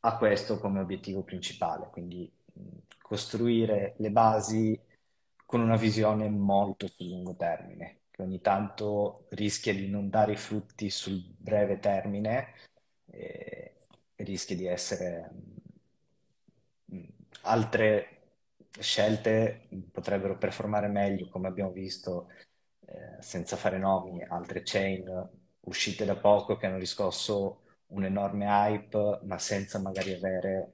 ha 0.00 0.16
questo 0.16 0.58
come 0.58 0.80
obiettivo 0.80 1.22
principale, 1.22 1.88
quindi 1.90 2.30
costruire 3.00 3.94
le 3.98 4.10
basi 4.10 4.78
con 5.44 5.60
una 5.60 5.76
visione 5.76 6.28
molto 6.28 6.88
sul 6.88 7.08
lungo 7.08 7.34
termine, 7.34 8.00
che 8.10 8.22
ogni 8.22 8.40
tanto 8.40 9.26
rischia 9.30 9.74
di 9.74 9.88
non 9.88 10.08
dare 10.08 10.32
i 10.32 10.36
frutti 10.36 10.90
sul 10.90 11.22
breve 11.36 11.78
termine 11.78 12.54
e 13.06 13.74
rischia 14.16 14.56
di 14.56 14.66
essere 14.66 15.30
altre 17.42 18.13
scelte 18.78 19.68
potrebbero 19.90 20.36
performare 20.36 20.88
meglio, 20.88 21.28
come 21.28 21.48
abbiamo 21.48 21.70
visto, 21.70 22.28
eh, 22.86 23.20
senza 23.20 23.56
fare 23.56 23.78
nomi, 23.78 24.22
altre 24.22 24.62
chain 24.62 25.28
uscite 25.60 26.04
da 26.04 26.16
poco 26.16 26.56
che 26.56 26.66
hanno 26.66 26.78
riscosso 26.78 27.62
un 27.88 28.04
enorme 28.04 28.46
hype, 28.46 29.20
ma 29.24 29.38
senza 29.38 29.78
magari 29.78 30.12
avere 30.12 30.72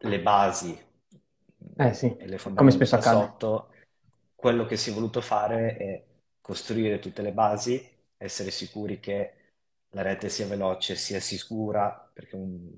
le 0.00 0.20
basi 0.20 0.78
eh 1.76 1.94
sì, 1.94 2.16
e 2.16 2.26
le 2.26 2.38
fondamenta 2.38 3.00
sotto. 3.00 3.68
Quello 4.34 4.66
che 4.66 4.76
si 4.76 4.90
è 4.90 4.92
voluto 4.92 5.20
fare 5.20 5.76
è 5.76 6.04
costruire 6.40 6.98
tutte 6.98 7.22
le 7.22 7.32
basi, 7.32 7.80
essere 8.16 8.50
sicuri 8.50 8.98
che 8.98 9.34
la 9.90 10.02
rete 10.02 10.28
sia 10.28 10.46
veloce, 10.46 10.96
sia 10.96 11.20
sicura, 11.20 12.10
perché 12.12 12.34
un, 12.34 12.68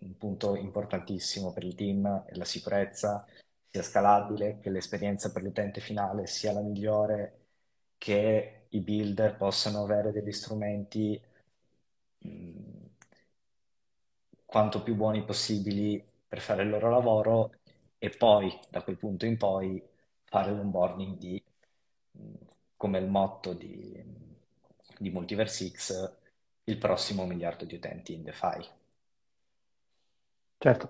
un 0.00 0.16
punto 0.16 0.56
importantissimo 0.56 1.52
per 1.52 1.64
il 1.64 1.74
team 1.74 2.24
è 2.26 2.34
la 2.34 2.44
sicurezza, 2.44 3.26
sia 3.70 3.82
scalabile, 3.82 4.58
che 4.60 4.70
l'esperienza 4.70 5.30
per 5.32 5.42
l'utente 5.42 5.80
finale 5.80 6.26
sia 6.26 6.52
la 6.52 6.60
migliore, 6.60 7.40
che 7.98 8.66
i 8.70 8.80
builder 8.80 9.36
possano 9.36 9.82
avere 9.82 10.12
degli 10.12 10.32
strumenti 10.32 11.20
mh, 12.24 12.86
quanto 14.46 14.82
più 14.82 14.94
buoni 14.94 15.24
possibili 15.24 16.02
per 16.26 16.40
fare 16.40 16.62
il 16.62 16.70
loro 16.70 16.90
lavoro 16.90 17.50
e 17.98 18.08
poi 18.10 18.56
da 18.70 18.82
quel 18.82 18.96
punto 18.96 19.26
in 19.26 19.36
poi 19.36 19.82
fare 20.24 20.52
l'onboarding 20.52 21.18
di, 21.18 21.42
come 22.76 22.98
il 22.98 23.06
motto 23.08 23.52
di, 23.52 24.02
di 24.98 25.10
Multiverse 25.10 25.68
X, 25.70 26.16
il 26.64 26.78
prossimo 26.78 27.24
miliardo 27.26 27.64
di 27.64 27.74
utenti 27.74 28.14
in 28.14 28.22
DeFi. 28.22 28.68
Certo. 30.60 30.86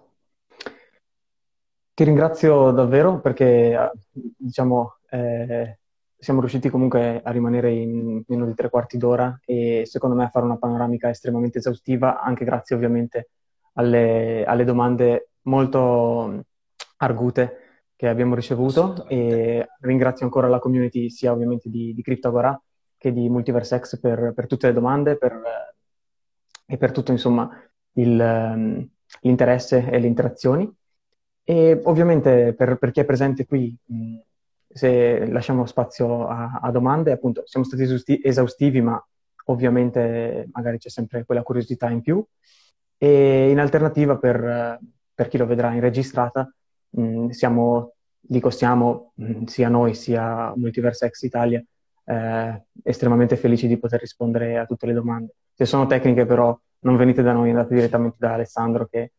Ti 1.97 2.05
ringrazio 2.05 2.73
davvero 2.73 3.21
perché, 3.21 3.91
diciamo, 4.11 4.97
eh, 5.09 5.79
siamo 6.15 6.41
riusciti 6.41 6.69
comunque 6.69 7.23
a 7.25 7.31
rimanere 7.31 7.73
in 7.73 8.23
meno 8.27 8.45
di 8.45 8.53
tre 8.53 8.69
quarti 8.69 8.99
d'ora 8.99 9.41
e 9.47 9.85
secondo 9.87 10.15
me 10.15 10.25
a 10.25 10.29
fare 10.29 10.45
una 10.45 10.59
panoramica 10.59 11.09
estremamente 11.09 11.57
esaustiva, 11.57 12.21
anche 12.21 12.45
grazie 12.45 12.77
ovviamente 12.77 13.31
alle, 13.77 14.45
alle 14.45 14.65
domande 14.65 15.31
molto 15.45 16.45
argute 16.99 17.87
che 17.97 18.09
abbiamo 18.09 18.35
ricevuto 18.35 19.07
e 19.09 19.67
ringrazio 19.81 20.27
ancora 20.27 20.49
la 20.49 20.59
community 20.59 21.09
sia 21.09 21.33
ovviamente 21.33 21.71
di, 21.71 21.95
di 21.95 22.03
CryptoAgora 22.03 22.63
che 22.99 23.11
di 23.11 23.31
Multiverse 23.31 23.99
per, 23.99 24.35
per 24.35 24.47
tutte 24.47 24.67
le 24.67 24.75
domande 24.75 25.17
per, 25.17 25.41
e 26.67 26.77
per 26.77 26.93
tutto 26.93 27.11
insomma 27.11 27.51
il, 27.93 28.91
l'interesse 29.21 29.89
e 29.89 29.99
le 29.99 30.07
interazioni. 30.07 30.71
E 31.49 31.81
ovviamente 31.85 32.55
per, 32.55 32.77
per 32.77 32.91
chi 32.91 32.99
è 32.99 33.05
presente 33.05 33.47
qui, 33.47 33.73
se 34.69 35.27
lasciamo 35.29 35.65
spazio 35.65 36.27
a, 36.27 36.59
a, 36.61 36.73
domande, 36.73 37.13
appunto 37.13 37.43
siamo 37.47 37.65
stati 37.65 37.85
esaustivi, 38.21 38.81
ma 38.81 39.01
ovviamente 39.45 40.49
magari 40.51 40.79
c'è 40.79 40.89
sempre 40.89 41.25
quella 41.25 41.45
curiosità 41.45 41.89
in 41.89 42.03
più. 42.03 42.25
E 42.99 43.49
in 43.49 43.61
alternativa, 43.61 44.19
per, 44.19 44.81
per 45.15 45.29
chi 45.29 45.39
lo 45.39 45.47
vedrà 45.47 45.73
in 45.73 45.79
registrata, 45.79 46.53
siamo, 47.31 47.93
dico 48.19 48.51
siamo, 48.51 49.13
sia 49.45 49.69
noi 49.69 49.95
sia 49.95 50.53
Multiverse 50.57 51.09
X 51.09 51.23
Italia, 51.23 51.65
eh, 52.07 52.63
estremamente 52.83 53.37
felici 53.37 53.69
di 53.69 53.79
poter 53.79 54.01
rispondere 54.01 54.59
a 54.59 54.67
tutte 54.67 54.87
le 54.87 54.95
domande. 54.95 55.35
Se 55.55 55.65
sono 55.65 55.87
tecniche 55.87 56.27
però 56.27 56.59
non 56.81 56.97
venite 56.97 57.23
da 57.23 57.33
noi, 57.33 57.51
andate 57.51 57.73
direttamente 57.73 58.17
da 58.19 58.33
Alessandro 58.33 58.87
che 58.87 59.13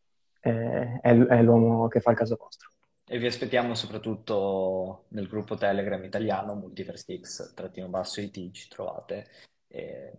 eh, 0.48 1.00
è, 1.00 1.16
è 1.16 1.42
l'uomo 1.42 1.88
che 1.88 2.00
fa 2.00 2.10
il 2.10 2.16
caso 2.16 2.36
vostro. 2.36 2.70
E 3.10 3.18
vi 3.18 3.26
aspettiamo 3.26 3.74
soprattutto 3.74 5.04
nel 5.08 5.28
gruppo 5.28 5.56
Telegram 5.56 6.02
italiano, 6.04 6.54
Multiverse 6.54 7.18
X, 7.18 7.54
trattino 7.54 7.88
basso 7.88 8.20
IT, 8.20 8.50
ci 8.50 8.68
trovate. 8.68 9.26
E 9.66 10.12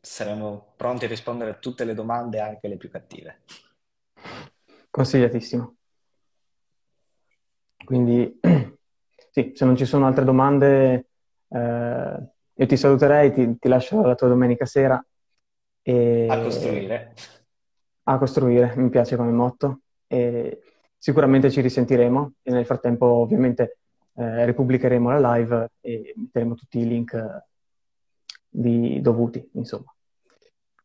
saremo 0.00 0.74
pronti 0.76 1.06
a 1.06 1.08
rispondere 1.08 1.50
a 1.50 1.54
tutte 1.54 1.84
le 1.84 1.94
domande, 1.94 2.38
anche 2.38 2.68
le 2.68 2.76
più 2.76 2.90
cattive. 2.90 3.40
Consigliatissimo. 4.88 5.74
Quindi, 7.84 8.38
sì, 9.30 9.52
se 9.54 9.64
non 9.64 9.76
ci 9.76 9.84
sono 9.84 10.06
altre 10.06 10.24
domande, 10.24 11.08
eh, 11.48 12.28
io 12.54 12.66
ti 12.66 12.76
saluterei, 12.76 13.32
ti, 13.32 13.58
ti, 13.58 13.68
lascio 13.68 14.00
la 14.02 14.14
tua 14.14 14.28
domenica 14.28 14.64
sera. 14.64 15.04
E... 15.82 16.26
A 16.30 16.40
costruire. 16.40 17.14
A 18.08 18.18
costruire, 18.18 18.72
mi 18.76 18.88
piace 18.88 19.16
come 19.16 19.32
motto. 19.32 19.80
E 20.06 20.60
sicuramente 20.96 21.50
ci 21.50 21.60
risentiremo 21.60 22.32
e 22.42 22.50
nel 22.52 22.64
frattempo 22.64 23.06
ovviamente 23.06 23.78
eh, 24.14 24.44
ripubblicheremo 24.44 25.18
la 25.18 25.34
live 25.34 25.70
e 25.80 26.14
metteremo 26.16 26.54
tutti 26.54 26.78
i 26.78 26.86
link 26.86 27.12
eh, 27.14 27.44
di, 28.48 29.00
dovuti, 29.00 29.48
insomma. 29.52 29.92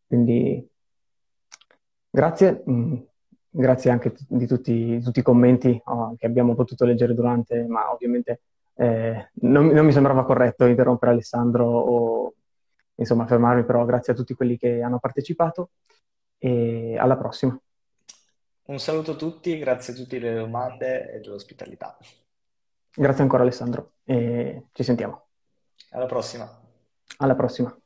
Quindi 0.06 0.68
grazie, 2.10 2.64
mm, 2.70 2.96
grazie 3.50 3.92
anche 3.92 4.14
di 4.28 4.46
tutti, 4.48 5.00
tutti 5.02 5.20
i 5.20 5.24
commenti 5.24 5.82
oh, 5.86 6.16
che 6.18 6.26
abbiamo 6.26 6.56
potuto 6.56 6.86
leggere 6.86 7.14
durante, 7.14 7.66
ma 7.68 7.92
ovviamente 7.92 8.42
eh, 8.76 9.30
non, 9.42 9.68
non, 9.68 9.86
mi 9.86 9.92
sembrava 9.92 10.26
corretto 10.26 10.66
interrompere 10.66 11.12
Alessandro 11.12 11.66
o 11.66 12.34
insomma 12.96 13.26
fermarmi, 13.26 13.64
però 13.64 13.86
grazie 13.86 14.14
a 14.14 14.16
tutti 14.16 14.34
quelli 14.34 14.58
che 14.58 14.82
hanno 14.82 15.00
partecipato 15.00 15.72
e 16.44 16.98
alla 16.98 17.16
prossima. 17.18 17.56
Un 18.64 18.80
saluto 18.80 19.12
a 19.12 19.16
tutti, 19.16 19.60
grazie 19.60 19.94
a 19.94 19.96
tutti 19.96 20.18
delle 20.18 20.40
domande 20.40 21.12
e 21.12 21.20
dell'ospitalità. 21.20 21.96
Grazie 22.94 23.22
ancora 23.22 23.44
Alessandro 23.44 23.94
e 24.04 24.66
ci 24.72 24.84
sentiamo. 24.84 25.28
Alla 25.92 26.08
prossima. 26.08 26.62
Alla 27.18 27.36
prossima. 27.36 27.81